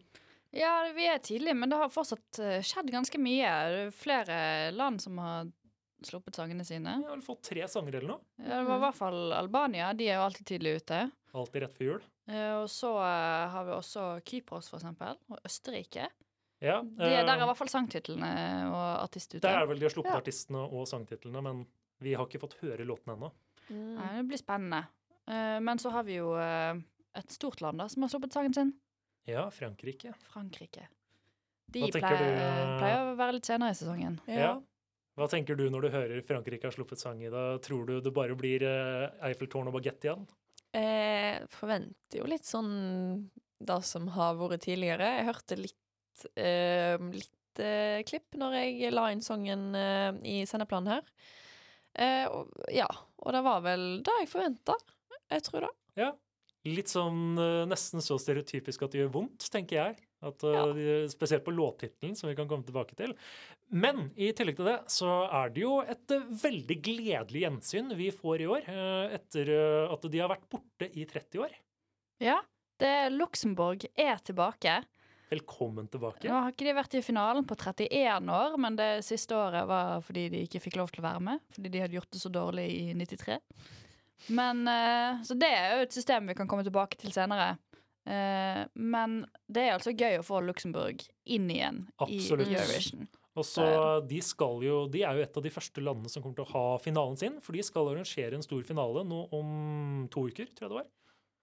Ja, 0.54 0.74
vi 0.94 1.08
er 1.08 1.22
tidlig, 1.24 1.54
men 1.56 1.72
det 1.72 1.78
har 1.80 1.90
fortsatt 1.90 2.40
skjedd 2.66 2.92
ganske 2.92 3.18
mye. 3.18 3.48
Er 3.48 3.94
flere 3.96 4.36
land 4.76 5.00
som 5.02 5.16
har 5.22 5.48
sluppet 6.08 6.36
sangene 6.38 6.64
sine. 6.66 6.96
Vi 7.00 7.04
har 7.08 7.14
vel 7.16 7.22
fått 7.26 7.42
tre 7.48 7.66
sanger 7.68 7.96
eller 8.00 8.08
noe. 8.14 8.20
Ja, 8.38 8.58
det 8.60 8.66
var 8.68 8.76
i 8.80 8.84
hvert 8.86 8.98
fall 8.98 9.32
Albania. 9.36 9.92
De 9.94 10.08
er 10.08 10.18
jo 10.20 10.24
alltid 10.26 10.46
tidlig 10.46 10.76
ute. 10.82 10.98
Alltid 11.34 11.62
rett 11.64 11.74
før 11.78 11.88
jul. 11.90 12.02
Eh, 12.28 12.52
Og 12.62 12.68
så 12.72 12.90
eh, 13.04 13.48
har 13.54 13.64
vi 13.68 13.72
også 13.76 14.04
Kypros, 14.24 14.68
for 14.70 14.78
eksempel, 14.78 15.16
og 15.30 15.38
Østerrike. 15.44 16.08
Ja, 16.64 16.78
De 16.82 17.04
er, 17.04 17.24
der 17.26 17.34
er 17.34 17.38
eh, 17.38 17.42
i 17.44 17.48
hvert 17.50 17.58
fall 17.60 17.68
sangtitlene 17.72 18.30
og 18.70 18.84
artist 19.04 19.34
ute. 19.34 19.42
Der 19.44 19.58
er 19.62 19.66
vel 19.68 19.78
de 19.82 19.84
har 19.88 19.92
sluppet 19.92 20.14
Ja. 20.14 20.20
artistene 20.22 20.62
og 20.64 20.86
sangtitlene, 20.88 21.42
men 21.42 21.64
vi 22.00 22.14
har 22.14 22.26
ikke 22.26 22.40
fått 22.40 22.56
høre 22.62 22.86
låtene 22.86 23.16
ennå. 23.18 23.32
Mm. 23.68 23.94
Ja, 23.98 24.08
det 24.18 24.26
blir 24.30 24.40
spennende. 24.40 24.82
Eh, 25.26 25.58
Men 25.60 25.78
så 25.78 25.90
har 25.90 26.04
vi 26.04 26.16
jo 26.20 26.34
eh, 26.36 26.74
et 27.16 27.30
stort 27.32 27.60
land 27.60 27.78
da, 27.80 27.88
som 27.88 28.02
har 28.02 28.08
sluppet 28.12 28.32
sangen 28.32 28.54
sin. 28.54 28.72
Ja, 29.26 29.46
Frankrike. 29.50 30.12
Frankrike. 30.32 30.86
De 31.74 31.80
pleier, 31.90 32.18
du, 32.20 32.24
eh, 32.24 32.78
pleier 32.78 33.06
å 33.12 33.14
være 33.16 33.32
litt 33.38 33.46
senere 33.48 33.72
i 33.72 33.74
sesongen. 33.78 34.18
Ja. 34.28 34.60
Hva 35.14 35.28
tenker 35.30 35.54
du 35.58 35.68
når 35.70 35.84
du 35.84 35.92
hører 35.94 36.24
Frankrike 36.26 36.66
har 36.66 36.74
sluppet 36.74 36.98
sang 36.98 37.20
i 37.22 37.30
dag? 37.30 37.60
Tror 37.62 37.86
du 37.86 37.98
det 38.02 38.12
bare 38.14 38.34
blir 38.38 38.64
eh, 38.66 39.12
Eiffeltårn 39.28 39.70
og 39.70 39.76
bagett 39.76 40.06
igjen? 40.08 40.24
Jeg 40.74 41.46
forventer 41.54 42.18
jo 42.18 42.26
litt 42.26 42.48
sånn 42.48 42.72
det 43.62 43.78
som 43.86 44.08
har 44.16 44.34
vært 44.40 44.64
tidligere. 44.66 45.12
Jeg 45.20 45.28
hørte 45.28 45.58
litt, 45.60 46.24
eh, 46.34 46.98
litt 47.14 47.62
eh, 47.62 48.02
klipp 48.08 48.34
når 48.40 48.58
jeg 48.58 48.90
la 48.94 49.06
inn 49.14 49.22
sangen 49.22 49.68
eh, 49.78 50.10
i 50.26 50.36
sendeplanen 50.50 50.96
her. 50.96 51.06
Eh, 51.94 52.26
og, 52.26 52.50
ja, 52.74 52.88
og 53.22 53.36
det 53.36 53.44
var 53.46 53.62
vel 53.62 53.86
det 54.02 54.18
jeg 54.24 54.32
forventa. 54.34 54.74
Jeg 55.30 55.46
tror 55.46 55.68
det. 55.68 55.72
Ja. 56.02 56.10
Litt 56.66 56.90
sånn 56.90 57.38
eh, 57.38 57.62
nesten 57.70 58.02
så 58.02 58.18
stereotypisk 58.18 58.82
at 58.82 58.94
det 58.94 59.04
gjør 59.04 59.14
vondt, 59.20 59.46
tenker 59.52 59.78
jeg. 59.78 59.96
At, 60.24 60.42
eh, 60.44 60.54
Ja. 60.56 60.66
de- 60.72 61.08
Spesielt 61.12 61.44
på 61.44 61.52
låttittelen, 61.54 62.16
som 62.16 62.28
vi 62.30 62.34
kan 62.34 62.48
komme 62.48 62.64
tilbake 62.64 62.96
til. 62.96 63.14
Men 63.70 64.10
i 64.16 64.32
tillegg 64.32 64.56
til 64.56 64.64
det 64.70 64.78
så 64.88 65.28
er 65.32 65.50
det 65.52 65.62
jo 65.62 65.80
et 65.82 66.10
eh, 66.10 66.20
veldig 66.42 66.78
gledelig 66.82 67.42
gjensyn 67.44 67.94
vi 67.96 68.10
får 68.10 68.40
i 68.40 68.46
år. 68.48 68.68
eh, 68.68 69.14
Etter 69.18 69.92
at 69.92 70.00
de 70.10 70.18
har 70.18 70.28
vært 70.32 70.48
borte 70.50 70.88
i 70.96 71.04
30 71.04 71.38
år. 71.44 71.50
Ja, 72.20 72.40
det 72.78 73.12
Luxembourg 73.12 73.84
er 73.96 74.16
tilbake. 74.24 74.84
Velkommen 75.30 75.88
tilbake. 75.90 76.28
Nå 76.28 76.36
har 76.42 76.52
ikke 76.52 76.66
de 76.68 76.74
vært 76.76 76.94
i 76.94 77.00
finalen 77.02 77.44
på 77.48 77.56
31 77.56 78.28
år, 78.30 78.56
men 78.60 78.76
det 78.76 79.02
siste 79.04 79.32
året 79.34 79.66
var 79.66 80.00
fordi 80.04 80.28
de 80.30 80.42
ikke 80.46 80.60
fikk 80.62 80.76
lov 80.76 80.90
til 80.92 81.02
å 81.02 81.08
være 81.08 81.20
med. 81.22 81.40
Fordi 81.50 81.70
de 81.72 81.80
hadde 81.80 81.96
gjort 81.96 82.10
det 82.12 82.20
så 82.20 82.30
dårlig 82.30 82.66
i 82.70 82.94
93. 82.94 83.40
Men, 84.30 84.64
så 85.24 85.34
det 85.36 85.48
er 85.50 85.76
jo 85.76 85.82
et 85.82 85.92
system 85.96 86.26
vi 86.28 86.34
kan 86.34 86.46
komme 86.46 86.62
tilbake 86.64 86.96
til 87.00 87.10
senere. 87.10 87.58
Eh, 88.04 88.62
men 88.74 89.20
det 89.48 89.66
er 89.66 89.76
altså 89.78 89.94
gøy 89.96 90.18
å 90.20 90.26
få 90.26 90.42
Luxembourg 90.44 91.04
inn 91.24 91.46
igjen 91.52 91.84
Absolutt. 91.96 92.48
i 92.48 92.56
Eurovision. 92.58 93.06
Og 93.34 93.46
så 93.48 93.64
de 94.06 94.20
skal 94.22 94.60
jo, 94.62 94.84
de 94.86 95.00
er 95.02 95.18
jo 95.18 95.24
et 95.24 95.38
av 95.40 95.42
de 95.42 95.50
første 95.50 95.82
landene 95.82 96.10
som 96.12 96.22
kommer 96.22 96.38
til 96.38 96.46
å 96.46 96.52
ha 96.52 96.66
finalen 96.82 97.16
sin. 97.18 97.40
For 97.42 97.56
de 97.56 97.64
skal 97.66 97.88
arrangere 97.90 98.38
en 98.38 98.44
stor 98.46 98.62
finale 98.66 99.02
nå 99.08 99.24
om 99.34 100.04
to 100.12 100.28
uker, 100.30 100.52
tror 100.54 100.68
jeg 100.68 100.70
det 100.70 100.78
var. 100.78 100.92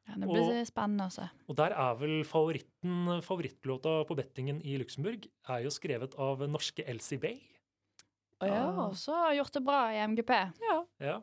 Ja, 0.08 0.16
det 0.18 0.30
blir 0.32 0.64
spennende 0.66 1.08
også. 1.12 1.28
Og 1.52 1.58
der 1.60 1.76
er 1.78 1.98
vel 2.00 2.22
favoritten, 2.28 3.12
favorittlåta 3.26 4.00
på 4.08 4.18
bettingen 4.18 4.62
i 4.66 4.78
Luxembourg 4.82 5.28
er 5.28 5.66
jo 5.66 5.74
skrevet 5.74 6.16
av 6.20 6.42
norske 6.50 6.86
Elsie 6.90 7.22
Bay. 7.22 7.38
Å 8.42 8.50
ja. 8.50 8.64
Og 8.88 8.96
så 8.98 9.14
har 9.28 9.36
gjort 9.38 9.60
det 9.60 9.62
bra 9.68 9.82
i 9.94 10.00
MGP. 10.02 10.34
Ja. 10.64 11.20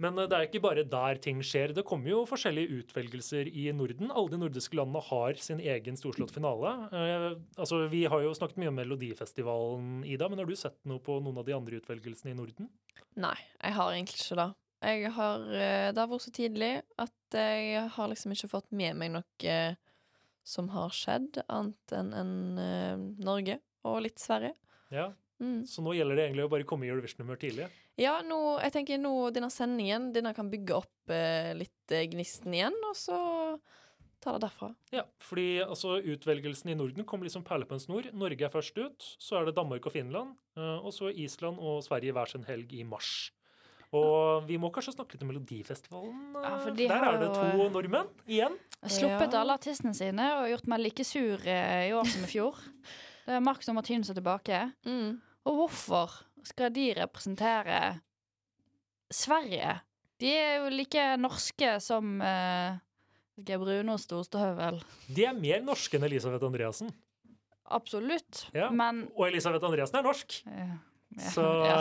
Men 0.00 0.18
eh, 0.18 0.28
det 0.30 0.36
er 0.36 0.46
ikke 0.48 0.62
bare 0.64 0.84
der 0.88 1.20
ting 1.22 1.42
skjer. 1.44 1.74
Det 1.76 1.84
kommer 1.88 2.12
jo 2.12 2.22
forskjellige 2.28 2.80
utvelgelser 2.80 3.50
i 3.50 3.66
Norden. 3.76 4.12
Alle 4.12 4.32
de 4.32 4.40
nordiske 4.40 4.78
landene 4.78 5.02
har 5.10 5.40
sin 5.42 5.60
egen 5.60 5.98
storslått 6.00 6.34
finale. 6.34 6.72
Eh, 6.88 7.28
altså, 7.60 7.82
Vi 7.92 8.04
har 8.10 8.24
jo 8.24 8.32
snakket 8.36 8.60
mye 8.62 8.72
om 8.72 8.80
Melodifestivalen, 8.80 9.92
Ida, 10.08 10.30
men 10.30 10.42
har 10.42 10.48
du 10.48 10.56
sett 10.58 10.78
noe 10.88 11.02
på 11.04 11.20
noen 11.20 11.42
av 11.42 11.48
de 11.48 11.56
andre 11.56 11.80
utvelgelsene 11.82 12.34
i 12.34 12.38
Norden? 12.38 12.70
Nei, 13.20 13.36
jeg 13.60 13.76
har 13.76 13.94
egentlig 13.94 14.20
ikke 14.22 14.40
det. 14.40 14.50
Jeg 14.90 15.12
har, 15.12 15.46
eh, 15.52 15.88
det 15.92 16.00
har 16.00 16.08
vært 16.08 16.26
så 16.26 16.34
tidlig 16.34 16.74
at 17.04 17.36
jeg 17.36 17.88
har 17.94 18.10
liksom 18.10 18.32
ikke 18.34 18.50
fått 18.50 18.70
med 18.72 18.96
meg 18.98 19.12
noe 19.14 19.56
som 20.46 20.70
har 20.72 20.94
skjedd, 20.96 21.42
annet 21.52 21.92
enn 21.94 22.14
en, 22.16 23.02
Norge 23.22 23.60
og 23.86 24.00
litt 24.06 24.18
Sverige. 24.18 24.56
Ja, 24.90 25.10
Mm. 25.40 25.62
Så 25.66 25.80
nå 25.82 25.94
gjelder 25.96 26.16
det 26.18 26.24
egentlig 26.28 26.44
å 26.44 26.50
bare 26.52 26.66
komme 26.68 26.84
i 26.84 26.90
Eurovision-humør 26.92 27.38
tidlig. 27.40 27.68
Ja, 28.00 28.18
nå, 28.22 28.58
jeg 28.60 28.72
tenker 28.74 28.98
nå 29.00 29.12
denne 29.32 29.48
sendingen 29.52 30.10
denne 30.12 30.34
kan 30.36 30.50
bygge 30.52 30.76
opp 30.82 31.10
eh, 31.16 31.54
litt 31.56 31.92
eh, 31.96 32.04
gnisten 32.12 32.52
igjen, 32.54 32.76
og 32.90 32.96
så 32.96 33.16
ta 34.20 34.34
det 34.36 34.42
derfra. 34.44 34.68
Ja, 34.92 35.06
fordi 35.24 35.62
altså, 35.64 35.94
Utvelgelsen 36.04 36.68
i 36.68 36.76
Norden 36.76 37.06
kommer 37.08 37.24
liksom 37.24 37.44
perle 37.46 37.64
på 37.64 37.72
en 37.78 37.80
snor. 37.80 38.10
Norge 38.12 38.44
er 38.44 38.52
først 38.52 38.76
ut, 38.76 39.06
så 39.16 39.38
er 39.40 39.48
det 39.48 39.56
Danmark 39.56 39.88
og 39.88 39.94
Finland, 39.96 40.34
eh, 40.60 40.78
og 40.84 40.92
så 40.92 41.08
Island 41.08 41.56
og 41.58 41.80
Sverige 41.86 42.12
hver 42.12 42.28
sin 42.28 42.44
helg 42.44 42.72
i 42.76 42.84
mars. 42.84 43.30
Og 43.96 44.44
vi 44.46 44.54
må 44.60 44.68
kanskje 44.70 44.92
snakke 44.94 45.16
litt 45.16 45.24
om 45.24 45.32
Melodifestivalen. 45.32 46.36
eh, 46.36 46.44
Ja, 46.44 46.58
for 46.62 46.70
de 46.76 46.86
Der 46.86 47.02
er 47.08 47.16
det 47.18 47.26
jo- 47.26 47.40
to 47.40 47.68
nordmenn 47.72 48.12
igjen. 48.28 48.58
Sluppet 48.86 49.34
alle 49.34 49.56
artistene 49.56 49.94
sine 49.96 50.28
og 50.36 50.48
gjort 50.52 50.68
meg 50.68 50.80
like 50.84 51.04
sur 51.04 51.40
i 51.48 51.90
år 51.96 52.04
som 52.06 52.22
i 52.24 52.28
fjor. 52.28 52.54
Det 53.26 53.36
er 53.36 53.40
Marcus 53.44 53.68
og 53.68 53.74
Martinus 53.76 54.08
er 54.10 54.14
tilbake. 54.14 54.72
Mm. 54.86 55.20
Og 55.48 55.56
hvorfor 55.62 56.18
skal 56.46 56.72
de 56.74 56.88
representere 56.98 57.80
Sverige? 59.12 59.78
De 60.20 60.32
er 60.36 60.58
jo 60.60 60.68
like 60.74 61.04
norske 61.20 61.70
som 61.82 62.18
uh, 62.20 62.76
Brunost 63.40 64.12
og 64.12 64.20
ostehøvel. 64.26 64.82
De 65.08 65.24
er 65.24 65.36
mer 65.38 65.62
norske 65.64 65.96
enn 65.96 66.04
Elisabeth 66.10 66.44
Andreassen. 66.44 66.92
Absolutt. 67.70 68.46
Ja. 68.52 68.68
Men 68.74 69.06
Og 69.16 69.28
Elisabeth 69.30 69.64
Andreassen 69.64 69.96
er 70.00 70.04
norsk. 70.04 70.40
ja, 70.44 70.68
Så 71.32 71.44
ja. 71.64 71.78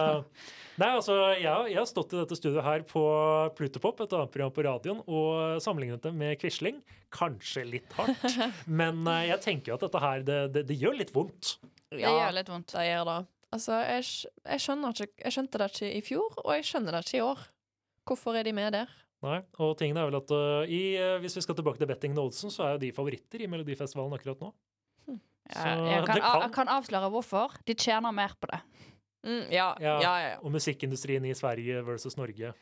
Nei, 0.80 0.88
altså, 0.96 1.16
jeg, 1.36 1.50
har- 1.52 1.68
jeg 1.68 1.76
har 1.82 1.88
stått 1.90 2.14
i 2.16 2.20
dette 2.22 2.38
studioet 2.40 2.64
her 2.64 2.84
på 2.88 3.02
Plutopop, 3.58 4.00
et 4.06 4.14
annet 4.16 4.32
program 4.32 4.54
på 4.56 4.64
radioen, 4.64 5.02
og 5.12 5.60
sammenlignet 5.62 6.02
det 6.06 6.14
med 6.16 6.38
Quisling. 6.40 6.78
Kanskje 7.12 7.66
litt 7.68 7.92
hardt, 7.98 8.24
men 8.80 9.02
eh, 9.12 9.26
jeg 9.34 9.42
tenker 9.44 9.74
jo 9.74 9.76
at 9.76 9.84
dette 9.84 10.00
her, 10.06 10.24
det, 10.24 10.38
det, 10.56 10.64
det 10.70 10.78
gjør 10.80 10.96
litt 11.02 11.12
vondt. 11.12 11.58
Det 11.92 12.00
gjør 12.06 12.32
litt 12.38 12.48
vondt. 12.54 12.72
Det 12.78 12.86
gjør 12.88 13.10
det. 13.12 13.18
Altså, 13.52 13.74
jeg, 13.82 14.04
jeg, 14.46 14.62
skjønner 14.62 14.94
ikke, 14.94 15.24
jeg 15.26 15.34
skjønte 15.34 15.58
det 15.62 15.68
ikke 15.74 15.88
i 15.98 16.02
fjor, 16.06 16.36
og 16.44 16.52
jeg 16.54 16.66
skjønner 16.70 16.92
det 17.00 17.06
ikke 17.08 17.18
i 17.18 17.24
år. 17.26 17.40
Hvorfor 18.06 18.38
er 18.38 18.44
de 18.46 18.54
med 18.54 18.72
der? 18.76 18.92
Nei, 19.26 19.40
og 19.60 19.74
tingen 19.78 19.98
er 20.00 20.06
vel 20.08 20.16
at 20.22 20.32
uh, 20.32 20.64
i, 20.70 20.96
uh, 20.96 21.18
Hvis 21.20 21.36
vi 21.36 21.42
skal 21.44 21.58
tilbake 21.58 21.82
til 21.82 21.90
Betting 21.90 22.14
Olsen, 22.22 22.52
så 22.54 22.64
er 22.64 22.76
jo 22.78 22.82
de 22.86 22.92
favoritter 22.96 23.42
i 23.44 23.50
Melodifestivalen 23.52 24.14
akkurat 24.16 24.40
nå. 24.46 24.52
Ja, 25.10 25.66
jeg, 25.82 26.06
kan, 26.06 26.22
kan- 26.22 26.42
jeg 26.46 26.52
kan 26.54 26.70
avsløre 26.70 27.10
hvorfor. 27.10 27.56
De 27.68 27.74
tjener 27.74 28.14
mer 28.14 28.36
på 28.40 28.48
det. 28.52 28.60
Mm, 29.26 29.50
ja, 29.52 29.74
Ja. 29.82 29.96
ja, 30.00 30.00
ja. 30.02 30.28
ja. 30.30 30.36
Og 30.46 30.52
musikkindustrien 30.54 31.26
i 31.26 31.34
Sverige 31.36 31.82
versus 31.86 32.16
Norge. 32.18 32.54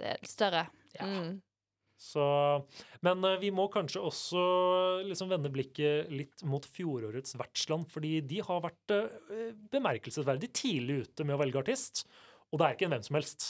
Det 0.00 0.08
er 0.14 0.16
større. 0.26 0.64
Ja. 0.96 1.06
Mm. 1.06 1.36
Så, 2.04 2.24
men 3.06 3.24
uh, 3.24 3.38
vi 3.40 3.50
må 3.54 3.66
kanskje 3.72 4.02
også 4.04 4.44
liksom 5.08 5.30
vende 5.32 5.52
blikket 5.52 6.12
litt 6.12 6.44
mot 6.48 6.64
fjorårets 6.68 7.38
vertsland, 7.40 7.88
fordi 7.92 8.18
de 8.28 8.42
har 8.44 8.60
vært 8.64 8.94
uh, 8.94 9.50
bemerkelsesverdig 9.72 10.52
tidlig 10.52 11.04
ute 11.06 11.26
med 11.26 11.38
å 11.38 11.40
velge 11.40 11.62
artist. 11.62 12.04
Og 12.52 12.60
det 12.60 12.66
er 12.66 12.76
ikke 12.76 12.88
en 12.90 12.96
hvem 12.96 13.06
som 13.06 13.18
helst. 13.18 13.46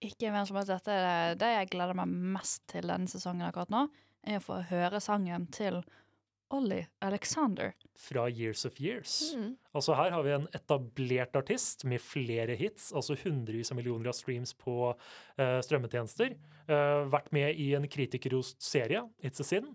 Ikke 0.00 0.32
hvem 0.32 0.46
som 0.48 0.56
helst. 0.58 0.72
Dette 0.72 0.96
er 0.96 1.36
det 1.40 1.50
jeg 1.52 1.72
gleder 1.74 1.98
meg 1.98 2.14
mest 2.38 2.64
til 2.72 2.88
denne 2.88 3.10
sesongen 3.10 3.48
akkurat 3.50 3.72
nå, 3.74 3.84
er 4.24 4.40
å 4.40 4.44
få 4.44 4.62
høre 4.70 5.00
sangen 5.04 5.46
til 5.52 5.82
Ollie 6.50 6.86
Alexander. 6.98 7.74
Fra 7.98 8.28
Years 8.28 8.64
of 8.66 8.80
Years. 8.80 9.34
Mm. 9.36 9.52
Altså 9.76 9.94
Her 9.98 10.14
har 10.14 10.24
vi 10.26 10.32
en 10.34 10.48
etablert 10.56 11.36
artist 11.38 11.84
med 11.88 12.02
flere 12.02 12.56
hits, 12.58 12.90
altså 12.96 13.16
hundrevis 13.22 13.70
av 13.70 13.78
millioner 13.78 14.10
av 14.10 14.18
streams 14.18 14.54
på 14.58 14.74
uh, 14.92 15.60
strømmetjenester. 15.64 16.34
Uh, 16.70 17.06
vært 17.12 17.30
med 17.36 17.60
i 17.60 17.70
en 17.78 17.86
kritikerrost 17.90 18.62
serie, 18.64 19.04
It's 19.22 19.42
a 19.42 19.46
Sin. 19.46 19.70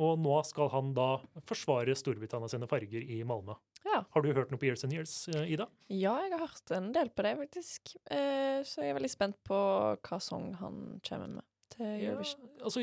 Og 0.00 0.16
nå 0.24 0.38
skal 0.48 0.70
han 0.72 0.94
da 0.96 1.18
forsvare 1.48 1.94
Storbritannia 1.98 2.48
sine 2.48 2.68
farger 2.70 3.04
i 3.04 3.20
Malmö. 3.28 3.58
Ja. 3.84 4.00
Har 4.14 4.24
du 4.24 4.30
hørt 4.32 4.52
noe 4.52 4.60
på 4.60 4.70
Years 4.70 4.86
and 4.86 4.94
Years, 4.96 5.28
eh, 5.28 5.52
Ida? 5.52 5.66
Ja, 5.92 6.14
jeg 6.24 6.32
har 6.32 6.46
hørt 6.46 6.72
en 6.72 6.92
del 6.94 7.10
på 7.12 7.26
det, 7.26 7.34
faktisk. 7.42 7.96
Eh, 8.08 8.62
så 8.64 8.80
jeg 8.80 8.92
er 8.92 8.96
veldig 8.96 9.12
spent 9.12 9.40
på 9.44 9.58
hva 10.00 10.20
sang 10.22 10.54
han 10.62 11.00
kommer 11.04 11.34
med 11.36 11.48
til 11.76 11.86
Eurovision. 12.06 12.40
Ja, 12.58 12.64
altså, 12.64 12.82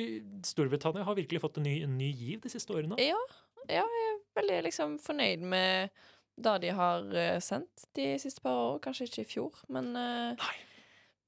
Storbritannia 0.50 1.04
har 1.08 1.16
virkelig 1.18 1.42
fått 1.44 1.58
en 1.62 1.68
ny, 1.70 1.76
en 1.86 1.98
ny 1.98 2.12
giv 2.14 2.42
de 2.46 2.50
siste 2.54 2.74
årene. 2.76 2.98
Ja, 3.02 3.20
ja, 3.70 3.84
jeg 3.84 4.10
er 4.16 4.18
veldig 4.42 4.64
liksom 4.70 4.98
fornøyd 5.04 5.44
med 5.52 5.90
det 6.40 6.56
de 6.64 6.70
har 6.74 7.04
eh, 7.20 7.38
sendt 7.44 7.88
de 7.98 8.14
siste 8.22 8.42
par 8.42 8.56
år. 8.56 8.80
Kanskje 8.84 9.10
ikke 9.10 9.22
i 9.26 9.30
fjor, 9.36 9.64
men 9.70 9.96
eh, 10.00 10.52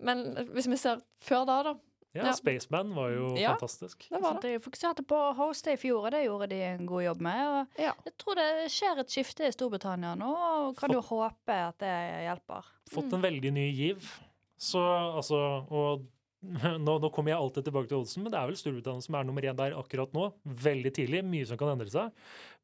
Men 0.01 0.21
hvis 0.55 0.65
vi 0.71 0.77
ser 0.81 1.01
før 1.21 1.43
da, 1.45 1.57
da. 1.63 1.73
Ja, 2.13 2.23
Ja. 2.25 2.31
Spaceman 2.35 2.89
var 2.95 3.09
jo 3.13 3.27
Ja. 3.37 3.53
fantastisk. 3.53 4.07
Det 4.09 4.19
var 4.21 4.33
Sant, 4.33 4.41
det. 4.41 4.55
De 4.57 4.63
fokuserte 4.65 5.03
på 5.07 5.15
å 5.15 5.35
hoste 5.37 5.71
i 5.71 5.77
fjor, 5.79 6.05
og 6.07 6.11
det 6.11 6.25
gjorde 6.25 6.47
de 6.49 6.57
en 6.65 6.85
god 6.89 7.03
jobb 7.05 7.21
med. 7.21 7.41
Og 7.47 7.67
Ja. 7.79 7.93
jeg 8.05 8.17
tror 8.17 8.35
det 8.35 8.47
skjer 8.71 8.99
et 8.99 9.07
skifte 9.13 9.45
i 9.47 9.51
Storbritannia 9.51 10.15
nå, 10.17 10.31
og 10.67 10.75
kan 10.75 10.91
jo 10.91 10.99
håpe 11.01 11.53
at 11.69 11.77
det 11.79 11.93
hjelper. 12.25 12.65
Fått 12.91 13.13
en 13.13 13.21
veldig 13.21 13.53
ny 13.53 13.71
giv. 13.71 14.09
Så 14.57 14.79
altså 15.15 15.65
Og 15.71 16.01
nå, 16.85 16.93
nå 16.97 17.09
kommer 17.13 17.33
jeg 17.33 17.37
alltid 17.37 17.67
tilbake 17.67 17.89
til 17.91 17.99
Olsen, 17.99 18.23
men 18.25 18.33
det 18.33 18.39
er 18.39 18.49
vel 18.49 18.57
Storbritannia 18.57 19.05
som 19.05 19.17
er 19.19 19.27
nummer 19.27 19.45
én 19.45 19.57
der 19.59 19.75
akkurat 19.77 20.13
nå. 20.15 20.23
Veldig 20.63 20.91
tidlig. 20.97 21.21
Mye 21.27 21.45
som 21.45 21.59
kan 21.59 21.73
endre 21.75 21.91
seg. 21.93 22.09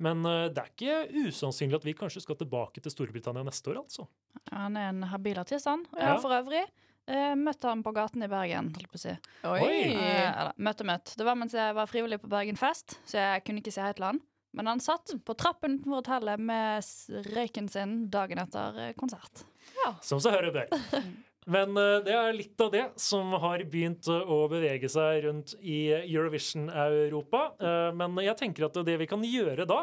Men 0.02 0.26
uh, 0.26 0.48
det 0.50 0.64
er 0.64 0.72
ikke 0.74 1.28
usannsynlig 1.28 1.78
at 1.78 1.86
vi 1.86 1.94
kanskje 1.98 2.24
skal 2.26 2.40
tilbake 2.40 2.82
til 2.82 2.94
Storbritannia 2.94 3.46
neste 3.46 3.70
år, 3.74 3.84
altså. 3.84 4.08
Han 4.50 4.80
er 4.80 4.90
en 4.92 5.06
habil 5.12 5.38
artist, 5.44 5.70
han. 5.70 5.86
Og 5.94 6.02
Ja. 6.02 6.16
for 6.24 6.34
øvrig 6.40 6.64
uh, 6.66 7.36
møtte 7.38 7.70
han 7.70 7.84
på 7.86 7.94
gaten 7.98 8.26
i 8.26 8.32
Bergen, 8.32 8.72
holdt 8.78 8.90
på 8.94 8.98
å 8.98 9.04
si. 9.04 9.14
Oi! 9.46 9.60
Oi. 9.68 9.78
Uh, 9.94 10.50
møtt 10.58 10.82
og 10.82 10.90
møtt. 10.90 11.14
Det 11.20 11.30
var 11.30 11.38
mens 11.38 11.54
jeg 11.58 11.78
var 11.78 11.92
frivillig 11.92 12.22
på 12.24 12.32
Bergen 12.34 12.58
Fest, 12.58 12.98
så 13.06 13.22
jeg 13.22 13.46
kunne 13.46 13.62
ikke 13.62 13.76
si 13.78 13.86
hei 13.86 13.94
til 13.98 14.10
han. 14.10 14.24
Men 14.58 14.72
han 14.72 14.82
satt 14.82 15.12
på 15.28 15.36
trappen 15.38 15.76
utenfor 15.78 16.00
hotellet 16.00 16.42
med 16.42 17.28
røyken 17.36 17.68
sin 17.70 18.08
dagen 18.10 18.42
etter 18.42 18.96
konsert. 18.98 19.44
Ja. 19.84 19.92
Som 20.02 20.24
så 20.24 20.34
hører 20.34 20.56
bør. 20.56 20.72
Men 21.48 21.78
eh, 21.80 21.98
det 22.04 22.14
er 22.16 22.36
litt 22.36 22.60
av 22.64 22.72
det 22.74 22.84
som 23.00 23.32
har 23.40 23.62
begynt 23.72 24.10
eh, 24.12 24.32
å 24.32 24.50
bevege 24.52 24.90
seg 24.92 25.24
rundt 25.24 25.54
i 25.62 25.80
Eurovision-Europa. 25.96 27.44
Eh, 27.56 27.90
men 27.96 28.20
jeg 28.26 28.36
tenker 28.42 28.68
at 28.68 28.80
det 28.88 28.98
vi 29.00 29.08
kan 29.10 29.24
gjøre 29.24 29.68
da, 29.68 29.80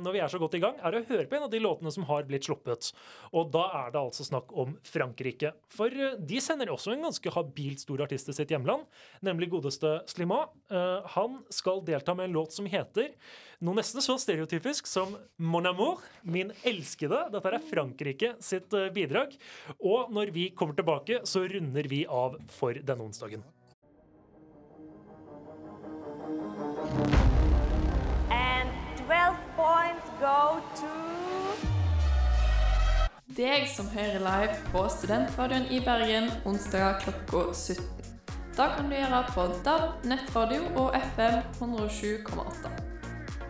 når 0.00 0.14
vi 0.14 0.20
er 0.22 0.30
så 0.30 0.38
godt 0.40 0.54
i 0.56 0.62
gang, 0.62 0.78
er 0.78 0.94
å 0.96 1.02
høre 1.08 1.26
på 1.28 1.36
en 1.36 1.46
av 1.46 1.52
de 1.52 1.60
låtene 1.62 1.90
som 1.94 2.06
har 2.08 2.26
blitt 2.28 2.46
sluppet. 2.46 2.92
Og 3.34 3.50
da 3.54 3.66
er 3.82 3.92
det 3.94 4.00
altså 4.00 4.26
snakk 4.26 4.54
om 4.54 4.76
Frankrike. 4.86 5.52
For 5.72 5.90
de 5.90 6.40
sender 6.42 6.70
også 6.72 6.94
en 6.94 7.06
ganske 7.08 7.34
habilt 7.34 7.82
stor 7.82 8.04
artist 8.06 8.30
til 8.30 8.36
sitt 8.36 8.54
hjemland, 8.54 8.86
nemlig 9.26 9.50
godeste 9.52 9.98
Slimane. 10.10 10.50
Eh, 10.70 11.10
Han 11.16 11.40
skal 11.52 11.82
delta 11.86 12.14
med 12.14 12.30
en 12.30 12.38
låt 12.38 12.54
som 12.54 12.68
heter 12.70 13.10
noe 13.60 13.76
nesten 13.76 14.00
så 14.00 14.14
stereotypisk 14.16 14.86
som 14.88 15.12
Mon 15.36 15.68
amour, 15.68 16.00
min 16.24 16.52
elskede. 16.64 17.26
Dette 17.34 17.50
er 17.50 17.66
Frankrike 17.68 18.30
sitt 18.40 18.72
bidrag. 18.94 19.34
Og 19.84 20.08
når 20.14 20.32
vi 20.32 20.46
kommer 20.56 20.78
tilbake, 20.78 20.99
så 21.24 21.44
runder 21.48 21.88
vi 21.88 22.06
av 22.06 22.36
for 22.48 22.74
denne 22.74 23.04
onsdagen. 23.04 23.42
And 28.30 28.70
12 29.08 29.36
points 29.56 30.10
go 30.20 30.60
to 30.80 31.00
Deg 33.36 33.68
som 33.70 33.86
hører 33.94 34.18
live 34.18 34.56
på 34.72 34.82
Studentradioen 34.90 35.68
i 35.70 35.78
Bergen 35.80 36.26
onsdag 36.44 36.98
klokka 37.04 37.52
17. 37.54 37.84
Da 38.56 38.66
kan 38.74 38.90
du 38.90 38.96
gjøre 38.96 39.20
på 39.30 39.44
DAB, 39.64 39.84
nettradio 40.10 40.66
og 40.74 40.96
FM 40.98 41.38
107,8. 41.60 42.72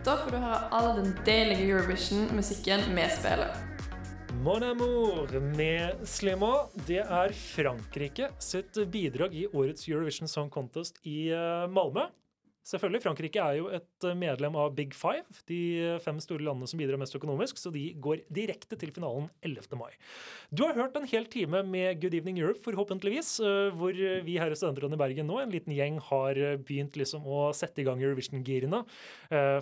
Da 0.05 0.15
får 0.21 0.31
du 0.31 0.37
høre 0.37 0.61
all 0.71 0.93
den 1.01 1.11
deilige 1.25 1.65
Eurovision-musikken 1.73 2.85
vi 2.95 3.09
spiller. 3.17 3.70
Mon 4.41 4.63
amour 4.63 5.29
med 5.39 5.99
Slimo, 6.09 6.71
Det 6.87 7.03
er 7.03 7.33
Frankrike 7.37 8.31
sitt 8.41 8.73
bidrag 8.89 9.35
i 9.37 9.43
årets 9.45 9.85
Eurovision 9.85 10.25
Song 10.27 10.49
Contest 10.49 10.97
i 11.05 11.27
eh, 11.29 11.67
Malmö. 11.69 12.07
Selvfølgelig, 12.61 13.01
Frankrike 13.01 13.41
er 13.41 13.55
jo 13.57 13.69
et 13.73 14.05
eh, 14.05 14.17
medlem 14.17 14.53
av 14.61 14.75
Big 14.77 14.93
Five, 14.93 15.25
de 15.49 15.61
eh, 15.81 15.95
fem 16.03 16.19
store 16.21 16.45
landene 16.45 16.69
som 16.69 16.77
bidrar 16.77 16.99
mest 17.01 17.15
økonomisk, 17.17 17.57
så 17.57 17.71
de 17.73 17.87
går 17.97 18.21
direkte 18.29 18.77
til 18.77 18.91
finalen 18.93 19.31
11. 19.41 19.73
mai. 19.79 19.89
Du 20.53 20.61
har 20.67 20.77
hørt 20.77 20.99
en 20.99 21.07
hel 21.09 21.25
time 21.31 21.63
med 21.65 21.97
Good 22.03 22.19
Evening 22.19 22.37
Europe, 22.37 22.61
forhåpentligvis, 22.61 23.31
eh, 23.41 23.71
hvor 23.73 23.97
vi 23.97 24.37
her 24.37 24.53
i 24.53 24.59
Studentrådet 24.59 24.93
i 24.93 25.01
Bergen 25.01 25.29
nå, 25.31 25.39
en 25.41 25.53
liten 25.53 25.73
gjeng, 25.73 25.97
har 26.11 26.37
begynt 26.61 26.99
liksom 27.01 27.25
å 27.25 27.47
sette 27.57 27.81
i 27.81 27.87
gang 27.87 28.01
Eurovision-girene. 28.01 28.83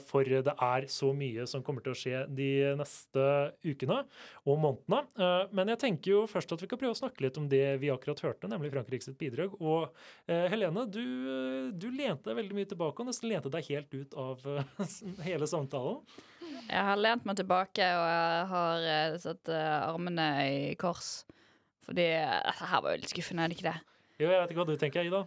For 0.09 0.27
det 0.27 0.53
er 0.53 0.85
så 0.91 1.11
mye 1.15 1.45
som 1.49 1.63
kommer 1.65 1.83
til 1.85 1.93
å 1.93 1.97
skje 1.97 2.21
de 2.35 2.49
neste 2.79 3.25
ukene 3.63 4.01
og 4.43 4.59
månedene. 4.59 5.47
Men 5.55 5.71
jeg 5.73 5.81
tenker 5.83 6.11
jo 6.13 6.21
først 6.29 6.51
at 6.55 6.63
vi 6.63 6.69
kan 6.71 6.79
prøve 6.81 6.95
å 6.95 6.99
snakke 6.99 7.23
litt 7.23 7.37
om 7.39 7.47
det 7.51 7.77
vi 7.81 7.91
akkurat 7.93 8.23
hørte, 8.25 8.49
nemlig 8.51 8.73
Frankrike 8.73 9.05
sitt 9.05 9.19
bidrag. 9.21 9.53
Og 9.61 9.89
Helene, 10.27 10.85
du, 10.89 11.03
du 11.77 11.87
lente 11.93 12.31
deg 12.31 12.39
veldig 12.41 12.57
mye 12.57 12.71
tilbake 12.73 12.88
og 12.97 13.09
nesten 13.09 13.29
lente 13.29 13.51
deg 13.53 13.67
helt 13.69 13.93
ut 13.93 14.15
av 14.17 14.45
eh, 14.49 14.93
hele 15.27 15.49
samtalen. 15.49 15.99
Jeg 16.69 16.85
har 16.85 16.99
lent 16.99 17.25
meg 17.25 17.37
tilbake, 17.37 17.85
og 17.97 18.05
jeg 18.09 18.47
har 18.53 18.87
eh, 18.93 19.17
satt 19.21 19.51
eh, 19.53 19.75
armene 19.89 20.25
i 20.49 20.63
kors. 20.81 21.11
Fordi 21.85 22.07
dette 22.09 22.69
her 22.71 22.83
var 22.85 22.95
jo 22.95 23.01
litt 23.03 23.13
skuffende, 23.13 23.45
er 23.45 23.51
det 23.51 23.59
ikke 23.59 23.69
det? 23.69 23.77
Jo, 24.19 24.27
jeg 24.27 24.41
vet 24.41 24.51
ikke 24.51 24.61
hva 24.61 24.67
du 24.69 24.81
tenker, 24.81 25.07
Ida. 25.09 25.21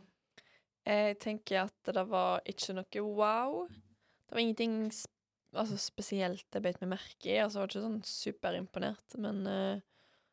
Jeg 0.86 1.16
tenker 1.22 1.62
at 1.64 1.94
det 1.94 2.04
var 2.10 2.42
ikke 2.50 2.74
noe 2.74 3.06
wow. 3.06 3.62
Det 3.70 4.34
var 4.34 4.42
ingenting 4.42 4.76
sp 4.90 5.10
altså 5.52 5.76
spesielt 5.76 6.46
jeg 6.48 6.64
beit 6.64 6.78
meg 6.80 6.94
merke 6.94 7.28
i. 7.28 7.36
Altså, 7.36 7.58
jeg 7.58 7.60
var 7.60 7.68
ikke 7.68 7.82
sånn 7.84 7.98
superimponert, 8.08 9.16
men 9.20 9.42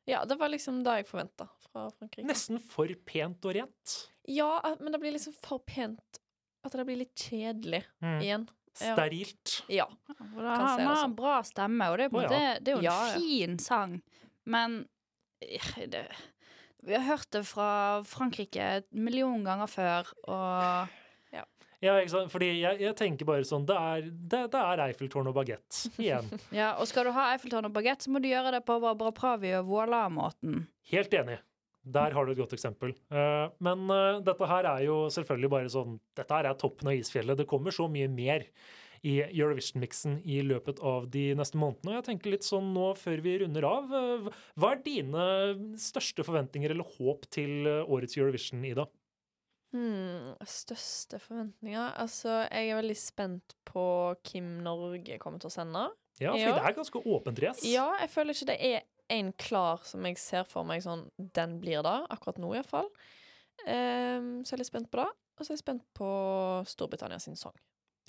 ja, 0.07 0.21
det 0.25 0.37
var 0.39 0.49
liksom 0.49 0.79
det 0.85 0.93
jeg 1.01 1.09
forventa 1.09 1.49
fra 1.65 1.89
Frankrike. 1.91 2.23
Nesten 2.29 2.61
for 2.63 2.89
pent 3.05 3.43
og 3.45 3.57
rent. 3.57 3.95
Ja, 4.31 4.53
men 4.79 4.93
det 4.93 5.01
blir 5.01 5.13
liksom 5.13 5.35
for 5.37 5.61
pent 5.67 6.21
at 6.65 6.75
det 6.75 6.85
blir 6.87 6.97
litt 7.03 7.15
kjedelig 7.15 7.83
Mm. 8.01 8.19
igjen. 8.21 8.47
Sterilt. 8.79 9.57
Ja. 9.67 9.87
ja. 10.07 10.15
da, 10.37 10.55
han 10.55 10.85
har 10.87 11.03
en 11.03 11.15
bra 11.17 11.39
stemme, 11.43 11.89
og 11.91 11.97
det 11.99 12.05
er, 12.05 12.11
på 12.13 12.19
oh, 12.21 12.23
ja. 12.23 12.29
måte, 12.29 12.63
det 12.63 12.71
er 12.71 12.75
jo 12.77 12.79
en 12.79 12.85
Ja, 12.87 12.99
ja. 13.09 13.17
fin 13.17 13.57
sang. 13.59 13.97
Men 14.45 14.77
eh, 15.41 15.71
det, 15.91 16.05
vi 16.87 16.95
har 16.95 17.03
hørt 17.09 17.27
det 17.35 17.43
fra 17.49 17.71
Frankrike 18.07 18.69
et 18.79 18.87
million 18.93 19.43
ganger 19.43 19.67
før, 19.67 20.13
og 20.29 20.95
Ja, 21.79 21.93
ikke 21.95 22.11
sant? 22.11 22.31
Fordi 22.33 22.47
jeg, 22.59 22.75
jeg 22.83 22.95
tenker 22.99 23.23
bare 23.23 23.45
sånn 23.47 23.63
Det 23.63 23.71
er, 23.79 24.01
det, 24.11 24.39
det 24.51 24.59
er 24.59 24.81
Eiffeltårn 24.83 25.29
og 25.31 25.35
bagett 25.37 25.77
igjen. 25.95 26.25
Ja, 26.51 26.73
og 26.75 26.89
skal 26.91 27.07
du 27.07 27.13
ha 27.15 27.29
Eiffeltårn 27.31 27.69
og 27.69 27.71
bagett, 27.77 28.03
så 28.03 28.11
må 28.11 28.19
du 28.19 28.27
gjøre 28.27 28.51
det 28.57 28.65
på 28.67 28.75
Barbara 28.83 29.13
Pravi 29.15 29.53
og 29.55 29.69
Voila-måten. 29.69 30.65
Helt 30.91 31.13
enig. 31.15 31.37
Der 31.83 32.13
har 32.13 32.25
du 32.25 32.33
et 32.33 32.41
godt 32.41 32.53
eksempel. 32.57 32.91
Eh, 33.11 33.45
men 33.63 33.87
eh, 33.93 34.19
dette 34.25 34.49
her 34.51 34.67
er 34.67 34.83
jo 34.85 34.99
selvfølgelig 35.13 35.51
bare 35.53 35.71
sånn 35.71 35.97
Dette 36.17 36.35
her 36.35 36.49
er 36.49 36.59
toppen 36.59 36.91
av 36.91 36.99
isfjellet. 36.99 37.39
Det 37.39 37.47
kommer 37.49 37.75
så 37.75 37.87
mye 37.91 38.09
mer 38.11 38.45
i 39.07 39.15
Eurovision-miksen 39.23 40.17
i 40.27 40.41
løpet 40.43 40.81
av 40.83 41.07
de 41.11 41.29
neste 41.39 41.59
månedene. 41.59 41.93
Og 41.93 41.99
jeg 42.01 42.07
tenker 42.09 42.33
litt 42.33 42.43
sånn 42.43 42.73
nå 42.75 42.89
før 42.99 43.23
vi 43.23 43.37
runder 43.43 43.67
av, 43.69 43.93
eh, 43.95 44.27
hva 44.59 44.73
er 44.75 44.83
dine 44.83 45.27
største 45.79 46.25
forventninger 46.27 46.75
eller 46.75 46.97
håp 46.97 47.29
til 47.31 47.69
årets 47.85 48.19
Eurovision, 48.19 48.65
Ida? 48.67 48.89
Hmm, 49.69 50.33
største 50.49 51.19
forventninger 51.21 51.91
Altså, 52.01 52.31
jeg 52.49 52.71
er 52.71 52.79
veldig 52.79 52.95
spent 52.97 53.53
på 53.69 53.83
hvem 54.25 54.55
Norge 54.65 55.19
kommer 55.21 55.41
til 55.41 55.51
å 55.51 55.53
sende. 55.53 55.83
Ja, 56.19 56.33
fordi 56.33 56.55
det 56.57 56.63
er 56.65 56.75
ganske 56.75 57.01
åpent 57.05 57.41
race. 57.43 57.67
Ja, 57.69 57.91
jeg 58.01 58.09
føler 58.11 58.35
ikke 58.35 58.49
det 58.49 58.57
er 58.59 58.81
en 59.09 59.31
klar 59.41 59.81
som 59.87 60.05
jeg 60.07 60.19
ser 60.21 60.45
for 60.49 60.67
meg 60.67 60.83
sånn 60.85 61.07
Den 61.17 61.57
blir 61.61 61.81
det, 61.85 61.95
akkurat 62.13 62.39
nå 62.41 62.53
iallfall. 62.55 62.89
Um, 63.65 64.39
så 64.45 64.53
jeg 64.53 64.59
er 64.59 64.61
litt 64.63 64.71
spent 64.71 64.91
på 64.91 65.01
det. 65.01 65.09
Og 65.39 65.45
så 65.45 65.51
er 65.51 65.57
jeg 65.57 65.63
spent 65.63 65.83
på 65.95 66.11
Storbritannia 66.67 67.19
sin 67.23 67.39
sang. 67.39 67.55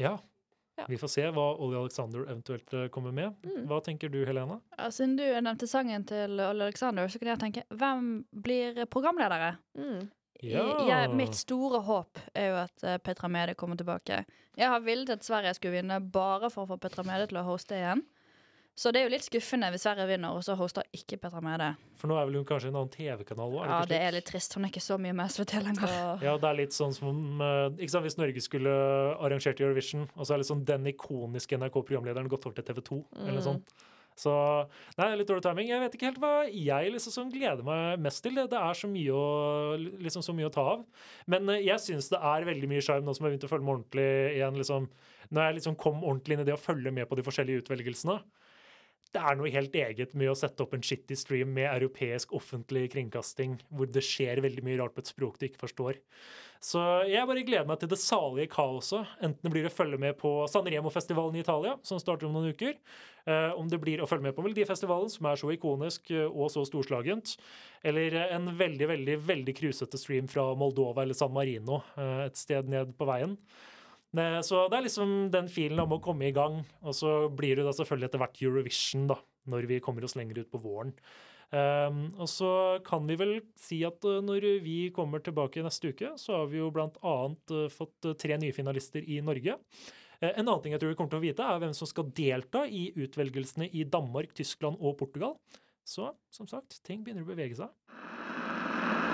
Ja. 0.01 0.18
Ja. 0.80 0.86
Vi 0.88 0.96
får 0.98 1.11
se 1.12 1.24
hva 1.34 1.46
Ollie 1.61 1.78
Alexander 1.78 2.22
eventuelt 2.24 2.72
eh, 2.72 2.86
kommer 2.92 3.12
med. 3.12 3.34
Mm. 3.44 3.66
Hva 3.68 3.82
tenker 3.84 4.09
du, 4.09 4.22
Helene? 4.24 4.61
Ja, 4.78 4.86
siden 4.94 5.18
du 5.18 5.24
nevnte 5.26 5.68
sangen 5.68 6.07
til 6.09 6.40
Olle 6.40 6.70
Alexander, 6.70 7.11
så 7.11 7.20
kunne 7.20 7.34
jeg 7.34 7.42
tenke 7.42 7.64
hvem 7.68 8.09
blir 8.32 8.80
programledere? 8.90 9.59
Mm. 9.76 10.09
Ja. 10.40 10.64
Jeg, 10.88 11.11
mitt 11.18 11.36
store 11.36 11.82
håp 11.84 12.20
er 12.32 12.46
jo 12.48 12.61
at 12.62 12.86
eh, 12.86 12.96
Petra 13.05 13.28
Mede 13.28 13.55
kommer 13.61 13.76
tilbake. 13.76 14.22
Jeg 14.57 14.72
har 14.72 14.80
villet 14.86 15.12
at 15.12 15.26
Sverige 15.26 15.53
skulle 15.59 15.76
vinne 15.76 16.01
bare 16.01 16.48
for 16.53 16.64
å 16.64 16.72
få 16.72 16.80
Petra 16.80 17.05
Mede 17.05 17.28
til 17.28 17.42
å 17.42 17.44
hoste 17.51 17.76
igjen. 17.76 18.07
Så 18.79 18.93
det 18.95 19.01
er 19.03 19.09
jo 19.09 19.12
litt 19.12 19.27
skuffende 19.27 19.68
hvis 19.75 19.83
Sverige 19.85 20.07
vinner, 20.09 20.33
og 20.33 20.45
så 20.47 20.55
hoster 20.57 20.87
ikke 20.97 21.18
Petra 21.21 21.41
Mede. 21.45 21.73
For 22.01 22.09
nå 22.09 22.16
er 22.16 22.25
vel 22.31 22.39
hun 22.41 22.47
kanskje 22.49 22.71
en 22.71 22.79
annen 22.81 22.93
TV-kanal 22.95 23.53
òg? 23.59 23.66
Ja, 23.68 23.81
det 23.91 23.99
er 24.01 24.14
litt 24.16 24.29
trist. 24.31 24.55
Hun 24.57 24.64
er 24.64 24.73
ikke 24.73 24.81
så 24.85 24.97
mye 24.97 25.12
med 25.18 25.29
SVT 25.35 25.53
lenger. 25.66 25.93
Ja, 26.25 26.37
det 26.41 26.49
er 26.49 26.57
litt 26.62 26.73
sånn 26.77 26.95
som 26.97 27.43
eh, 27.45 27.66
ikke 27.77 27.93
sant, 27.93 28.07
Hvis 28.09 28.16
Norge 28.16 28.41
skulle 28.41 28.73
arrangert 29.21 29.61
Eurovision, 29.61 30.07
og 30.16 30.25
så 30.25 30.35
er 30.37 30.41
liksom 30.45 30.64
den 30.64 30.87
ikoniske 30.95 31.59
NRK-programlederen 31.61 32.31
gått 32.33 32.47
over 32.49 32.57
til 32.57 32.71
TV 32.71 32.81
2, 32.89 33.01
eller 33.21 33.37
noe 33.37 33.41
Mm. 33.41 33.49
sånt. 33.51 33.77
Så 34.21 34.33
nei, 34.99 35.14
litt 35.16 35.29
dårlig 35.31 35.45
timing. 35.47 35.68
Jeg 35.71 35.81
vet 35.81 35.95
ikke 35.97 36.09
helt 36.11 36.18
hva 36.21 36.33
jeg 36.51 36.91
liksom 36.93 37.12
sånn 37.14 37.31
gleder 37.33 37.62
meg 37.64 38.01
mest 38.05 38.21
til. 38.25 38.35
Det, 38.37 38.49
det 38.53 38.59
er 38.59 38.75
så 38.77 38.89
mye, 38.91 39.12
å, 39.16 39.77
liksom 40.03 40.25
så 40.27 40.35
mye 40.37 40.49
å 40.51 40.53
ta 40.53 40.64
av. 40.75 40.83
Men 41.31 41.49
eh, 41.55 41.62
jeg 41.68 41.81
syns 41.85 42.09
det 42.12 42.18
er 42.21 42.45
veldig 42.49 42.68
mye 42.68 42.83
sjarm 42.85 43.05
nå 43.07 43.14
som 43.16 43.25
jeg 43.25 43.31
har 43.31 43.37
begynt 43.37 43.47
å 43.49 43.53
følge 43.53 43.64
med 43.68 43.77
ordentlig 43.79 44.09
igjen. 44.35 44.59
liksom 44.61 44.89
Når 45.31 45.47
jeg 45.47 45.57
liksom 45.61 45.77
kom 45.81 46.03
ordentlig 46.05 46.37
inn 46.37 46.43
i 46.45 46.49
det 46.51 46.57
å 46.57 46.61
følge 46.61 46.93
med 46.93 47.09
på 47.09 47.16
de 47.21 47.25
forskjellige 47.29 47.62
utvelgelsene. 47.64 48.18
Det 49.15 49.23
er 49.23 49.39
noe 49.39 49.51
helt 49.51 49.75
eget 49.75 50.13
med 50.19 50.31
å 50.31 50.37
sette 50.39 50.63
opp 50.63 50.77
en 50.77 50.85
shitty 50.87 51.17
stream 51.19 51.51
med 51.57 51.67
europeisk 51.71 52.35
offentlig 52.37 52.89
kringkasting, 52.93 53.57
hvor 53.75 53.91
det 53.91 54.05
skjer 54.07 54.43
veldig 54.45 54.63
mye 54.67 54.79
rart 54.79 54.95
på 54.95 55.03
et 55.03 55.11
språk 55.11 55.41
du 55.41 55.49
ikke 55.49 55.65
forstår. 55.65 55.99
Så 56.61 56.81
jeg 57.09 57.25
bare 57.25 57.43
gleder 57.47 57.67
meg 57.67 57.81
til 57.81 57.89
det 57.89 57.99
salige 57.99 58.51
kaoset. 58.53 59.09
Enten 59.25 59.47
det 59.47 59.53
blir 59.55 59.67
å 59.67 59.73
følge 59.73 59.99
med 59.99 60.19
på 60.21 60.35
San 60.53 60.69
Remo-festivalen 60.69 61.39
i 61.39 61.43
Italia, 61.43 61.79
som 61.83 61.99
starter 62.03 62.29
om 62.29 62.37
noen 62.37 62.53
uker, 62.53 62.77
eh, 63.25 63.51
om 63.57 63.71
det 63.73 63.81
blir 63.81 64.03
å 64.05 64.09
følge 64.11 64.29
med 64.29 64.37
på 64.37 64.45
Melodifestivalen, 64.45 65.09
som 65.11 65.31
er 65.31 65.41
så 65.41 65.51
ikonisk 65.57 66.13
eh, 66.13 66.29
og 66.29 66.53
så 66.53 66.67
storslagent, 66.69 67.35
eller 67.83 68.19
en 68.29 68.53
veldig, 68.61 68.91
veldig, 68.93 69.19
veldig 69.33 69.57
krusete 69.57 69.99
stream 69.99 70.29
fra 70.31 70.51
Moldova 70.55 71.03
eller 71.03 71.17
San 71.17 71.33
Marino, 71.33 71.81
eh, 71.97 72.27
et 72.29 72.39
sted 72.39 72.69
ned 72.69 72.93
på 73.01 73.09
veien. 73.09 73.39
Ne- 74.17 74.43
Så 74.43 74.69
det 74.69 74.79
er 74.79 74.87
liksom 74.89 75.31
den 75.31 75.49
filen 75.49 75.81
om 75.81 75.93
å 75.93 76.03
komme 76.03 76.29
i 76.29 76.33
gang. 76.33 76.65
Og 76.83 76.95
så 76.95 77.29
blir 77.29 77.57
det 77.57 77.65
da 77.65 77.73
selvfølgelig 77.73 78.11
etter 78.11 78.23
hvert 78.23 78.43
Eurovision, 78.43 79.07
da, 79.07 79.19
når 79.47 79.67
vi 79.67 79.81
kommer 79.81 80.05
oss 80.05 80.17
lenger 80.17 80.43
ut 80.43 80.51
på 80.51 80.63
våren. 80.63 80.95
Um, 81.51 82.05
og 82.15 82.29
så 82.31 82.79
kan 82.87 83.09
vi 83.09 83.17
vel 83.19 83.41
si 83.59 83.81
at 83.83 84.05
uh, 84.07 84.21
når 84.23 84.63
vi 84.63 84.91
kommer 84.95 85.19
tilbake 85.19 85.65
neste 85.67 85.91
uke, 85.91 86.13
så 86.15 86.37
har 86.37 86.47
vi 86.47 86.61
jo 86.61 86.71
blant 86.71 86.95
annet 87.03 87.51
uh, 87.51 87.67
fått 87.67 88.07
tre 88.23 88.39
nye 88.39 88.55
finalister 88.55 89.03
i 89.03 89.19
Norge. 89.21 89.57
Eh, 90.21 90.31
en 90.37 90.45
annen 90.47 90.63
ting 90.63 90.75
jeg 90.77 90.83
tror 90.83 90.93
vi 90.93 90.99
kommer 90.99 91.11
til 91.15 91.19
å 91.23 91.25
vite, 91.25 91.43
er 91.43 91.63
hvem 91.63 91.75
som 91.75 91.89
skal 91.91 92.11
delta 92.15 92.67
i 92.69 92.93
utvelgelsene 92.95 93.71
i 93.73 93.83
Danmark, 93.83 94.35
Tyskland 94.37 94.79
og 94.79 94.99
Portugal. 95.01 95.35
Så 95.83 96.13
som 96.31 96.47
sagt, 96.47 96.79
ting 96.87 97.03
begynner 97.03 97.25
å 97.27 97.33
bevege 97.33 97.59
seg. 97.59 97.73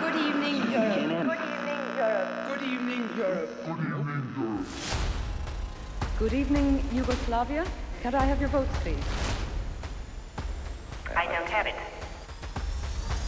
Good 0.03 0.19
evening, 0.21 0.61
Europe. 0.75 1.25
Good 1.25 1.47
evening, 1.47 1.87
Europe. 1.97 2.46
Good 2.67 2.75
evening, 2.75 3.09
Europe. 3.17 3.51
Good 6.19 6.33
evening, 6.33 6.83
Yugoslavia. 6.93 7.65
Can 8.03 8.15
I 8.17 8.25
have 8.25 8.41
your 8.41 8.49
votes, 8.49 8.77
please? 8.81 8.99
I 11.15 11.27
don't 11.27 11.49
have 11.49 11.67
it. 11.69 11.77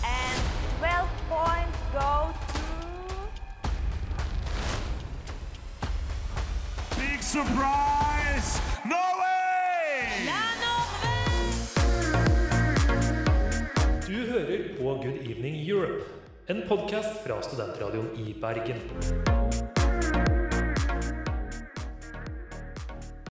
And 0.02 0.42
12 0.80 1.08
points 1.30 1.78
go 1.92 2.34
to... 2.52 2.62
Big 6.98 7.22
surprise! 7.22 8.60
Norway! 8.84 10.26
Du 14.06 14.12
hører 14.32 14.62
på 14.78 15.00
Good 15.02 15.20
Evening 15.30 15.70
Europe, 15.70 16.17
en 16.48 16.62
podkast 16.68 17.20
fra 17.24 17.42
studentradioen 17.42 18.08
i 18.16 18.34
Bergen. 18.40 18.80